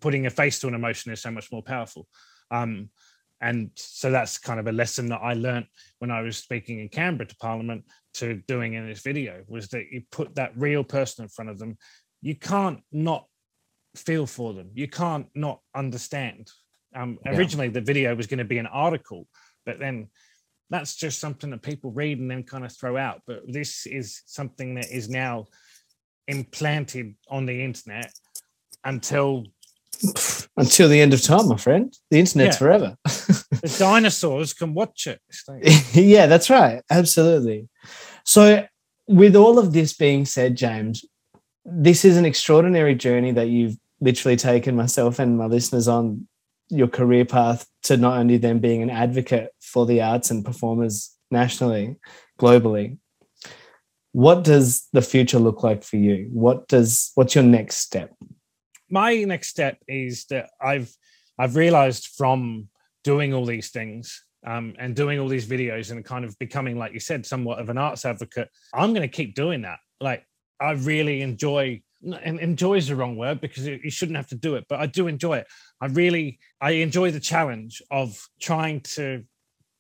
Putting 0.01 0.27
a 0.27 0.31
face 0.31 0.59
to 0.61 0.69
an 0.69 0.75
emotion 0.75 1.13
is 1.13 1.23
so 1.23 1.31
much 1.31 1.51
more 1.51 1.63
powerful. 1.63 2.07
Um, 2.51 2.91
and 3.41 3.71
so 3.75 4.11
that's 4.11 4.39
kind 4.39 4.59
of 4.59 4.67
a 4.67 4.73
lesson 4.73 5.09
that 5.09 5.21
I 5.23 5.35
learned 5.35 5.67
when 5.99 6.11
I 6.11 6.23
was 6.23 6.39
speaking 6.39 6.81
in 6.81 6.89
Canberra 6.89 7.29
to 7.29 7.37
Parliament 7.37 7.85
to 8.15 8.43
doing 8.49 8.75
in 8.75 8.87
this 8.87 9.03
video 9.03 9.43
was 9.47 9.69
that 9.69 9.85
you 9.91 10.03
put 10.11 10.35
that 10.37 10.57
real 10.57 10.83
person 10.83 11.25
in 11.25 11.29
front 11.29 11.51
of 11.51 11.59
them. 11.59 11.77
You 12.23 12.35
can't 12.35 12.81
not 12.93 13.27
feel 13.95 14.27
for 14.27 14.55
them. 14.55 14.71
You 14.75 14.89
can't 14.89 15.27
not 15.35 15.61
understand. 15.75 16.49
Um, 16.95 17.19
yeah. 17.25 17.37
Originally, 17.37 17.69
the 17.69 17.81
video 17.81 18.15
was 18.15 18.27
going 18.27 18.39
to 18.39 18.45
be 18.45 18.59
an 18.59 18.67
article, 18.67 19.29
but 19.67 19.79
then 19.79 20.09
that's 20.71 20.97
just 20.97 21.21
something 21.21 21.51
that 21.51 21.63
people 21.63 21.93
read 21.93 22.19
and 22.19 22.31
then 22.31 22.43
kind 22.43 22.65
of 22.65 22.75
throw 22.75 22.97
out. 22.97 23.21
But 23.27 23.43
this 23.47 23.87
is 23.87 24.23
something 24.27 24.77
that 24.77 24.91
is 24.91 25.11
now 25.11 25.47
implanted 26.29 27.15
on 27.29 27.47
the 27.47 27.63
internet 27.65 28.13
until 28.85 29.45
until 30.57 30.89
the 30.89 31.01
end 31.01 31.15
of 31.15 31.23
time, 31.23 31.49
my 31.49 31.57
friend. 31.57 31.97
The 32.11 32.19
internet's 32.19 32.57
yeah. 32.57 32.59
forever. 32.59 32.97
the 33.05 33.77
dinosaurs 33.79 34.53
can 34.53 34.75
watch 34.75 35.07
it. 35.07 35.21
yeah, 35.95 36.27
that's 36.27 36.51
right. 36.51 36.83
Absolutely. 36.91 37.69
So, 38.25 38.67
with 39.07 39.37
all 39.37 39.59
of 39.59 39.73
this 39.73 39.95
being 39.95 40.25
said, 40.25 40.57
James, 40.57 41.05
this 41.65 42.05
is 42.05 42.17
an 42.17 42.25
extraordinary 42.25 42.95
journey 42.95 43.33
that 43.33 43.49
you've 43.49 43.77
literally 44.01 44.37
taken 44.37 44.77
myself 44.77 45.19
and 45.19 45.39
my 45.39 45.47
listeners 45.47 45.89
on 45.89 46.27
your 46.69 46.89
career 46.89 47.25
path 47.25 47.67
to 47.85 47.97
not 47.97 48.19
only 48.19 48.37
them 48.37 48.59
being 48.59 48.83
an 48.83 48.91
advocate 48.91 49.51
for 49.61 49.87
the 49.87 50.03
arts 50.03 50.31
and 50.31 50.45
performers 50.45 51.17
nationally, 51.31 51.97
globally. 52.39 52.99
What 54.17 54.45
does 54.45 54.89
the 54.95 55.03
future 55.03 55.39
look 55.39 55.63
like 55.63 55.85
for 55.85 55.99
you? 55.99 56.31
What 56.33 56.69
does 56.69 57.13
what's 57.17 57.35
your 57.35 57.45
next 57.45 57.77
step? 57.77 58.15
My 58.89 59.13
next 59.25 59.51
step 59.51 59.77
is 59.87 60.25
that 60.31 60.49
I've 60.59 60.91
I've 61.39 61.55
realized 61.55 62.07
from 62.17 62.71
doing 63.05 63.35
all 63.35 63.45
these 63.45 63.69
things 63.69 64.25
um, 64.47 64.75
and 64.79 64.97
doing 64.97 65.19
all 65.19 65.29
these 65.29 65.45
videos 65.45 65.91
and 65.91 66.03
kind 66.03 66.25
of 66.25 66.35
becoming, 66.39 66.79
like 66.79 66.95
you 66.95 66.99
said, 66.99 67.27
somewhat 67.27 67.59
of 67.59 67.69
an 67.69 67.77
arts 67.77 68.07
advocate, 68.07 68.49
I'm 68.73 68.95
going 68.95 69.07
to 69.07 69.17
keep 69.17 69.35
doing 69.35 69.61
that. 69.63 69.81
Like, 70.01 70.25
I 70.59 70.71
really 70.71 71.21
enjoy, 71.21 71.83
and 72.03 72.41
enjoy 72.41 72.79
is 72.79 72.89
the 72.89 72.97
wrong 72.97 73.19
word 73.19 73.43
because 73.43 73.67
you 73.67 73.91
shouldn't 73.91 74.17
have 74.17 74.29
to 74.29 74.35
do 74.35 74.55
it, 74.55 74.65
but 74.67 74.81
I 74.81 74.87
do 74.87 75.09
enjoy 75.09 75.39
it. 75.39 75.47
I 75.83 75.89
really, 75.89 76.39
I 76.59 76.71
enjoy 76.71 77.11
the 77.11 77.21
challenge 77.21 77.83
of 77.91 78.19
trying 78.41 78.81
to 78.97 79.25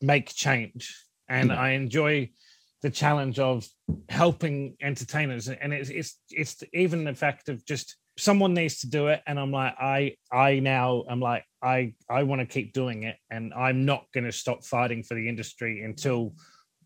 make 0.03 0.29
change, 0.29 0.95
and 1.27 1.51
I 1.51 1.71
enjoy 1.71 2.33
the 2.87 2.91
challenge 2.93 3.41
of 3.41 3.67
helping 4.09 4.77
entertainers. 4.81 5.49
And 5.49 5.73
it's 5.73 5.91
it's 5.91 6.21
it's 6.31 6.63
even 6.73 7.03
the 7.03 7.15
fact 7.15 7.49
of 7.49 7.67
just 7.67 7.97
someone 8.17 8.55
needs 8.55 8.79
to 8.81 8.89
do 8.89 9.09
it. 9.09 9.23
And 9.27 9.41
i'm 9.41 9.51
like 9.51 9.75
i 9.81 10.15
i 10.31 10.61
now 10.61 11.03
i'm 11.11 11.19
like 11.19 11.43
i 11.61 11.95
i 12.09 12.23
want 12.23 12.43
to 12.43 12.47
keep 12.47 12.73
doing 12.73 13.03
it. 13.03 13.17
And 13.29 13.53
i'm 13.55 13.85
not 13.87 14.05
going 14.15 14.23
to 14.23 14.31
stop 14.31 14.65
fighting 14.65 15.03
for 15.03 15.15
the 15.15 15.29
industry 15.29 15.83
until 15.83 16.35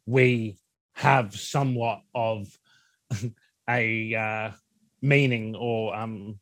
we 0.06 0.56
have 0.94 1.36
somewhat 1.38 2.00
of 2.14 2.48
a 3.68 4.14
uh, 4.14 4.50
meaning 5.02 5.54
or 5.54 5.94
um 5.94 6.40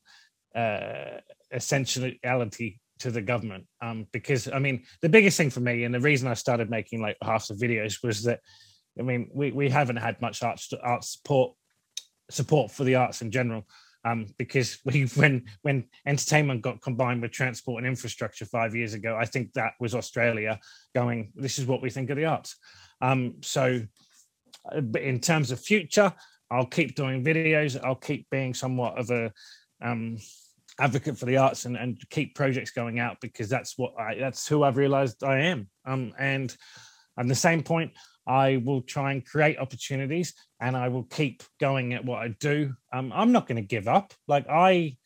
uh 0.55 1.19
essentiality 1.53 2.81
to 3.01 3.11
the 3.11 3.23
government. 3.23 3.67
Um 3.83 4.07
because 4.13 4.47
i 4.47 4.61
mean 4.61 4.85
the 5.03 5.09
biggest 5.09 5.37
thing 5.37 5.51
for 5.51 5.61
me 5.61 5.83
and 5.83 5.93
the 5.93 6.07
reason 6.09 6.29
i 6.29 6.35
started 6.35 6.71
making 6.71 7.03
like 7.03 7.17
half 7.21 7.49
the 7.49 7.55
videos 7.55 8.05
was 8.05 8.23
that 8.23 8.39
i 8.99 9.03
mean 9.03 9.28
we 9.32 9.51
we 9.53 9.68
haven't 9.68 9.96
had 9.96 10.20
much 10.20 10.42
arts 10.42 10.72
arts 10.82 11.12
support 11.12 11.55
support 12.30 12.70
for 12.70 12.84
the 12.84 12.94
arts 12.94 13.22
in 13.22 13.30
general 13.30 13.64
um, 14.05 14.26
because 14.38 14.78
we 14.84 15.05
when 15.14 15.44
when 15.62 15.84
entertainment 16.07 16.62
got 16.62 16.82
combined 16.82 17.22
with 17.22 17.32
transport 17.32 17.82
and 17.82 17.86
infrastructure 17.86 18.44
five 18.44 18.74
years 18.74 18.94
ago, 18.94 19.16
I 19.20 19.24
think 19.24 19.53
that 19.55 19.72
was 19.80 19.94
Australia 19.94 20.59
going. 20.94 21.32
This 21.34 21.59
is 21.59 21.66
what 21.66 21.82
we 21.82 21.90
think 21.90 22.11
of 22.11 22.16
the 22.16 22.26
arts. 22.26 22.57
Um, 23.01 23.36
so, 23.42 23.82
uh, 24.72 24.99
in 24.99 25.20
terms 25.20 25.51
of 25.51 25.61
future, 25.61 26.12
I'll 26.51 26.66
keep 26.66 26.94
doing 26.94 27.24
videos. 27.24 27.82
I'll 27.82 27.94
keep 27.94 28.28
being 28.30 28.55
somewhat 28.55 28.99
of 28.99 29.11
a 29.11 29.32
um, 29.82 30.18
advocate 30.80 31.18
for 31.18 31.26
the 31.26 31.36
arts 31.36 31.64
and, 31.64 31.76
and 31.76 32.01
keep 32.11 32.34
projects 32.34 32.70
going 32.70 32.99
out 32.99 33.18
because 33.20 33.49
that's 33.49 33.76
what 33.76 33.92
I 33.99 34.16
that's 34.18 34.46
who 34.49 34.62
I've 34.62 34.76
realized 34.76 35.22
I 35.22 35.40
am. 35.40 35.68
Um, 35.84 36.12
and 36.18 36.55
at 37.18 37.26
the 37.26 37.34
same 37.34 37.62
point, 37.62 37.92
I 38.29 38.59
will 38.59 38.83
try 38.83 39.12
and 39.12 39.24
create 39.24 39.59
opportunities 39.59 40.35
and 40.61 40.76
I 40.76 40.89
will 40.89 41.05
keep 41.05 41.43
going 41.59 41.95
at 41.95 42.05
what 42.05 42.22
I 42.22 42.29
do. 42.29 42.74
Um, 42.93 43.11
I'm 43.14 43.33
not 43.33 43.49
going 43.49 43.57
to 43.57 43.66
give 43.66 43.89
up. 43.89 44.12
Like 44.29 44.47
I, 44.49 44.97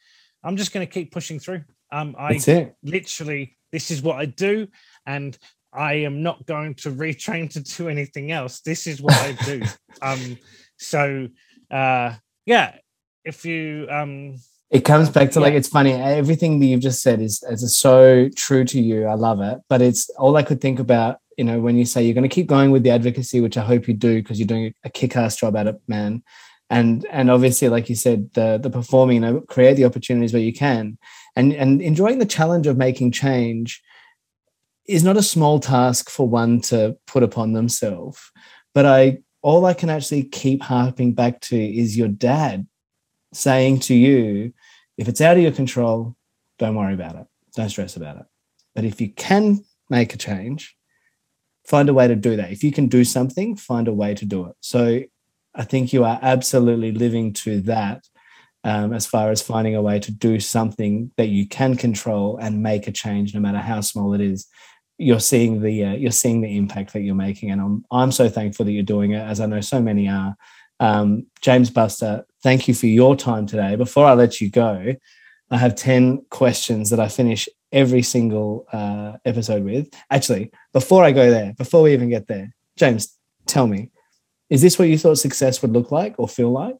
I'm 0.43 0.57
just 0.57 0.73
going 0.73 0.85
to 0.85 0.93
keep 0.93 1.13
pushing 1.13 1.39
through. 1.39 1.63
Um, 1.93 2.17
I 2.19 2.41
literally, 2.83 3.57
this 3.71 3.91
is 3.91 4.03
what 4.03 4.17
I 4.17 4.25
do, 4.25 4.67
and 5.07 5.39
I 5.73 5.95
am 5.95 6.23
not 6.23 6.47
going 6.47 6.75
to 6.77 6.91
retrain 6.91 7.51
to 7.53 7.61
do 7.61 7.89
anything 7.89 8.33
else. 8.33 8.61
This 8.61 8.87
is 8.87 9.01
what 9.01 9.15
I 9.15 9.33
do. 9.45 9.63
um, 10.01 10.39
so, 10.79 11.29
uh, 11.71 12.15
yeah, 12.45 12.77
if 13.25 13.45
you, 13.45 13.87
um, 13.91 14.37
it 14.71 14.87
comes 14.87 15.11
back 15.11 15.31
to 15.33 15.39
yeah. 15.39 15.45
like 15.45 15.55
it's 15.55 15.69
funny. 15.69 15.93
Everything 15.93 16.59
that 16.59 16.67
you've 16.67 16.81
just 16.81 17.03
said 17.03 17.21
is 17.21 17.45
is 17.49 17.77
so 17.77 18.31
true 18.35 18.65
to 18.65 18.81
you. 18.81 19.05
I 19.05 19.15
love 19.15 19.43
it, 19.43 19.59
but 19.69 19.83
it's 19.83 20.09
all 20.19 20.35
I 20.39 20.43
could 20.43 20.63
think 20.63 20.79
about 20.81 21.19
you 21.37 21.45
know, 21.45 21.61
when 21.61 21.77
you 21.77 21.85
say 21.85 22.03
you're 22.03 22.15
going 22.15 22.29
to 22.29 22.35
keep 22.35 22.47
going 22.47 22.71
with 22.71 22.83
the 22.83 22.91
advocacy, 22.91 23.41
which 23.41 23.57
I 23.57 23.63
hope 23.63 23.89
you 23.89 23.95
do 23.95 24.23
because 24.23 24.39
you're 24.39 24.47
doing 24.47 24.75
a 24.85 24.91
kick-ass 24.91 25.37
job 25.37 25.57
at 25.57 25.67
it, 25.67 25.81
man. 25.89 26.23
And 26.71 27.05
and 27.11 27.31
obviously, 27.31 27.69
like 27.69 27.91
you 27.91 27.95
said, 27.95 28.33
the 28.33 28.59
the 28.63 28.71
performing, 28.71 29.17
you 29.17 29.21
know, 29.21 29.41
create 29.43 29.75
the 29.75 29.85
opportunities 29.85 30.33
where 30.33 30.43
you 30.43 30.55
can, 30.55 30.97
and 31.37 31.53
and 31.53 31.83
enjoying 31.83 32.19
the 32.19 32.25
challenge 32.25 32.67
of 32.67 32.79
making 32.79 33.13
change 33.13 33.83
is 34.87 35.05
not 35.05 35.17
a 35.17 35.23
small 35.23 35.61
task 35.61 36.09
for 36.09 36.27
one 36.27 36.61
to 36.63 36.97
put 37.07 37.23
upon 37.23 37.53
themselves. 37.53 38.33
But 38.75 38.87
I 38.87 39.19
all 39.43 39.67
I 39.67 39.75
can 39.75 39.91
actually 39.91 40.25
keep 40.25 40.63
harping 40.63 41.13
back 41.13 41.41
to 41.43 41.57
is 41.57 41.97
your 41.97 42.09
dad 42.09 42.67
saying 43.33 43.81
to 43.81 43.95
you, 43.95 44.53
if 44.97 45.09
it's 45.09 45.21
out 45.21 45.37
of 45.37 45.43
your 45.43 45.53
control, 45.53 46.17
don't 46.59 46.77
worry 46.77 46.95
about 46.95 47.17
it. 47.17 47.27
Don't 47.57 47.69
stress 47.69 47.97
about 47.97 48.19
it. 48.19 48.27
But 48.75 48.85
if 48.85 49.01
you 49.01 49.11
can 49.11 49.65
make 49.91 50.15
a 50.15 50.19
change, 50.19 50.77
find 51.65 51.89
a 51.89 51.95
way 51.95 52.09
to 52.09 52.17
do 52.17 52.37
that. 52.37 52.51
If 52.51 52.65
you 52.65 52.73
can 52.73 52.87
do 52.87 53.05
something, 53.05 53.57
find 53.57 53.89
a 53.89 53.93
way 53.93 54.15
to 54.15 54.25
do 54.25 54.47
it. 54.47 54.57
So 54.61 55.03
I 55.55 55.65
think 55.65 55.93
you 55.93 56.05
are 56.05 56.19
absolutely 56.23 56.93
living 56.93 57.33
to 57.35 57.61
that 57.63 58.05
um, 58.65 58.93
as 58.93 59.07
far 59.07 59.31
as 59.31 59.43
finding 59.43 59.75
a 59.75 59.83
way 59.83 59.99
to 60.01 60.13
do 60.13 60.41
something 60.41 61.11
that 61.17 61.29
you 61.29 61.47
can 61.47 61.77
control 61.77 62.39
and 62.39 62.63
make 62.63 62.87
a 62.87 62.93
change, 62.93 63.35
no 63.35 63.41
matter 63.41 63.59
how 63.59 63.81
small 63.81 64.15
it 64.15 64.21
is. 64.21 64.47
You're 64.99 65.21
seeing 65.21 65.63
the 65.63 65.85
uh, 65.85 65.93
you're 65.95 66.13
seeing 66.13 66.43
the 66.43 66.57
impact 66.57 66.93
that 66.93 67.01
you're 67.01 67.15
making, 67.15 67.51
and 67.51 67.61
I'm 67.61 67.85
I'm 67.91 68.13
so 68.13 68.29
thankful 68.29 68.67
that 68.67 68.73
you're 68.73 68.85
doing 68.85 69.13
it, 69.13 69.21
as 69.21 69.41
I 69.41 69.47
know 69.47 69.61
so 69.61 69.81
many 69.81 70.09
are. 70.09 70.37
Um, 70.79 71.27
James 71.41 71.71
Bustar, 71.71 72.25
thank 72.43 72.69
you 72.69 72.75
for 72.75 72.87
your 72.87 73.17
time 73.17 73.47
today. 73.47 73.75
Before 73.75 74.07
I 74.07 74.15
let 74.15 74.41
you 74.41 74.51
go, 74.51 74.95
I 75.51 75.57
have 75.57 75.75
10 75.75 76.27
questions 76.31 76.91
that 76.91 76.99
I 76.99 77.09
finish 77.09 77.49
every 77.73 78.03
single 78.03 78.67
uh, 78.73 79.15
episode 79.25 79.65
with. 79.65 79.93
Actually, 80.11 80.53
before 80.73 81.05
I 81.05 81.13
go 81.13 81.31
there, 81.31 81.55
before 81.55 81.83
we 81.83 81.93
even 81.93 82.11
get 82.11 82.29
there, 82.29 82.55
James, 82.77 83.17
tell 83.47 83.67
me, 83.67 83.91
is 84.51 84.61
this 84.61 84.79
what 84.79 84.89
you 84.89 84.99
thought 84.99 85.19
success 85.19 85.63
would 85.63 85.73
look 85.73 85.91
like 85.91 86.15
or 86.19 86.29
feel 86.29 86.51
like? 86.51 86.77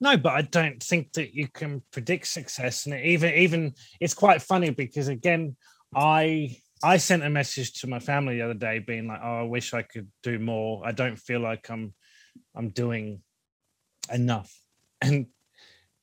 No, 0.00 0.16
but 0.16 0.34
I 0.34 0.42
don't 0.42 0.82
think 0.82 1.12
that 1.14 1.34
you 1.34 1.48
can 1.48 1.82
predict 1.90 2.26
success. 2.26 2.86
And 2.86 2.94
even 3.00 3.34
even 3.34 3.74
it's 4.00 4.14
quite 4.14 4.42
funny 4.42 4.70
because 4.70 5.08
again, 5.08 5.56
I 5.94 6.58
I 6.82 6.98
sent 6.98 7.24
a 7.24 7.30
message 7.30 7.80
to 7.80 7.86
my 7.86 7.98
family 7.98 8.36
the 8.36 8.42
other 8.42 8.54
day 8.54 8.78
being 8.78 9.06
like, 9.06 9.20
"Oh, 9.22 9.40
I 9.40 9.42
wish 9.42 9.72
I 9.72 9.82
could 9.82 10.08
do 10.22 10.38
more. 10.38 10.86
I 10.86 10.92
don't 10.92 11.18
feel 11.18 11.40
like 11.40 11.70
I'm 11.70 11.94
I'm 12.54 12.68
doing 12.70 13.22
enough." 14.12 14.54
And 15.00 15.26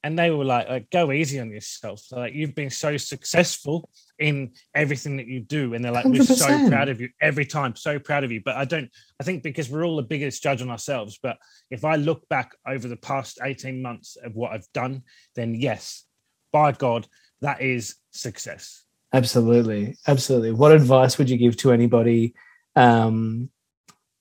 and 0.03 0.19
they 0.19 0.29
were 0.29 0.43
like, 0.43 0.67
like 0.67 0.89
go 0.89 1.11
easy 1.11 1.39
on 1.39 1.49
yourself. 1.49 2.01
Like 2.11 2.33
you've 2.33 2.55
been 2.55 2.69
so 2.69 2.97
successful 2.97 3.89
in 4.19 4.51
everything 4.75 5.17
that 5.17 5.27
you 5.27 5.39
do, 5.39 5.73
and 5.73 5.83
they're 5.83 5.91
like, 5.91 6.05
we 6.05 6.19
are 6.19 6.23
so 6.23 6.69
proud 6.69 6.89
of 6.89 6.99
you 6.99 7.09
every 7.21 7.45
time, 7.45 7.75
so 7.75 7.99
proud 7.99 8.23
of 8.23 8.31
you. 8.31 8.41
But 8.43 8.55
I 8.57 8.65
don't. 8.65 8.89
I 9.19 9.23
think 9.23 9.43
because 9.43 9.69
we're 9.69 9.85
all 9.85 9.95
the 9.95 10.03
biggest 10.03 10.43
judge 10.43 10.61
on 10.61 10.69
ourselves. 10.69 11.17
But 11.21 11.37
if 11.71 11.85
I 11.85 11.95
look 11.95 12.27
back 12.27 12.55
over 12.67 12.87
the 12.87 12.97
past 12.97 13.39
eighteen 13.41 13.81
months 13.81 14.17
of 14.23 14.35
what 14.35 14.51
I've 14.51 14.71
done, 14.73 15.03
then 15.35 15.55
yes, 15.55 16.03
by 16.51 16.73
God, 16.73 17.07
that 17.41 17.61
is 17.61 17.95
success. 18.11 18.83
Absolutely, 19.13 19.97
absolutely. 20.07 20.51
What 20.51 20.71
advice 20.71 21.17
would 21.17 21.29
you 21.29 21.37
give 21.37 21.55
to 21.57 21.71
anybody? 21.71 22.33
Um, 22.75 23.49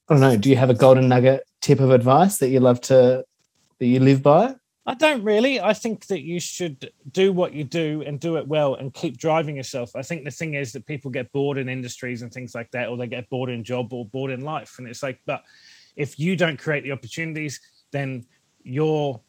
I 0.08 0.14
don't 0.14 0.20
know. 0.20 0.36
Do 0.36 0.50
you 0.50 0.56
have 0.56 0.70
a 0.70 0.74
golden 0.74 1.08
nugget 1.08 1.44
tip 1.60 1.80
of 1.80 1.90
advice 1.90 2.38
that 2.38 2.50
you 2.50 2.60
love 2.60 2.80
to 2.82 3.24
that 3.78 3.86
you 3.86 4.00
live 4.00 4.22
by? 4.22 4.54
I 4.84 4.94
don't 4.94 5.22
really. 5.22 5.60
I 5.60 5.74
think 5.74 6.06
that 6.06 6.22
you 6.22 6.40
should 6.40 6.90
do 7.12 7.32
what 7.32 7.52
you 7.52 7.62
do 7.62 8.02
and 8.04 8.18
do 8.18 8.36
it 8.36 8.48
well 8.48 8.74
and 8.74 8.92
keep 8.92 9.16
driving 9.16 9.56
yourself. 9.56 9.94
I 9.94 10.02
think 10.02 10.24
the 10.24 10.30
thing 10.30 10.54
is 10.54 10.72
that 10.72 10.86
people 10.86 11.10
get 11.10 11.30
bored 11.30 11.56
in 11.56 11.68
industries 11.68 12.22
and 12.22 12.32
things 12.32 12.54
like 12.54 12.70
that, 12.72 12.88
or 12.88 12.96
they 12.96 13.06
get 13.06 13.30
bored 13.30 13.48
in 13.50 13.62
job 13.62 13.92
or 13.92 14.04
bored 14.06 14.32
in 14.32 14.40
life. 14.40 14.74
And 14.78 14.88
it's 14.88 15.02
like, 15.02 15.20
but 15.24 15.44
if 15.94 16.18
you 16.18 16.34
don't 16.34 16.58
create 16.58 16.82
the 16.82 16.92
opportunities, 16.92 17.60
then 17.92 18.26
you're 18.64 19.20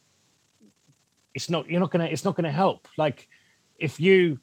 it's 1.36 1.50
not 1.50 1.70
you're 1.70 1.80
not 1.80 1.92
gonna 1.92 2.06
it's 2.06 2.26
not 2.26 2.36
gonna 2.36 2.52
help. 2.52 2.88
Like 2.98 3.28
if 3.78 4.00
you 4.00 4.40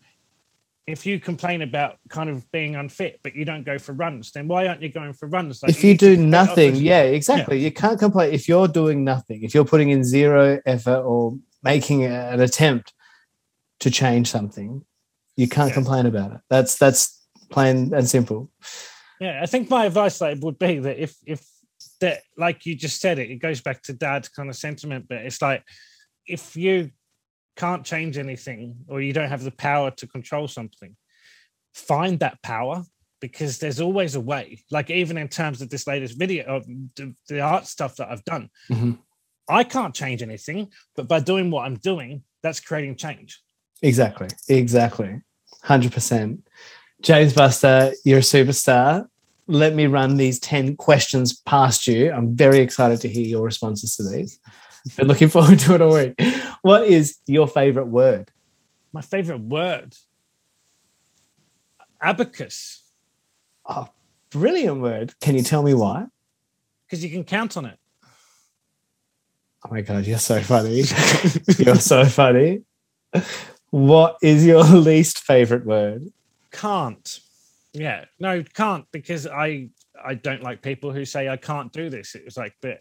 if 0.86 1.06
you 1.06 1.20
complain 1.20 1.62
about 1.62 1.96
kind 2.08 2.28
of 2.30 2.50
being 2.52 2.76
unfit, 2.76 3.20
but 3.22 3.34
you 3.34 3.44
don't 3.44 3.64
go 3.64 3.78
for 3.78 3.92
runs, 3.92 4.32
then 4.32 4.48
why 4.48 4.66
aren't 4.66 4.82
you 4.82 4.88
going 4.88 5.12
for 5.12 5.28
runs? 5.28 5.62
Like 5.62 5.70
if 5.70 5.84
you 5.84 5.96
to 5.96 6.16
do 6.16 6.22
nothing, 6.22 6.76
yeah, 6.76 7.02
exactly. 7.02 7.58
You 7.58 7.70
can't 7.70 7.98
complain 7.98 8.32
if 8.32 8.48
you're 8.48 8.68
doing 8.68 9.04
nothing. 9.04 9.42
If 9.42 9.54
you're 9.54 9.64
putting 9.64 9.90
in 9.90 10.02
zero 10.04 10.60
effort 10.66 11.02
or 11.02 11.38
making 11.62 12.04
an 12.04 12.40
attempt 12.40 12.92
to 13.80 13.90
change 13.90 14.30
something, 14.30 14.84
you 15.36 15.48
can't 15.48 15.68
Yeah. 15.68 15.74
complain 15.74 16.06
about 16.06 16.32
it. 16.32 16.40
That's 16.48 16.76
that's 16.76 17.24
plain 17.50 17.92
and 17.94 18.08
simple. 18.08 18.50
Yeah, 19.20 19.40
I 19.42 19.46
think 19.46 19.70
my 19.70 19.86
advice 19.86 20.20
like 20.20 20.38
would 20.40 20.58
be 20.58 20.78
that 20.80 20.98
if 21.02 21.16
if 21.26 21.46
that 22.00 22.22
like 22.36 22.66
you 22.66 22.74
just 22.74 23.00
said 23.00 23.18
it, 23.18 23.30
it 23.30 23.36
goes 23.36 23.60
back 23.60 23.82
to 23.82 23.92
dad's 23.92 24.28
kind 24.28 24.48
of 24.48 24.56
sentiment, 24.56 25.06
but 25.08 25.18
it's 25.18 25.42
like 25.42 25.62
if 26.26 26.56
you 26.56 26.90
can't 27.60 27.84
change 27.84 28.16
anything 28.16 28.62
or 28.88 29.00
you 29.02 29.12
don't 29.12 29.28
have 29.28 29.44
the 29.44 29.50
power 29.50 29.90
to 29.90 30.06
control 30.06 30.48
something, 30.48 30.96
find 31.74 32.18
that 32.20 32.40
power 32.42 32.82
because 33.20 33.58
there's 33.58 33.80
always 33.80 34.14
a 34.14 34.20
way. 34.32 34.62
Like 34.70 34.88
even 34.90 35.18
in 35.18 35.28
terms 35.28 35.60
of 35.60 35.68
this 35.68 35.86
latest 35.86 36.18
video 36.18 36.44
of 36.56 36.66
the, 36.96 37.14
the 37.28 37.40
art 37.40 37.66
stuff 37.66 37.96
that 37.96 38.08
I've 38.10 38.24
done, 38.24 38.48
Mhm. 38.70 38.98
I 39.48 39.64
can't 39.64 39.94
change 39.94 40.22
anything, 40.22 40.68
but 40.96 41.06
by 41.08 41.20
doing 41.20 41.50
what 41.50 41.66
I'm 41.66 41.74
doing, 41.76 42.22
that's 42.42 42.60
creating 42.60 42.96
change. 42.96 43.40
Exactly. 43.82 44.28
Exactly. 44.48 45.20
100%. 45.64 46.38
James 47.02 47.34
Bustar, 47.34 47.92
you're 48.04 48.18
a 48.18 48.22
superstar. 48.36 49.06
Let 49.48 49.74
me 49.74 49.86
run 49.86 50.16
these 50.16 50.38
10 50.38 50.76
questions 50.76 51.40
past 51.44 51.86
you. 51.86 52.12
I'm 52.12 52.36
very 52.36 52.60
excited 52.60 53.00
to 53.02 53.08
hear 53.08 53.26
your 53.26 53.42
responses 53.42 53.96
to 53.96 54.08
these. 54.08 54.38
Been 54.96 55.08
looking 55.08 55.28
forward 55.28 55.58
to 55.60 55.74
it 55.74 55.82
all 55.82 55.94
week. 55.94 56.14
What 56.62 56.84
is 56.86 57.18
your 57.26 57.48
favorite 57.48 57.86
word? 57.86 58.30
My 58.92 59.00
favorite 59.02 59.40
word, 59.40 59.96
abacus, 62.00 62.82
Oh, 63.66 63.88
brilliant 64.30 64.80
word. 64.80 65.14
Can 65.20 65.36
you 65.36 65.42
tell 65.42 65.62
me 65.62 65.74
why? 65.74 66.06
because 66.86 67.04
you 67.04 67.10
can 67.10 67.22
count 67.22 67.56
on 67.56 67.66
it. 67.66 67.78
Oh 69.64 69.70
my 69.70 69.80
God, 69.82 70.04
you're 70.06 70.18
so 70.18 70.40
funny. 70.40 70.82
you're 71.58 71.76
so 71.76 72.04
funny. 72.06 72.62
What 73.70 74.16
is 74.22 74.44
your 74.44 74.64
least 74.64 75.20
favorite 75.20 75.64
word? 75.64 76.08
can't 76.50 77.20
yeah 77.72 78.06
no 78.18 78.42
can't 78.42 78.84
because 78.90 79.24
i 79.24 79.68
i 80.04 80.14
don't 80.14 80.42
like 80.42 80.60
people 80.62 80.90
who 80.90 81.04
say 81.04 81.28
i 81.28 81.36
can't 81.36 81.72
do 81.72 81.88
this 81.88 82.16
it 82.16 82.24
was 82.24 82.36
like 82.36 82.52
but 82.60 82.80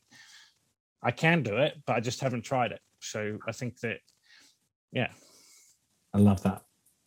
i 1.03 1.11
can 1.11 1.43
do 1.43 1.55
it 1.57 1.75
but 1.85 1.95
i 1.95 1.99
just 1.99 2.19
haven't 2.19 2.41
tried 2.41 2.71
it 2.71 2.79
so 2.99 3.37
i 3.47 3.51
think 3.51 3.79
that 3.79 3.97
yeah 4.91 5.09
I 6.11 6.17
love 6.17 6.41
that. 6.41 6.63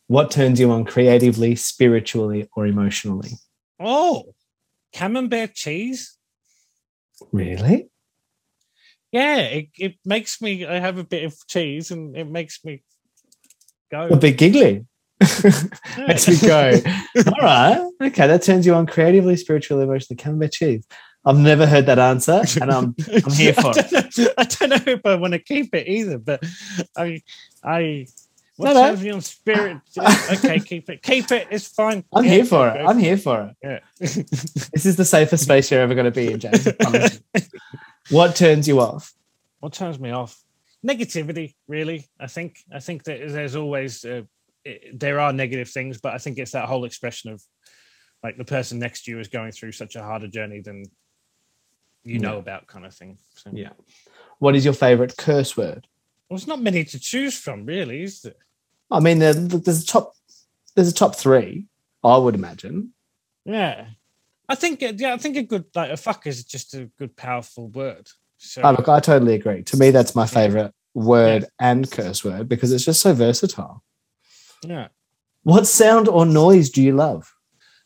What 0.06 0.30
turns 0.30 0.60
you 0.60 0.70
on 0.70 0.84
creatively, 0.84 1.56
spiritually, 1.56 2.48
or 2.54 2.66
emotionally? 2.66 3.32
oh 3.80 4.34
camembert 4.94 5.54
cheese 5.54 6.16
Really? 7.32 7.88
yeah 9.10 9.38
it, 9.38 9.68
it 9.78 9.94
makes 10.04 10.40
me 10.40 10.64
i 10.66 10.78
have 10.78 10.98
a 10.98 11.04
bit 11.04 11.24
of 11.24 11.34
cheese 11.48 11.90
and 11.90 12.16
it 12.16 12.28
makes 12.30 12.64
me 12.64 12.82
go 13.90 14.06
A 14.08 14.16
bit 14.16 14.38
giggly. 14.38 14.86
Makes 15.98 16.28
me 16.28 16.36
go. 16.48 16.72
All 17.26 17.42
right. 17.42 17.90
Okay. 18.02 18.26
That 18.26 18.42
turns 18.42 18.66
you 18.66 18.74
on 18.74 18.86
creatively, 18.86 19.36
spiritually, 19.36 19.84
emotionally. 19.84 20.16
Camembert 20.16 20.52
cheese. 20.52 20.84
I've 21.24 21.38
never 21.38 21.66
heard 21.66 21.86
that 21.86 21.98
answer, 21.98 22.42
and 22.60 22.70
I'm 22.70 22.94
I'm 23.24 23.32
here 23.32 23.54
for 23.54 23.68
I 23.68 23.72
don't, 23.82 24.18
know, 24.18 24.28
I 24.38 24.44
don't 24.44 24.68
know 24.70 24.92
if 24.92 25.06
I 25.06 25.14
want 25.16 25.32
to 25.34 25.38
keep 25.38 25.74
it 25.74 25.86
either, 25.88 26.18
but 26.18 26.42
I, 26.96 27.22
I, 27.62 28.06
what 28.56 28.74
No, 28.74 28.94
no. 28.94 29.14
on 29.14 29.20
spirit? 29.20 29.78
okay, 29.98 30.58
keep 30.60 30.90
it, 30.90 31.02
keep 31.02 31.30
it. 31.30 31.48
It's 31.50 31.68
fine. 31.68 32.04
I'm 32.12 32.24
Yeah, 32.24 32.30
here 32.30 32.44
for 32.44 32.68
it. 32.68 32.74
go 32.74 32.86
I'm 32.86 32.98
here 32.98 33.16
for 33.16 33.42
it. 33.42 33.56
Yeah. 33.62 33.78
This 34.72 34.84
is 34.86 34.96
the 34.96 35.04
safest 35.04 35.44
space 35.44 35.70
you're 35.70 35.80
ever 35.80 35.94
going 35.94 36.06
to 36.06 36.10
be 36.10 36.32
in, 36.32 36.40
James. 36.40 36.66
I 36.66 36.72
promise 36.72 37.20
you. 37.34 37.42
What 38.10 38.34
turns 38.36 38.66
you 38.66 38.80
off? 38.80 39.12
what 39.60 39.72
turns 39.74 40.00
me 40.00 40.10
off? 40.10 40.42
Negativity, 40.84 41.54
really. 41.68 42.08
I 42.18 42.26
think. 42.26 42.56
I 42.74 42.80
think 42.80 43.04
that 43.04 43.20
there's 43.28 43.54
always 43.54 44.04
uh, 44.04 44.22
it, 44.64 44.98
there 44.98 45.20
are 45.20 45.32
negative 45.32 45.70
things, 45.70 46.00
but 46.00 46.12
I 46.14 46.18
think 46.18 46.38
it's 46.38 46.50
that 46.52 46.66
whole 46.68 46.84
expression 46.84 47.30
of 47.30 47.40
like 48.24 48.36
the 48.36 48.44
person 48.44 48.80
next 48.80 49.04
to 49.04 49.12
you 49.12 49.20
is 49.20 49.28
going 49.28 49.52
through 49.52 49.72
such 49.72 49.94
a 49.94 50.02
harder 50.02 50.26
journey 50.28 50.60
than 50.60 50.82
you 52.04 52.18
know 52.18 52.32
Yeah. 52.34 52.38
about, 52.38 52.66
kind 52.66 52.84
of 52.86 52.94
thing. 52.94 53.18
So, 53.34 53.50
Yeah. 53.52 53.70
What 54.38 54.54
is 54.56 54.64
your 54.64 54.74
favorite 54.74 55.16
curse 55.16 55.56
word? 55.56 55.86
well, 56.28 56.38
there's 56.38 56.46
not 56.48 56.62
many 56.62 56.82
to 56.84 56.98
choose 56.98 57.36
from, 57.38 57.66
really, 57.66 58.02
is 58.02 58.22
there? 58.22 58.34
I 58.90 59.00
mean, 59.00 59.18
there, 59.18 59.34
there's 59.34 59.82
a 59.82 59.86
top. 59.86 60.14
There's 60.74 60.88
a 60.88 60.94
top 60.94 61.14
three. 61.16 61.66
I 62.02 62.16
would 62.16 62.34
imagine. 62.34 62.92
Yeah, 63.44 63.86
I 64.48 64.54
think 64.54 64.82
uh, 64.82 64.92
yeah, 64.96 65.14
I 65.14 65.18
think 65.18 65.36
a 65.36 65.42
good 65.42 65.64
like 65.74 65.90
a 65.90 65.96
fuck 65.96 66.26
is 66.26 66.44
just 66.44 66.74
a 66.74 66.90
good 66.98 67.16
powerful 67.16 67.68
word. 67.68 68.08
So 68.38 68.62
Oh, 68.62 68.70
look, 68.72 68.88
I 68.88 69.00
totally 69.00 69.34
agree. 69.34 69.62
To 69.64 69.76
me, 69.76 69.90
that's 69.90 70.14
my 70.14 70.26
favorite 70.26 70.72
word 70.94 71.46
and 71.60 71.90
curse 71.90 72.24
word 72.24 72.48
because 72.48 72.72
it's 72.72 72.84
just 72.84 73.00
so 73.00 73.12
versatile. 73.14 73.82
yeah, 74.66 74.88
What 75.42 75.66
sound 75.66 76.08
or 76.08 76.24
noise 76.26 76.70
do 76.70 76.82
you 76.82 76.92
love? 76.94 77.32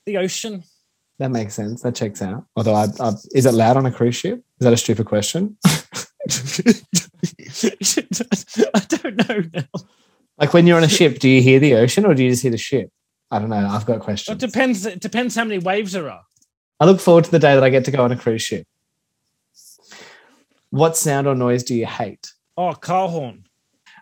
the 0.07 0.17
ocean. 0.19 0.63
That 1.19 1.31
makes 1.31 1.55
sense. 1.55 1.83
That 1.83 1.95
checks 1.95 2.21
out. 2.21 2.45
Although, 2.57 2.75
I, 2.75 2.87
I, 3.01 3.13
is 3.33 3.47
it 3.47 3.55
loud 3.55 3.77
on 3.77 3.87
a 3.87 3.93
cruise 3.93 4.17
ship? 4.17 4.39
Is 4.61 4.65
that 4.65 4.73
a 4.73 4.77
stupid 4.77 5.07
question? 5.07 5.57
I 8.75 8.81
don't 8.89 9.29
know 9.29 9.43
now. 9.55 9.81
Like 10.39 10.53
when 10.53 10.67
you're 10.67 10.77
on 10.77 10.85
a 10.85 10.89
ship, 10.89 11.19
do 11.19 11.29
you 11.29 11.41
hear 11.41 11.59
the 11.59 11.75
ocean 11.75 12.05
or 12.05 12.15
do 12.15 12.23
you 12.23 12.31
just 12.31 12.43
hear 12.43 12.51
the 12.51 12.59
ship? 12.59 12.91
I 13.31 13.39
don't 13.39 13.49
know. 13.49 13.57
I've 13.57 13.87
got 13.87 13.97
a 13.97 14.01
question. 14.01 14.33
It 14.33 14.39
depends. 14.39 14.85
It 14.85 15.01
depends 15.01 15.35
how 15.35 15.45
many 15.45 15.59
waves 15.59 15.93
there 15.93 16.11
are. 16.11 16.23
I 16.79 16.85
look 16.85 17.01
forward 17.01 17.25
to 17.25 17.31
the 17.31 17.39
day 17.39 17.55
that 17.55 17.65
I 17.65 17.71
get 17.71 17.85
to 17.87 17.91
go 17.91 18.05
on 18.05 18.13
a 18.13 18.17
cruise 18.17 18.43
ship. 18.43 18.67
What 20.71 20.97
sound 20.97 21.27
or 21.27 21.35
noise 21.35 21.63
do 21.63 21.75
you 21.75 21.87
hate? 21.87 22.33
Oh, 22.57 22.75
car 22.75 23.09
horn. 23.09 23.45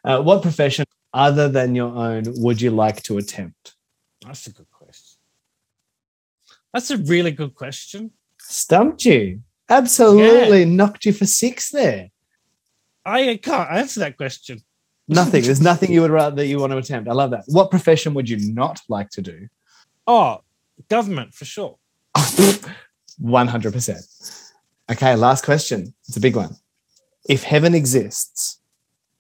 Uh, 0.03 0.21
what 0.23 0.43
profession 0.43 0.85
other 1.13 1.49
than 1.49 1.75
your 1.75 1.95
own 1.95 2.25
would 2.27 2.61
you 2.61 2.71
like 2.71 3.03
to 3.05 3.19
attempt? 3.19 3.77
That's 4.27 4.47
a 4.47 4.53
good 4.53 4.69
question. 4.71 4.74
That's 6.75 6.91
a 6.91 6.99
really 6.99 7.31
good 7.31 7.55
question. 7.55 8.11
Stumped 8.41 9.05
you. 9.05 9.43
Absolutely 9.71 10.65
knocked 10.65 11.07
you 11.07 11.13
for 11.13 11.25
six 11.25 11.71
there. 11.71 12.11
I 13.07 13.39
can't 13.41 13.71
answer 13.71 14.01
that 14.01 14.17
question. 14.17 14.61
Nothing. 15.07 15.45
There's 15.45 15.61
nothing 15.61 15.93
you 15.93 16.03
would 16.03 16.11
rather 16.11 16.35
that 16.37 16.47
you 16.47 16.59
want 16.59 16.73
to 16.73 16.79
attempt. 16.79 17.09
I 17.09 17.13
love 17.13 17.31
that. 17.31 17.45
What 17.47 17.71
profession 17.71 18.13
would 18.15 18.29
you 18.29 18.53
not 18.53 18.81
like 18.89 19.11
to 19.11 19.23
do? 19.23 19.47
Oh, 20.09 20.41
government 20.89 21.33
for 21.33 21.45
sure. 21.45 21.79
100%. 22.17 24.43
Okay, 24.91 25.15
last 25.15 25.45
question. 25.45 25.95
It's 26.09 26.17
a 26.17 26.21
big 26.21 26.35
one. 26.35 26.57
If 27.29 27.45
heaven 27.45 27.75
exists, 27.75 28.61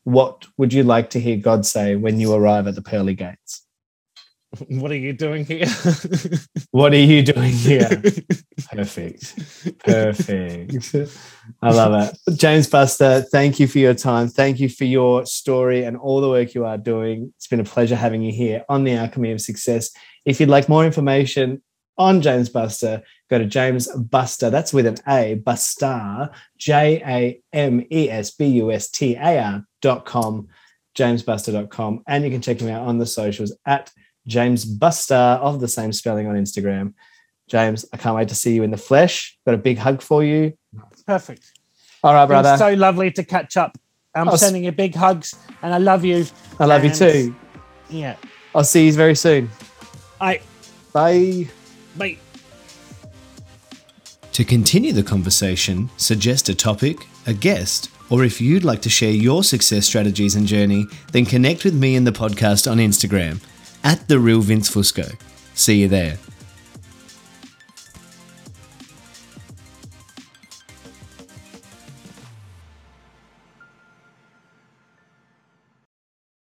what 0.02 0.46
would 0.56 0.72
you 0.72 0.82
like 0.82 1.10
to 1.10 1.20
hear 1.20 1.36
God 1.36 1.64
say 1.64 1.94
when 1.94 2.18
you 2.18 2.34
arrive 2.34 2.66
at 2.66 2.74
the 2.74 2.82
pearly 2.82 3.14
gates? 3.14 3.64
what 4.68 4.90
are 4.90 4.96
you 4.96 5.12
doing 5.12 5.44
here? 5.44 5.66
what 6.70 6.92
are 6.92 6.96
you 6.96 7.22
doing 7.22 7.52
here? 7.52 7.88
Perfect. 8.72 9.78
Perfect. 9.80 10.96
I 11.62 11.70
love 11.70 12.14
it. 12.26 12.38
James 12.38 12.68
Bustar, 12.68 13.24
thank 13.30 13.60
you 13.60 13.66
for 13.66 13.78
your 13.78 13.94
time. 13.94 14.28
Thank 14.28 14.60
you 14.60 14.68
for 14.68 14.84
your 14.84 15.26
story 15.26 15.84
and 15.84 15.96
all 15.96 16.20
the 16.20 16.28
work 16.28 16.54
you 16.54 16.64
are 16.64 16.78
doing. 16.78 17.32
It's 17.36 17.46
been 17.46 17.60
a 17.60 17.64
pleasure 17.64 17.96
having 17.96 18.22
you 18.22 18.32
here 18.32 18.64
on 18.68 18.84
the 18.84 18.92
Alchemy 18.92 19.32
of 19.32 19.40
Success. 19.40 19.90
If 20.24 20.40
you'd 20.40 20.48
like 20.48 20.68
more 20.68 20.84
information 20.84 21.62
on 21.96 22.20
James 22.20 22.50
Bustar, 22.50 23.02
go 23.30 23.38
to 23.38 23.46
James 23.46 23.88
Bustar. 23.88 24.50
That's 24.50 24.72
with 24.72 24.86
an 24.86 24.96
A, 25.08 25.40
Bustar, 25.44 26.32
J 26.58 27.02
A 27.06 27.40
M 27.56 27.84
E 27.90 28.10
S 28.10 28.30
B 28.32 28.46
U 28.46 28.72
S 28.72 28.90
T 28.90 29.14
A 29.14 29.42
R 29.42 29.64
dot 29.80 30.04
com, 30.04 30.48
jamesbustar.com. 30.96 32.02
And 32.06 32.24
you 32.24 32.30
can 32.30 32.40
check 32.40 32.60
him 32.60 32.70
out 32.70 32.86
on 32.86 32.98
the 32.98 33.06
socials 33.06 33.56
at 33.66 33.90
James 34.26 34.64
Bustar 34.64 35.38
of 35.40 35.60
the 35.60 35.68
same 35.68 35.92
spelling 35.92 36.26
on 36.26 36.34
Instagram. 36.34 36.94
James, 37.48 37.84
I 37.92 37.98
can't 37.98 38.16
wait 38.16 38.28
to 38.28 38.34
see 38.34 38.54
you 38.54 38.62
in 38.62 38.70
the 38.70 38.76
flesh. 38.78 39.38
Got 39.44 39.54
a 39.54 39.58
big 39.58 39.76
hug 39.78 40.00
for 40.00 40.24
you. 40.24 40.54
Perfect. 41.06 41.44
All 42.02 42.14
right, 42.14 42.26
brother. 42.26 42.56
So 42.56 42.72
lovely 42.74 43.10
to 43.12 43.24
catch 43.24 43.56
up. 43.56 43.76
I'm 44.14 44.28
Oh, 44.28 44.36
sending 44.36 44.64
you 44.64 44.72
big 44.72 44.94
hugs 44.94 45.34
and 45.62 45.74
I 45.74 45.78
love 45.78 46.04
you. 46.04 46.24
I 46.58 46.64
love 46.66 46.84
you 46.84 46.90
too. 46.90 47.34
Yeah. 47.90 48.16
I'll 48.54 48.64
see 48.64 48.86
you 48.86 48.92
very 48.92 49.14
soon. 49.14 49.50
I 50.20 50.40
Bye. 50.92 51.48
bye. 51.96 52.16
To 54.32 54.44
continue 54.44 54.92
the 54.92 55.02
conversation, 55.02 55.90
suggest 55.96 56.48
a 56.48 56.54
topic, 56.54 57.06
a 57.26 57.32
guest, 57.34 57.90
or 58.10 58.24
if 58.24 58.40
you'd 58.40 58.64
like 58.64 58.80
to 58.82 58.90
share 58.90 59.10
your 59.10 59.42
success 59.44 59.86
strategies 59.86 60.34
and 60.36 60.46
journey, 60.46 60.86
then 61.12 61.24
connect 61.24 61.64
with 61.64 61.74
me 61.74 61.94
in 61.96 62.04
the 62.04 62.12
podcast 62.12 62.70
on 62.70 62.78
Instagram 62.78 63.40
at 63.84 64.08
the 64.08 64.18
real 64.18 64.40
Vince 64.40 64.68
Fusco. 64.68 65.14
See 65.54 65.82
you 65.82 65.88
there. 65.88 66.18